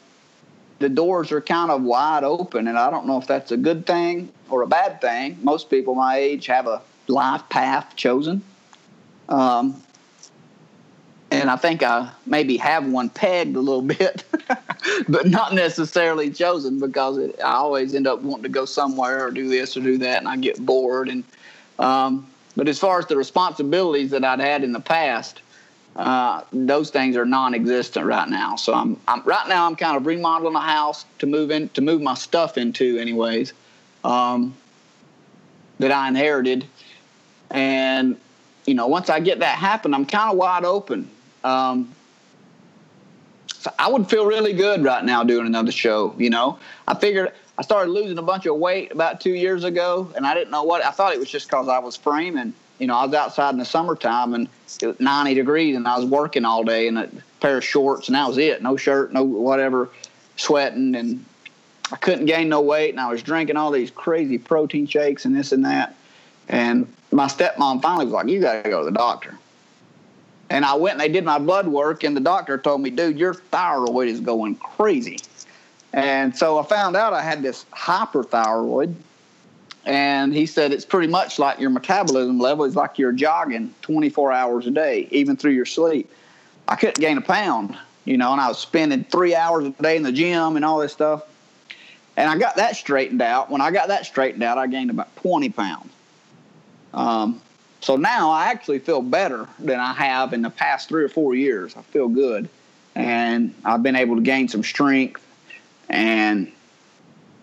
[0.80, 3.85] the doors are kind of wide open, and I don't know if that's a good
[3.85, 5.38] thing or a bad thing.
[5.41, 8.41] Most people my age have a life path chosen.
[9.27, 9.81] Um,
[11.31, 14.23] and I think I maybe have one pegged a little bit,
[15.07, 19.31] but not necessarily chosen because it, I always end up wanting to go somewhere or
[19.31, 21.09] do this or do that, and I get bored.
[21.09, 21.23] And
[21.77, 25.41] um, but as far as the responsibilities that I'd had in the past,
[25.95, 28.55] uh, those things are non-existent right now.
[28.55, 31.81] So I'm, I'm right now I'm kind of remodeling a house to move in to
[31.81, 33.53] move my stuff into, anyways,
[34.03, 34.55] um,
[35.80, 36.65] that I inherited,
[37.49, 38.17] and
[38.65, 41.09] you know once I get that happen, I'm kind of wide open
[41.43, 41.93] um,
[43.47, 46.15] so I would feel really good right now doing another show.
[46.17, 50.11] You know, I figured I started losing a bunch of weight about two years ago,
[50.15, 50.84] and I didn't know what.
[50.84, 52.53] I thought it was just because I was framing.
[52.80, 54.47] You know, I was outside in the summertime and
[54.81, 57.09] it was 90 degrees, and I was working all day in a
[57.41, 58.61] pair of shorts, and that was it.
[58.61, 59.89] No shirt, no whatever,
[60.38, 61.26] sweating, and
[61.91, 65.36] I couldn't gain no weight, and I was drinking all these crazy protein shakes and
[65.36, 65.95] this and that.
[66.48, 69.38] And my stepmom finally was like, "You got to go to the doctor."
[70.49, 73.20] And I went and they did my blood work, and the doctor told me, dude,
[73.20, 75.20] your thyroid is going crazy.
[75.94, 78.94] And so I found out I had this hyperthyroid.
[79.86, 84.32] And he said it's pretty much like your metabolism level is like you're jogging 24
[84.32, 86.11] hours a day, even through your sleep.
[86.68, 89.98] I couldn't gain a pound, you know, and I was spending three hours a day
[89.98, 91.24] in the gym and all this stuff.
[92.20, 93.50] And I got that straightened out.
[93.50, 95.90] When I got that straightened out, I gained about 20 pounds.
[96.94, 97.41] Um,
[97.80, 101.34] so now I actually feel better than I have in the past three or four
[101.34, 101.78] years.
[101.78, 102.50] I feel good.
[102.94, 105.26] And I've been able to gain some strength
[105.88, 106.52] and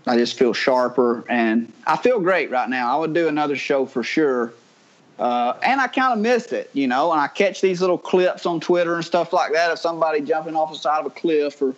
[0.07, 2.95] I just feel sharper and I feel great right now.
[2.95, 4.53] I would do another show for sure.
[5.19, 8.45] Uh, and I kind of missed it, you know, and I catch these little clips
[8.45, 11.63] on Twitter and stuff like that of somebody jumping off the side of a cliff
[11.63, 11.75] or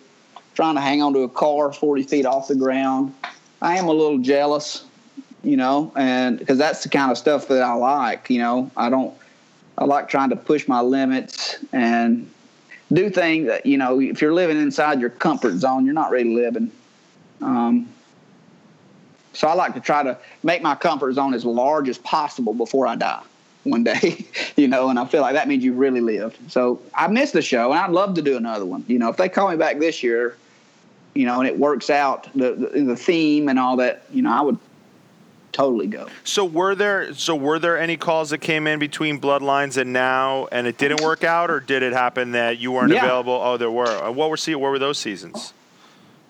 [0.59, 3.15] trying to hang onto a car 40 feet off the ground.
[3.61, 4.83] I am a little jealous
[5.43, 8.89] you know, and because that's the kind of stuff that I like, you know, I
[8.89, 9.13] don't,
[9.77, 12.29] I like trying to push my limits and
[12.91, 16.35] do things that, you know, if you're living inside your comfort zone, you're not really
[16.35, 16.71] living.
[17.41, 17.87] Um,
[19.31, 22.85] so I like to try to make my comfort zone as large as possible before
[22.85, 23.23] I die
[23.63, 24.25] one day,
[24.57, 26.51] you know, and I feel like that means you've really lived.
[26.51, 28.83] So I missed the show and I'd love to do another one.
[28.87, 30.35] You know, if they call me back this year,
[31.19, 34.31] you know, and it works out the, the, the theme and all that, you know,
[34.31, 34.57] I would
[35.51, 36.07] totally go.
[36.23, 40.47] So were there so were there any calls that came in between Bloodlines and now,
[40.49, 43.03] and it didn't work out, or did it happen that you weren't yeah.
[43.03, 43.33] available?
[43.33, 43.85] Oh, there were.
[43.85, 45.53] Uh, what were see what were those seasons?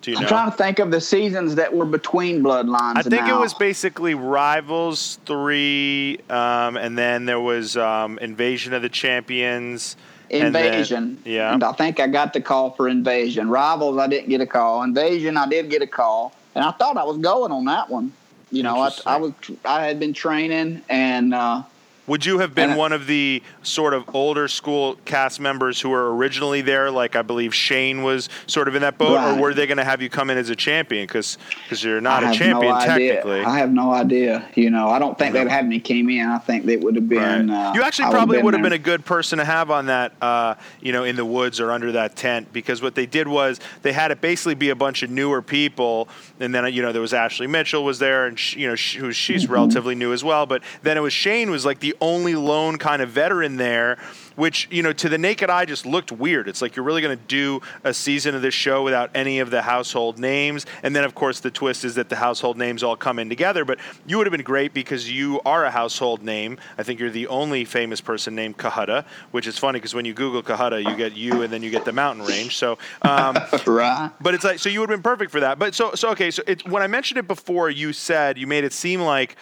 [0.02, 0.30] Do you I'm know?
[0.30, 2.98] trying to think of the seasons that were between Bloodlines.
[2.98, 3.38] I think now.
[3.38, 9.98] it was basically Rivals three, um, and then there was um, Invasion of the Champions.
[10.30, 11.19] Invasion.
[11.23, 11.53] Then, yeah.
[11.53, 13.49] And I think I got the call for Invasion.
[13.49, 14.84] Rivals, I didn't get a call.
[14.84, 18.11] Invasion, I did get a call, and I thought I was going on that one.
[18.51, 19.34] You know, I, I was
[19.64, 21.64] I had been training and uh,
[22.10, 26.15] would you have been one of the sort of older school cast members who were
[26.15, 29.38] originally there, like I believe Shane was sort of in that boat, right.
[29.38, 31.06] or were they going to have you come in as a champion?
[31.06, 33.41] Because because you're not I a champion no technically.
[33.41, 34.49] I have no idea.
[34.56, 36.26] You know, I don't think they'd have me came in.
[36.26, 37.49] I think they would have been.
[37.49, 37.69] Right.
[37.69, 40.14] Uh, you actually probably would have been, been a good person to have on that,
[40.19, 43.60] uh, you know, in the woods or under that tent, because what they did was
[43.84, 46.10] they had it basically be a bunch of newer people,
[46.40, 48.98] and then you know there was Ashley Mitchell was there, and she, you know she,
[48.98, 49.53] who she's mm-hmm.
[49.53, 53.01] relatively new as well, but then it was Shane was like the only lone kind
[53.01, 53.97] of veteran there
[54.39, 56.47] which you know to the naked eye just looked weird.
[56.47, 59.51] It's like you're really going to do a season of this show without any of
[59.51, 62.95] the household names, and then of course the twist is that the household names all
[62.95, 63.65] come in together.
[63.65, 66.57] But you would have been great because you are a household name.
[66.77, 70.13] I think you're the only famous person named Cohutta, which is funny because when you
[70.13, 72.55] Google Cohutta, you get you and then you get the mountain range.
[72.55, 74.09] So, um, right.
[74.21, 75.59] But it's like so you would have been perfect for that.
[75.59, 76.31] But so so okay.
[76.31, 79.35] So it, when I mentioned it before, you said you made it seem like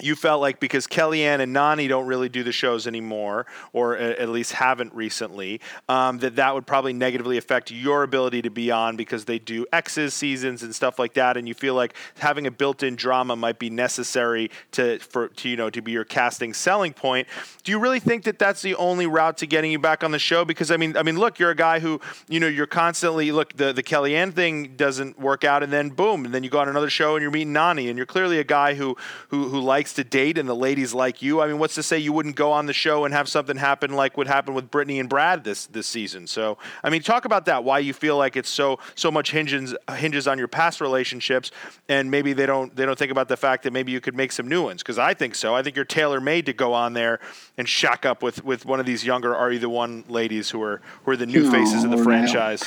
[0.00, 4.28] you felt like because Kellyanne and Nany don't really do the shows anymore, or at
[4.28, 8.96] least haven't recently, um, that that would probably negatively affect your ability to be on
[8.96, 12.50] because they do Exes seasons and stuff like that, and you feel like having a
[12.50, 16.92] built-in drama might be necessary to for to you know to be your casting selling
[16.92, 17.26] point.
[17.64, 20.18] Do you really think that that's the only route to getting you back on the
[20.18, 20.44] show?
[20.44, 23.56] Because I mean, I mean, look, you're a guy who you know you're constantly look
[23.56, 26.68] the the Kellyanne thing doesn't work out, and then boom, and then you go on
[26.68, 28.94] another show and you're meeting Nany, and you're clearly a guy who
[29.28, 31.40] who who likes likes to date and the ladies like you.
[31.40, 33.92] I mean, what's to say you wouldn't go on the show and have something happen
[33.92, 36.26] like what happened with Brittany and Brad this this season?
[36.26, 37.62] So, I mean, talk about that.
[37.62, 41.52] Why you feel like it's so so much hinges hinges on your past relationships,
[41.88, 44.32] and maybe they don't they don't think about the fact that maybe you could make
[44.32, 44.82] some new ones.
[44.82, 45.54] Because I think so.
[45.54, 47.20] I think you're tailor made to go on there
[47.56, 50.60] and shack up with with one of these younger Are You the One ladies who
[50.64, 52.64] are who are the new faces of the franchise.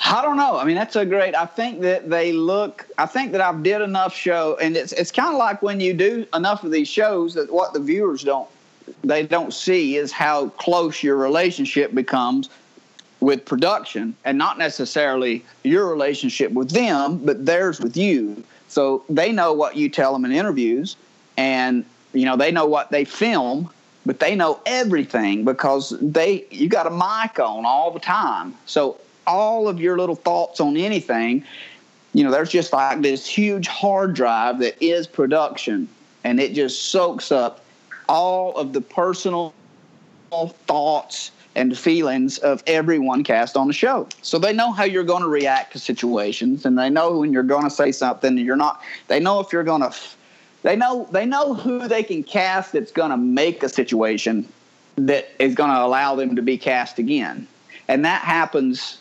[0.00, 0.58] I don't know.
[0.58, 1.34] I mean, that's a great.
[1.34, 2.86] I think that they look.
[2.98, 5.94] I think that I've did enough show, and it's it's kind of like when you
[5.94, 8.48] do enough of these shows that what the viewers don't
[9.02, 12.50] they don't see is how close your relationship becomes
[13.20, 18.42] with production, and not necessarily your relationship with them, but theirs with you.
[18.68, 20.96] So they know what you tell them in interviews,
[21.38, 23.70] and you know they know what they film,
[24.04, 28.54] but they know everything because they you got a mic on all the time.
[28.66, 31.44] So all of your little thoughts on anything,
[32.12, 35.88] you know, there's just like this huge hard drive that is production,
[36.22, 37.64] and it just soaks up
[38.08, 39.52] all of the personal
[40.66, 44.08] thoughts and feelings of everyone cast on the show.
[44.22, 47.42] So they know how you're going to react to situations, and they know when you're
[47.42, 48.36] going to say something.
[48.36, 48.82] And you're not.
[49.08, 49.94] They know if you're going to.
[50.62, 51.08] They know.
[51.12, 54.48] They know who they can cast that's going to make a situation
[54.96, 57.46] that is going to allow them to be cast again,
[57.88, 58.98] and that happens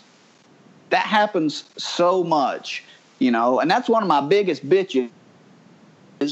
[0.89, 2.83] that happens so much,
[3.19, 5.09] you know, and that's one of my biggest bitches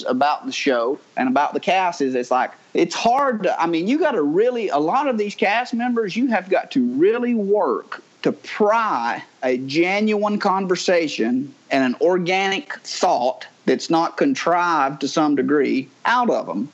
[0.07, 3.87] about the show and about the cast is it's like it's hard to, I mean,
[3.87, 7.33] you got to really a lot of these cast members you have got to really
[7.33, 15.35] work to pry a genuine conversation and an organic thought that's not contrived to some
[15.35, 16.71] degree out of them.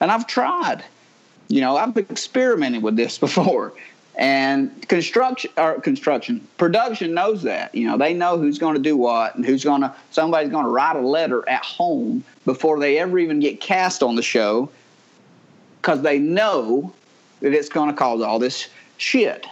[0.00, 0.84] And I've tried.
[1.48, 3.72] You know, I've experimented with this before
[4.18, 8.96] and construction or construction production knows that you know they know who's going to do
[8.96, 12.98] what and who's going to somebody's going to write a letter at home before they
[12.98, 14.68] ever even get cast on the show
[15.80, 16.92] because they know
[17.40, 19.46] that it's going to cause all this shit.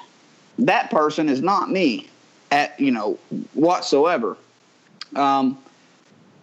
[0.58, 2.08] That person is not me
[2.50, 3.18] at you know
[3.54, 4.36] whatsoever.
[5.14, 5.56] Um,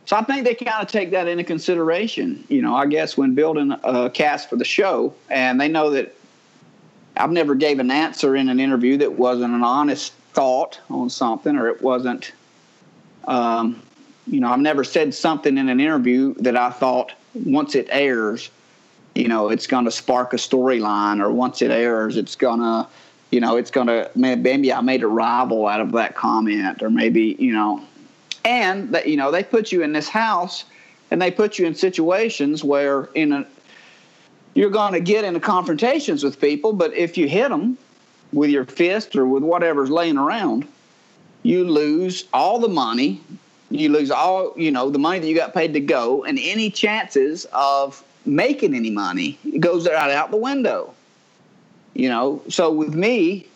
[0.06, 3.36] so I think they kind of take that into consideration, you know, I guess when
[3.36, 6.14] building a cast for the show, and they know that
[7.15, 11.56] I've never gave an answer in an interview that wasn't an honest thought on something,
[11.56, 12.31] or it wasn't,
[13.26, 13.81] um,
[14.26, 18.49] you know, I've never said something in an interview that I thought once it airs,
[19.15, 22.88] you know, it's going to spark a storyline, or once it airs, it's going to,
[23.30, 26.90] you know, it's going to maybe I made a rival out of that comment, or
[26.90, 27.84] maybe you know,
[28.44, 30.65] and that you know they put you in this house
[31.11, 33.45] and they put you in situations where in a
[34.53, 37.77] you're going to get into confrontations with people, but if you hit them
[38.31, 40.67] with your fist or with whatever's laying around,
[41.43, 43.21] you lose all the money.
[43.69, 46.69] You lose all, you know, the money that you got paid to go, and any
[46.69, 50.93] chances of making any money it goes right out the window.
[51.93, 53.47] You know, so with me,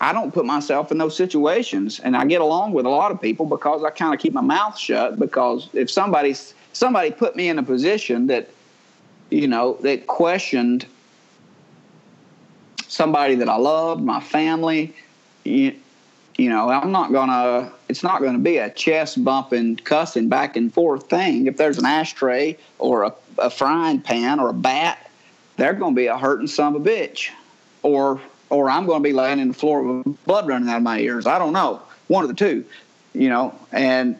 [0.00, 3.20] I don't put myself in those situations, and I get along with a lot of
[3.20, 5.18] people because I kind of keep my mouth shut.
[5.18, 8.48] Because if somebody's somebody put me in a position that
[9.30, 10.86] you know, that questioned
[12.88, 14.94] somebody that I loved, my family.
[15.44, 15.74] You,
[16.36, 17.72] you know, I'm not gonna.
[17.88, 21.46] It's not gonna be a chest bumping, cussing back and forth thing.
[21.46, 25.10] If there's an ashtray or a, a frying pan or a bat,
[25.56, 27.30] they're gonna be a hurting son of a bitch,
[27.82, 30.98] or or I'm gonna be laying in the floor with blood running out of my
[30.98, 31.26] ears.
[31.26, 32.64] I don't know, one of the two.
[33.12, 34.16] You know, and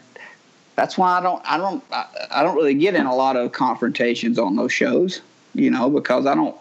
[0.81, 1.85] that's why I don't I don't
[2.31, 5.20] I don't really get in a lot of confrontations on those shows,
[5.55, 6.57] you know, because I don't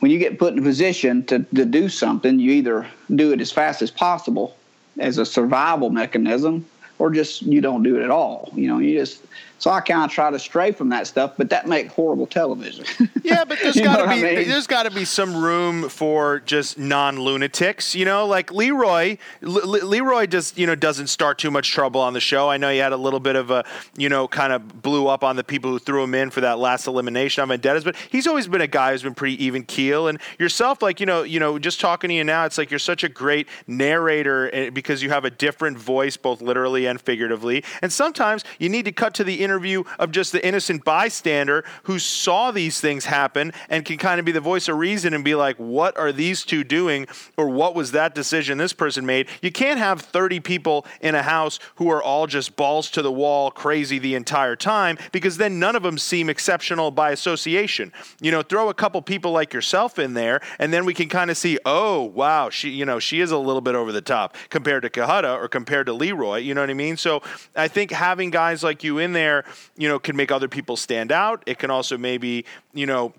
[0.00, 3.40] when you get put in a position to, to do something, you either do it
[3.40, 4.54] as fast as possible
[4.98, 6.66] as a survival mechanism
[6.98, 8.50] or just you don't do it at all.
[8.54, 9.22] You know, you just
[9.62, 12.84] so I kind of try to stray from that stuff, but that make horrible television.
[13.22, 14.48] yeah, but there's got to be I mean?
[14.48, 17.94] there's got to be some room for just non lunatics.
[17.94, 19.18] You know, like Leroy.
[19.40, 22.50] L- Leroy just you know doesn't start too much trouble on the show.
[22.50, 23.64] I know he had a little bit of a
[23.96, 26.58] you know kind of blew up on the people who threw him in for that
[26.58, 30.08] last elimination on Vendettas, but he's always been a guy who's been pretty even keel.
[30.08, 32.80] And yourself, like you know, you know, just talking to you now, it's like you're
[32.80, 37.62] such a great narrator eh, because you have a different voice, both literally and figuratively.
[37.80, 41.62] And sometimes you need to cut to the inner interview of just the innocent bystander
[41.82, 45.22] who saw these things happen and can kind of be the voice of reason and
[45.22, 47.06] be like, what are these two doing?
[47.36, 49.28] Or what was that decision this person made?
[49.42, 53.12] You can't have 30 people in a house who are all just balls to the
[53.12, 57.92] wall, crazy the entire time, because then none of them seem exceptional by association.
[58.22, 61.30] You know, throw a couple people like yourself in there, and then we can kind
[61.30, 64.34] of see, oh, wow, she, you know, she is a little bit over the top
[64.48, 66.38] compared to Cohutta or compared to Leroy.
[66.38, 66.96] You know what I mean?
[66.96, 67.22] So
[67.54, 69.31] I think having guys like you in there,
[69.76, 71.42] you know, can make other people stand out.
[71.46, 73.12] It can also maybe, you know,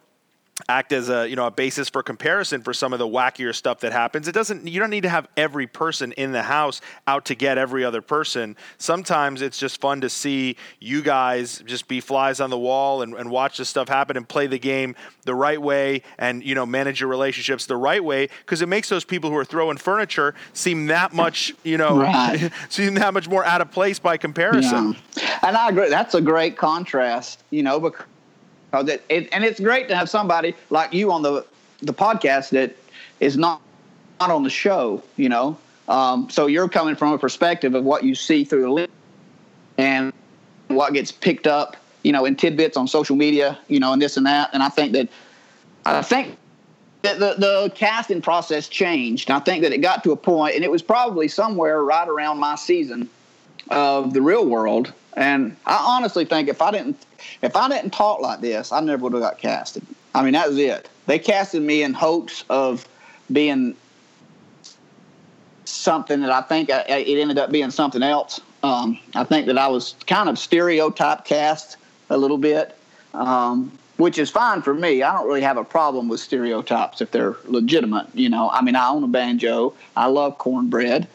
[0.69, 3.79] act as a you know a basis for comparison for some of the wackier stuff
[3.79, 7.25] that happens it doesn't you don't need to have every person in the house out
[7.25, 11.99] to get every other person sometimes it's just fun to see you guys just be
[11.99, 15.33] flies on the wall and, and watch this stuff happen and play the game the
[15.33, 19.03] right way and you know manage your relationships the right way because it makes those
[19.03, 22.51] people who are throwing furniture seem that much you know right.
[22.69, 25.39] seem that much more out of place by comparison yeah.
[25.41, 28.05] and i agree that's a great contrast you know because
[28.81, 31.45] that it, and it's great to have somebody like you on the
[31.81, 32.75] the podcast that
[33.19, 33.61] is not
[34.19, 35.57] not on the show, you know.
[35.87, 38.91] Um, so you're coming from a perspective of what you see through the lens
[39.77, 40.13] and
[40.69, 44.17] what gets picked up, you know, in tidbits on social media, you know, and this
[44.17, 44.49] and that.
[44.53, 45.09] And I think that
[45.85, 46.37] I think
[47.01, 49.29] that the, the casting process changed.
[49.29, 52.39] I think that it got to a point, and it was probably somewhere right around
[52.39, 53.09] my season
[53.69, 54.93] of the real world.
[55.15, 56.97] And I honestly think if I didn't
[57.41, 59.85] if I didn't talk like this, I never would have got casted.
[60.15, 60.89] I mean, that was it.
[61.05, 62.87] They casted me in hopes of
[63.31, 63.75] being
[65.65, 68.39] something that I think I, it ended up being something else.
[68.63, 71.77] Um, I think that I was kind of stereotype cast
[72.09, 72.77] a little bit,
[73.13, 75.03] um, which is fine for me.
[75.03, 78.07] I don't really have a problem with stereotypes if they're legitimate.
[78.13, 79.73] You know, I mean, I own a banjo.
[79.97, 81.07] I love cornbread.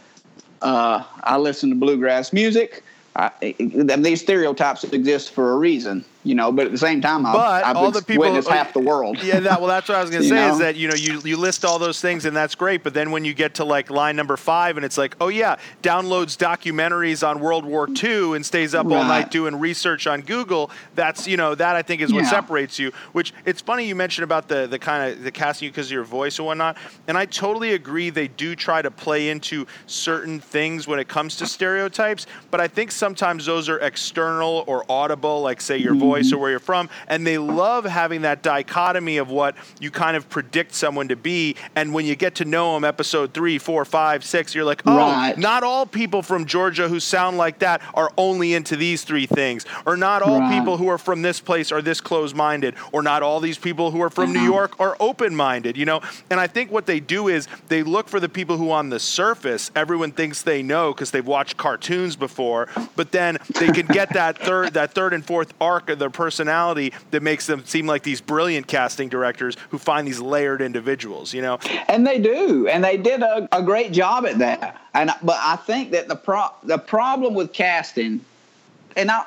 [0.61, 2.83] Uh, I listen to bluegrass music.
[3.19, 6.53] I, these stereotypes exist for a reason you know.
[6.53, 9.23] But at the same time, I've, but I've all the people witnessed half the world.
[9.23, 10.53] Yeah, that, well, that's what I was going to say know?
[10.53, 13.11] is that you know you you list all those things and that's great, but then
[13.11, 17.27] when you get to like line number five and it's like, oh yeah, downloads documentaries
[17.27, 18.97] on World War II and stays up right.
[18.97, 20.71] all night doing research on Google.
[20.95, 22.31] That's you know that I think is what yeah.
[22.31, 22.93] separates you.
[23.13, 25.93] Which it's funny you mentioned about the the kind of the casting you because of
[25.93, 26.77] your voice and whatnot,
[27.07, 28.11] and I totally agree.
[28.11, 32.69] They do try to play into certain things when it comes to stereotypes, but I
[32.69, 36.01] think sometimes those are external or audible, like say your mm-hmm.
[36.01, 40.17] voice or where you're from, and they love having that dichotomy of what you kind
[40.17, 41.57] of predict someone to be.
[41.75, 44.97] And when you get to know them, episode three, four, five, six, you're like, oh,
[44.97, 45.39] right.
[45.39, 49.65] not all people from Georgia who sound like that are only into these three things,
[49.87, 50.59] or not all right.
[50.59, 54.03] people who are from this place are this closed-minded, or not all these people who
[54.03, 54.49] are from New uh-huh.
[54.49, 55.77] York are open-minded.
[55.77, 56.01] You know,
[56.31, 58.99] and I think what they do is they look for the people who, on the
[58.99, 64.13] surface, everyone thinks they know because they've watched cartoons before, but then they can get
[64.15, 68.03] that third, that third and fourth arc of their personality that makes them seem like
[68.03, 71.59] these brilliant casting directors who find these layered individuals, you know?
[71.89, 72.67] And they do.
[72.67, 74.81] And they did a, a great job at that.
[74.95, 78.25] And but I think that the pro, the problem with casting,
[78.97, 79.25] and I,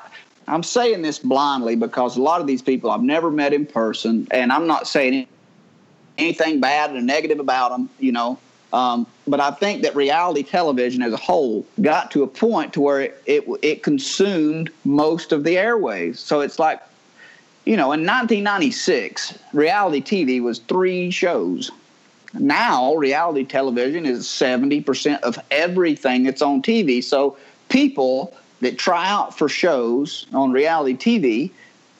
[0.48, 4.26] I'm saying this blindly because a lot of these people I've never met in person,
[4.32, 5.28] and I'm not saying
[6.18, 8.38] anything bad or negative about them, you know.
[8.72, 12.80] Um, but I think that reality television as a whole got to a point to
[12.80, 16.18] where it, it, it consumed most of the airways.
[16.18, 16.80] So it's like,
[17.66, 21.70] you know, in 1996, reality TV was three shows.
[22.34, 27.04] Now, reality television is 70% of everything that's on TV.
[27.04, 27.36] So
[27.68, 31.50] people that try out for shows on reality TV,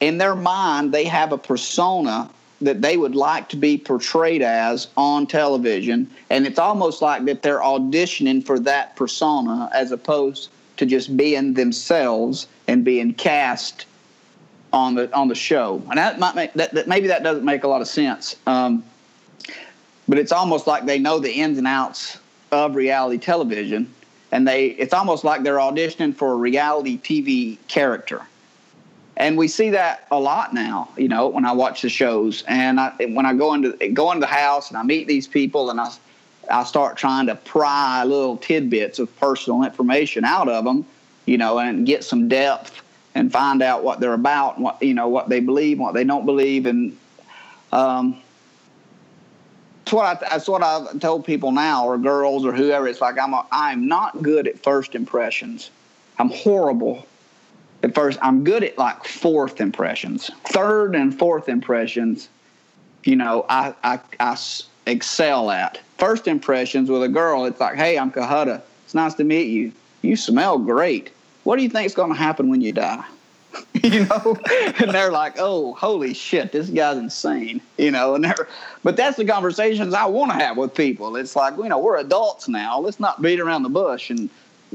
[0.00, 2.30] in their mind, they have a persona
[2.64, 6.10] that they would like to be portrayed as on television.
[6.30, 11.54] And it's almost like that they're auditioning for that persona as opposed to just being
[11.54, 13.86] themselves and being cast
[14.72, 15.82] on the on the show.
[15.90, 18.36] And that might make that, that maybe that doesn't make a lot of sense.
[18.46, 18.84] Um,
[20.08, 22.18] but it's almost like they know the ins and outs
[22.50, 23.92] of reality television.
[24.30, 28.22] And they it's almost like they're auditioning for a reality tv character
[29.16, 30.88] and we see that a lot now.
[30.96, 34.20] You know, when I watch the shows, and I, when I go into go into
[34.20, 35.92] the house and I meet these people, and I
[36.50, 40.86] I start trying to pry little tidbits of personal information out of them,
[41.26, 42.82] you know, and get some depth
[43.14, 46.04] and find out what they're about, and what you know, what they believe, what they
[46.04, 46.96] don't believe, and
[47.72, 48.20] um,
[49.84, 52.88] that's what I, that's what I've told people now, or girls, or whoever.
[52.88, 55.70] It's like I'm a, I'm not good at first impressions.
[56.18, 57.06] I'm horrible
[57.82, 60.30] at first i'm good at like fourth impressions.
[60.46, 62.28] Third and fourth impressions
[63.04, 64.36] you know i i, I
[64.86, 65.80] excel at.
[65.98, 69.72] First impressions with a girl it's like hey i'm Cohutta it's nice to meet you.
[70.02, 71.12] You smell great.
[71.44, 73.02] What do you think is going to happen when you die?
[73.82, 74.36] You know,
[74.78, 78.14] and they're like, "Oh, holy shit, this guy's insane," you know.
[78.14, 78.48] And they're,
[78.84, 81.16] but that's the conversations I want to have with people.
[81.16, 82.78] It's like, you know, we're adults now.
[82.78, 84.30] Let's not beat around the bush and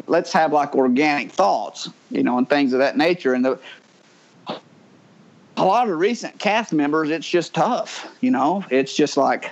[0.08, 3.34] let's have like organic thoughts, you know, and things of that nature.
[3.34, 3.60] And the,
[4.48, 8.64] a lot of recent cast members, it's just tough, you know.
[8.70, 9.52] It's just like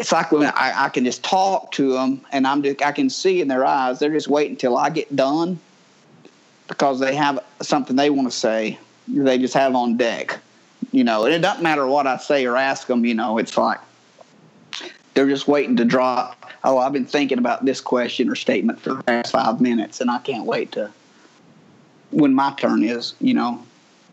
[0.00, 3.10] it's like when I, I can just talk to them and I'm just, I can
[3.10, 5.60] see in their eyes they're just waiting until I get done
[6.68, 8.78] because they have something they want to say.
[9.06, 10.38] They just have on deck,
[10.90, 11.26] you know.
[11.26, 13.36] And it doesn't matter what I say or ask them, you know.
[13.36, 13.78] It's like
[15.20, 16.50] they're just waiting to drop.
[16.64, 20.10] Oh, I've been thinking about this question or statement for the past five minutes, and
[20.10, 20.90] I can't wait to
[22.10, 23.62] when my turn is, you know,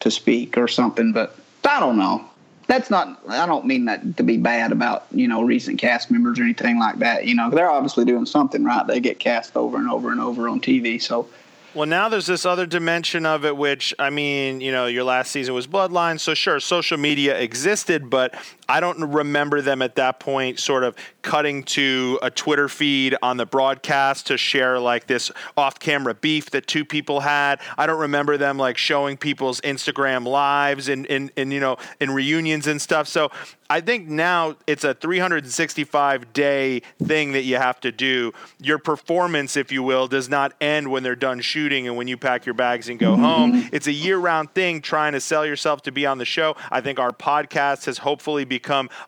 [0.02, 1.14] to speak or something.
[1.14, 2.26] But I don't know.
[2.68, 3.22] That's not.
[3.30, 6.78] I don't mean that to be bad about you know recent cast members or anything
[6.78, 7.24] like that.
[7.24, 8.86] You know, they're obviously doing something right.
[8.86, 11.30] They get cast over and over and over on TV, so
[11.78, 15.32] well, now there's this other dimension of it, which I mean, you know, your last
[15.32, 18.34] season was Bloodline, so sure, social media existed, but
[18.70, 23.38] I don't remember them at that point sort of cutting to a Twitter feed on
[23.38, 27.62] the broadcast to share like this off camera beef that two people had.
[27.78, 32.12] I don't remember them like showing people's Instagram lives and, and, and you know, in
[32.12, 33.08] reunions and stuff.
[33.08, 33.32] So
[33.70, 38.32] I think now it's a 365 day thing that you have to do.
[38.62, 42.18] Your performance, if you will, does not end when they're done shooting and when you
[42.18, 43.24] pack your bags and go mm-hmm.
[43.24, 43.70] home.
[43.74, 46.56] It's a year round thing trying to sell yourself to be on the show.
[46.72, 48.57] I think our podcast has hopefully become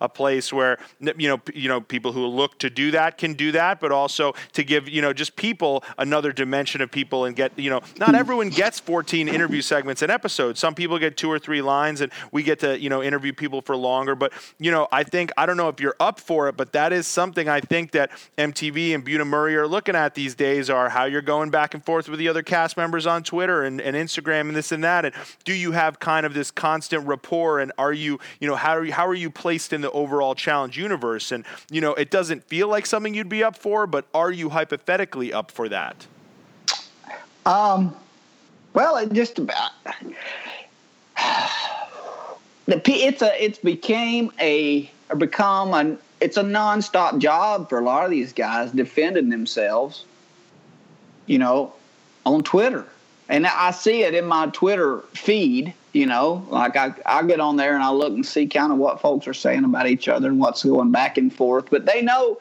[0.01, 3.51] a place where you know you know people who look to do that can do
[3.51, 7.57] that, but also to give you know just people another dimension of people and get
[7.57, 10.57] you know not everyone gets 14 interview segments an episode.
[10.57, 13.61] Some people get two or three lines, and we get to you know interview people
[13.61, 16.57] for longer, but you know, I think, I don't know if you're up for it,
[16.57, 20.69] but that is something I think that MTV and Bunim/Murray are looking at these days
[20.69, 23.79] are how you're going back and forth with the other cast members on Twitter and,
[23.81, 25.05] and Instagram and this and that.
[25.05, 25.15] And
[25.45, 27.59] do you have kind of this constant rapport?
[27.59, 30.35] And are you, you know, how are you, how are you placed in the overall
[30.35, 31.31] challenge universe?
[31.31, 34.49] And, you know, it doesn't feel like something you'd be up for, but are you
[34.49, 36.05] hypothetically up for that?
[37.45, 37.95] Um,
[38.73, 39.71] well, it just about
[42.69, 47.81] The, it's a it's became a or become an it's a nonstop job for a
[47.81, 50.05] lot of these guys defending themselves,
[51.25, 51.73] you know,
[52.27, 52.85] on Twitter.
[53.27, 57.55] And I see it in my Twitter feed, you know, like I, I get on
[57.55, 60.27] there and I look and see kind of what folks are saying about each other
[60.27, 61.69] and what's going back and forth.
[61.69, 62.39] But they know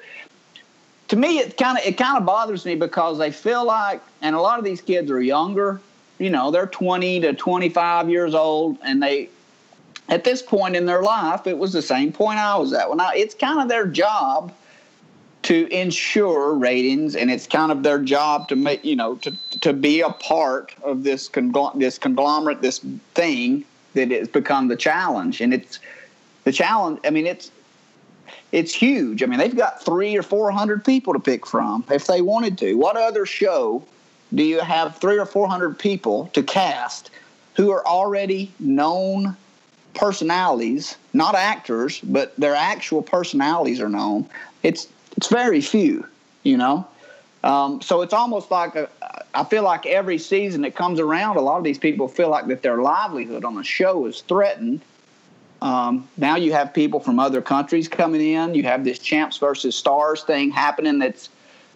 [1.08, 4.36] to me it kind of it kind of bothers me because they feel like and
[4.36, 5.80] a lot of these kids are younger,
[6.18, 9.30] you know, they're 20 to 25 years old and they
[10.10, 12.88] at this point in their life, it was the same point I was at.
[12.88, 14.52] When I, it's kind of their job
[15.48, 19.30] to ensure ratings, and it's kind of their job to make you know to
[19.60, 22.80] to be a part of this conglom- this conglomerate, this
[23.14, 23.64] thing
[23.94, 25.78] that has become the challenge, and it's
[26.44, 27.00] the challenge.
[27.02, 27.50] I mean, it's
[28.52, 29.22] it's huge.
[29.22, 32.58] I mean, they've got three or four hundred people to pick from if they wanted
[32.58, 32.74] to.
[32.74, 33.82] What other show
[34.34, 37.10] do you have three or four hundred people to cast
[37.54, 39.34] who are already known
[39.94, 44.28] personalities, not actors, but their actual personalities are known.
[44.62, 44.88] It's
[45.18, 46.06] it's very few,
[46.44, 46.86] you know.
[47.42, 48.88] Um, so it's almost like a,
[49.34, 52.46] I feel like every season that comes around, a lot of these people feel like
[52.46, 54.80] that their livelihood on the show is threatened.
[55.60, 58.54] Um, now you have people from other countries coming in.
[58.54, 61.00] You have this champs versus stars thing happening.
[61.00, 61.30] That's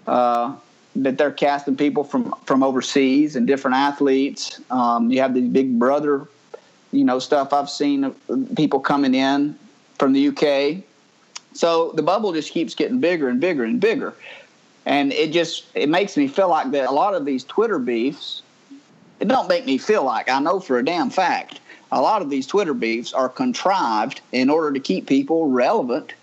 [0.07, 0.55] uh,
[0.95, 4.61] that they're casting people from from overseas and different athletes.
[4.71, 6.29] Um, you have the Big Brother
[6.93, 8.15] you know stuff I've seen
[8.57, 9.59] people coming in
[9.99, 10.85] from the UK.
[11.55, 14.15] So the bubble just keeps getting bigger and bigger and bigger,
[14.87, 18.43] and it just it makes me feel like that a lot of these Twitter beefs.
[19.21, 21.61] It don't make me feel like I know for a damn fact
[21.93, 26.15] a lot of these Twitter beefs are contrived in order to keep people relevant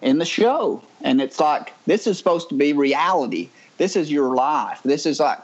[0.00, 0.80] in the show.
[1.02, 3.48] And it's like this is supposed to be reality.
[3.76, 4.80] This is your life.
[4.84, 5.40] This is like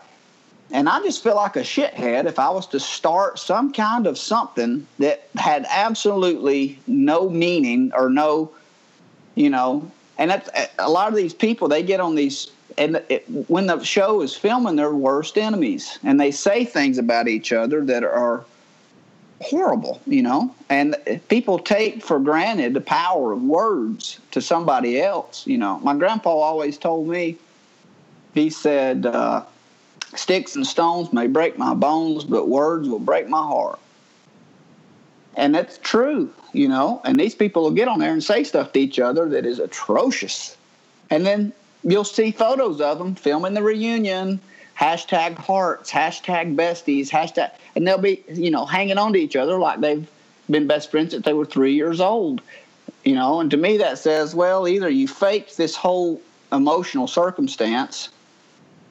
[0.71, 4.17] and I just feel like a shithead if I was to start some kind of
[4.17, 8.51] something that had absolutely no meaning or no,
[9.35, 9.91] you know.
[10.19, 10.49] And that's,
[10.79, 14.37] a lot of these people, they get on these, and it, when the show is
[14.37, 15.99] filming, they're worst enemies.
[16.05, 18.45] And they say things about each other that are
[19.41, 20.55] horrible, you know.
[20.71, 20.97] And
[21.29, 25.81] people take for granted the power of words to somebody else, you know.
[25.81, 27.37] My grandpa always told me,
[28.35, 29.45] he said, uh,
[30.17, 33.81] Sticks and stones may break my bones, but words will break my heart.
[35.37, 37.01] And that's true, you know.
[37.05, 39.59] And these people will get on there and say stuff to each other that is
[39.59, 40.57] atrocious.
[41.11, 41.53] And then
[41.83, 44.41] you'll see photos of them filming the reunion
[44.79, 49.59] hashtag hearts, hashtag besties, hashtag, and they'll be, you know, hanging on to each other
[49.59, 50.09] like they've
[50.51, 52.41] been best friends since they were three years old.
[53.05, 56.21] You know, and to me that says, well, either you faked this whole
[56.53, 58.09] emotional circumstance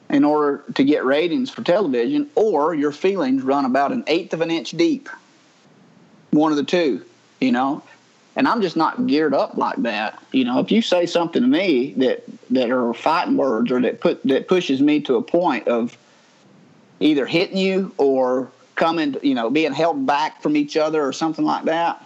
[0.08, 4.40] in order to get ratings for television, or your feelings run about an eighth of
[4.40, 5.08] an inch deep.
[6.30, 7.04] One of the two,
[7.44, 7.82] you know.
[8.36, 10.20] And I'm just not geared up like that.
[10.32, 14.00] You know, if you say something to me that that are fighting words or that
[14.00, 15.96] put that pushes me to a point of
[16.98, 21.44] either hitting you or coming, you know, being held back from each other or something
[21.44, 22.04] like that,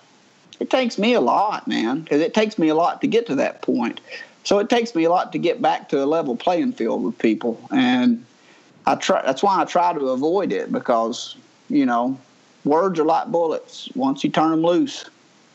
[0.60, 3.36] it takes me a lot, man, because it takes me a lot to get to
[3.36, 4.00] that point.
[4.44, 7.18] So it takes me a lot to get back to a level playing field with
[7.18, 8.24] people, and
[8.86, 9.22] I try.
[9.24, 11.36] That's why I try to avoid it because
[11.70, 12.18] you know,
[12.64, 13.88] words are like bullets.
[13.94, 15.08] Once you turn them loose,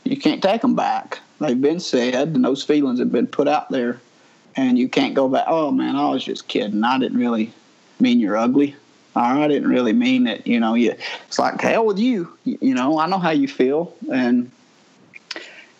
[0.03, 1.19] you can't take them back.
[1.39, 3.99] They've been said, and those feelings have been put out there,
[4.55, 5.45] and you can't go back.
[5.47, 6.83] Oh man, I was just kidding.
[6.83, 7.51] I didn't really
[7.99, 8.75] mean you're ugly.
[9.15, 10.47] I didn't really mean that.
[10.47, 10.95] You know, you,
[11.27, 12.35] it's like hell with you.
[12.45, 14.51] You know, I know how you feel, and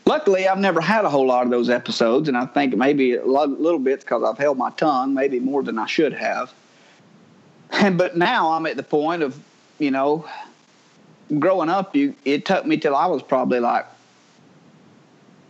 [0.05, 3.25] luckily I've never had a whole lot of those episodes, and I think maybe a
[3.25, 6.53] lot, little bit because I've held my tongue, maybe more than I should have.
[7.71, 9.39] And but now I'm at the point of,
[9.79, 10.29] you know,
[11.39, 11.95] growing up.
[11.95, 13.85] You it took me till I was probably like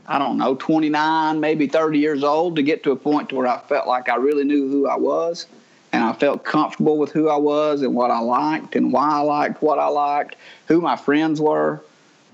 [0.08, 3.48] I don't know, 29, maybe 30 years old to get to a point to where
[3.48, 5.48] I felt like I really knew who I was
[5.94, 9.20] and I felt comfortable with who I was and what I liked and why I
[9.20, 10.36] liked what I liked,
[10.68, 11.84] who my friends were,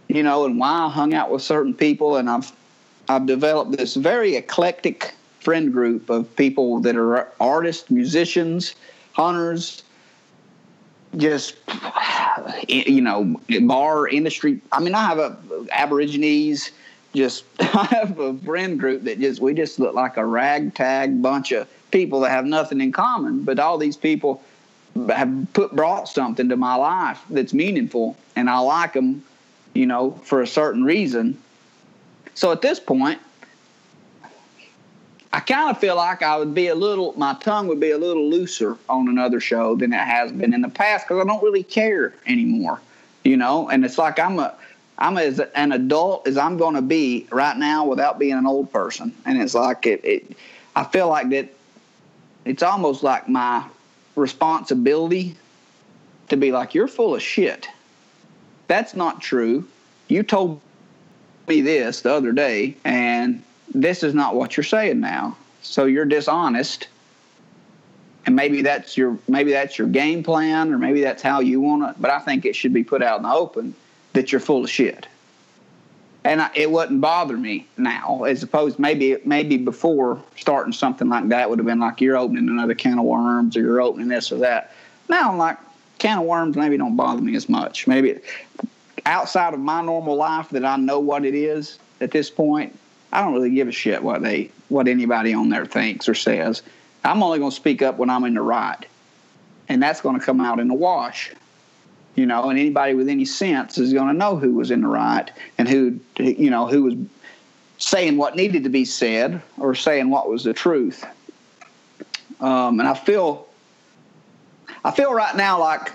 [0.08, 2.16] you know, and why I hung out with certain people.
[2.16, 2.52] And I've
[3.10, 8.76] I've developed this very eclectic friend group of people that are artists, musicians,
[9.14, 9.84] hunters,
[11.18, 11.58] just
[12.68, 14.62] you know, bar industry.
[14.72, 15.38] I mean, I have a
[15.72, 16.72] Aborigines.
[17.14, 21.52] Just I have a friend group that just we just look like a ragtag bunch
[21.52, 24.44] of people that have nothing in common, but all these people
[25.08, 29.24] have put brought something to my life that's meaningful, and I like them,
[29.74, 31.38] you know, for a certain reason.
[32.34, 33.20] So at this point,
[35.32, 37.98] I kind of feel like I would be a little, my tongue would be a
[37.98, 41.44] little looser on another show than it has been in the past because I don't
[41.44, 42.82] really care anymore,
[43.24, 43.70] you know.
[43.70, 44.56] And it's like I'm a,
[45.00, 48.72] I'm as an adult as I'm going to be right now without being an old
[48.72, 50.38] person, and it's like it, it
[50.76, 51.50] I feel like that
[52.44, 53.66] it's almost like my
[54.16, 55.36] responsibility
[56.28, 57.70] to be like, you're full of shit.
[58.68, 59.66] That's not true.
[60.10, 60.60] You told
[61.48, 63.42] me this the other day, and
[63.74, 65.38] this is not what you're saying now.
[65.62, 66.88] So you're dishonest.
[68.26, 71.90] And maybe that's your maybe that's your game plan, or maybe that's how you want
[71.90, 72.02] it.
[72.02, 73.74] But I think it should be put out in the open
[74.14, 75.08] that you're full of shit
[76.24, 81.30] and I, it wouldn't bother me now, as opposed maybe maybe before starting something like
[81.30, 84.32] that would have been like you're opening another can of worms or you're opening this
[84.32, 84.74] or that.
[85.08, 85.58] Now I'm like
[85.98, 87.88] can of worms maybe don't bother me as much.
[87.88, 88.20] Maybe
[89.06, 92.78] outside of my normal life that I know what it is at this point,
[93.12, 96.62] I don't really give a shit what they what anybody on there thinks or says.
[97.06, 98.86] I'm only going to speak up when I'm in the right,
[99.70, 101.32] and that's going to come out in the wash
[102.20, 104.88] you know, and anybody with any sense is going to know who was in the
[104.88, 106.96] right and who, you know, who was
[107.78, 111.06] saying what needed to be said or saying what was the truth.
[112.42, 113.48] Um, and I feel,
[114.84, 115.94] I feel right now like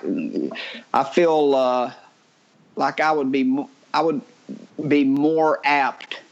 [0.95, 1.93] I feel uh,
[2.75, 4.23] like I would be, I would
[4.89, 6.23] be more apt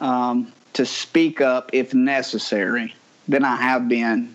[0.00, 2.94] um, to speak up if necessary
[3.26, 4.34] than I have been,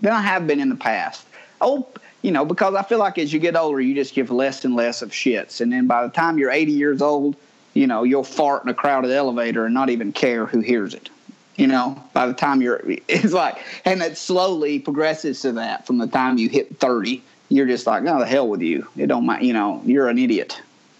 [0.00, 1.24] than I have been in the past.
[1.60, 1.86] Oh,
[2.24, 4.74] you know, because I feel like as you get older, you just give less and
[4.74, 5.60] less of shits.
[5.60, 7.36] And then by the time you're 80 years old,
[7.74, 11.10] you know, you'll fart in a crowded elevator and not even care who hears it.
[11.56, 15.98] You know, by the time you're, it's like, and it slowly progresses to that from
[15.98, 17.22] the time you hit 30.
[17.50, 18.88] You're just like, no, the hell with you.
[18.96, 20.58] It don't mind, you know, you're an idiot.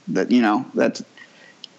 [0.09, 1.03] That, you know, that's,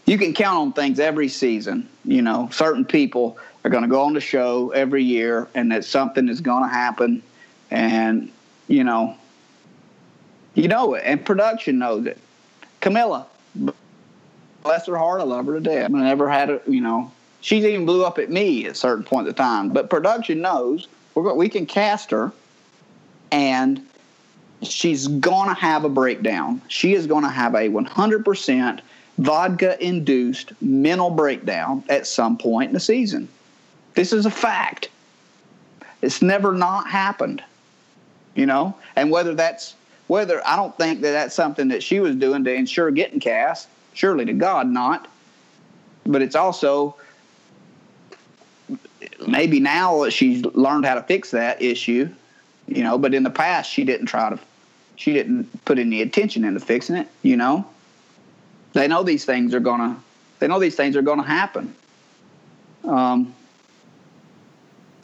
[0.07, 1.87] you can count on things every season.
[2.03, 5.85] You know, certain people are going to go on the show every year and that
[5.85, 7.21] something is going to happen.
[7.69, 8.31] And,
[8.67, 9.15] you know,
[10.55, 12.17] you know it, and production knows it.
[12.81, 13.25] Camila,
[14.63, 15.85] bless her heart, I love her to death.
[15.85, 17.11] I never had a, you know,
[17.41, 19.69] she's even blew up at me at a certain point of time.
[19.69, 22.31] But production knows we're we can cast her,
[23.31, 23.85] and
[24.63, 26.61] she's gonna have a breakdown.
[26.67, 28.79] She is gonna have a 100%
[29.17, 33.27] vodka-induced mental breakdown at some point in the season.
[33.93, 34.89] This is a fact.
[36.01, 37.41] It's never not happened,
[38.35, 38.75] you know.
[38.95, 39.75] And whether that's
[40.07, 43.67] whether I don't think that that's something that she was doing to ensure getting cast.
[43.93, 45.07] Surely to God, not.
[46.05, 46.95] But it's also
[49.27, 52.09] maybe now she's learned how to fix that issue.
[52.67, 54.39] You know, but in the past, she didn't try to,
[54.95, 57.07] she didn't put any attention into fixing it.
[57.21, 57.65] You know,
[58.73, 59.99] they know these things are gonna,
[60.39, 61.75] they know these things are gonna happen.
[62.83, 63.33] Um,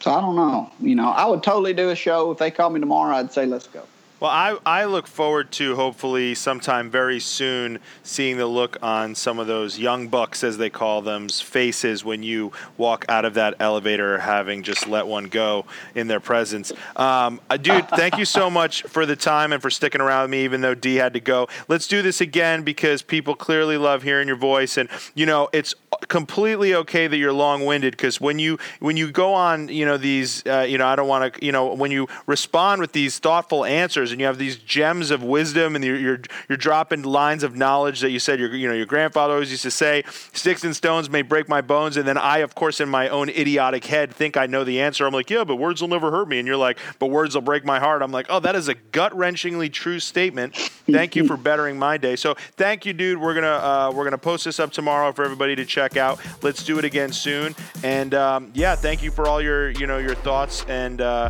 [0.01, 0.71] so I don't know.
[0.81, 3.15] You know, I would totally do a show if they called me tomorrow.
[3.15, 3.83] I'd say let's go.
[4.21, 9.39] Well, I, I look forward to hopefully sometime very soon seeing the look on some
[9.39, 13.55] of those young bucks, as they call them, faces when you walk out of that
[13.59, 15.65] elevator having just let one go
[15.95, 16.71] in their presence.
[16.95, 20.31] Um, uh, dude, thank you so much for the time and for sticking around with
[20.31, 21.47] me, even though D had to go.
[21.67, 25.73] Let's do this again because people clearly love hearing your voice, and you know it's
[26.07, 30.45] completely okay that you're long-winded because when you when you go on, you know these,
[30.45, 33.65] uh, you know I don't want to, you know when you respond with these thoughtful
[33.65, 37.55] answers and you have these gems of wisdom and you're, you're, you're dropping lines of
[37.55, 40.03] knowledge that you said your you know your grandfather always used to say
[40.33, 43.29] sticks and stones may break my bones and then I of course in my own
[43.29, 45.05] idiotic head think I know the answer.
[45.05, 46.39] I'm like yeah but words will never hurt me.
[46.39, 48.01] And you're like but words will break my heart.
[48.01, 50.55] I'm like oh that is a gut wrenchingly true statement.
[50.55, 52.15] Thank you for bettering my day.
[52.15, 53.19] So thank you dude.
[53.19, 56.63] We're gonna uh, we're gonna post this up tomorrow for everybody to check out let's
[56.63, 60.15] do it again soon and um, yeah thank you for all your you know your
[60.15, 61.29] thoughts and uh,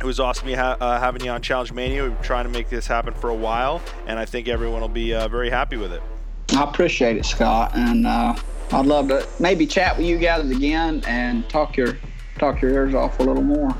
[0.00, 2.02] it was awesome ha- uh, having you on Challenge Mania.
[2.02, 4.88] We've been trying to make this happen for a while, and I think everyone will
[4.88, 6.02] be uh, very happy with it.
[6.54, 8.36] I appreciate it, Scott, and uh,
[8.72, 11.96] I'd love to maybe chat with you guys again and talk your
[12.38, 13.74] talk your ears off a little more.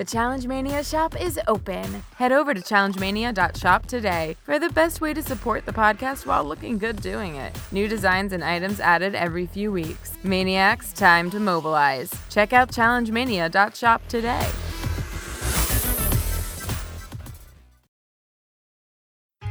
[0.00, 2.02] The Challenge Mania shop is open.
[2.16, 6.78] Head over to challengemania.shop today for the best way to support the podcast while looking
[6.78, 7.54] good doing it.
[7.70, 10.16] New designs and items added every few weeks.
[10.24, 12.10] Maniacs, time to mobilize.
[12.30, 14.48] Check out challengemania.shop today.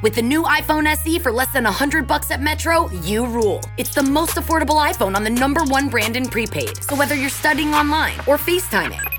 [0.02, 3.62] With the new iPhone SE for less than 100 bucks at Metro, you rule.
[3.78, 6.84] It's the most affordable iPhone on the number one brand in prepaid.
[6.84, 9.19] So whether you're studying online or FaceTiming,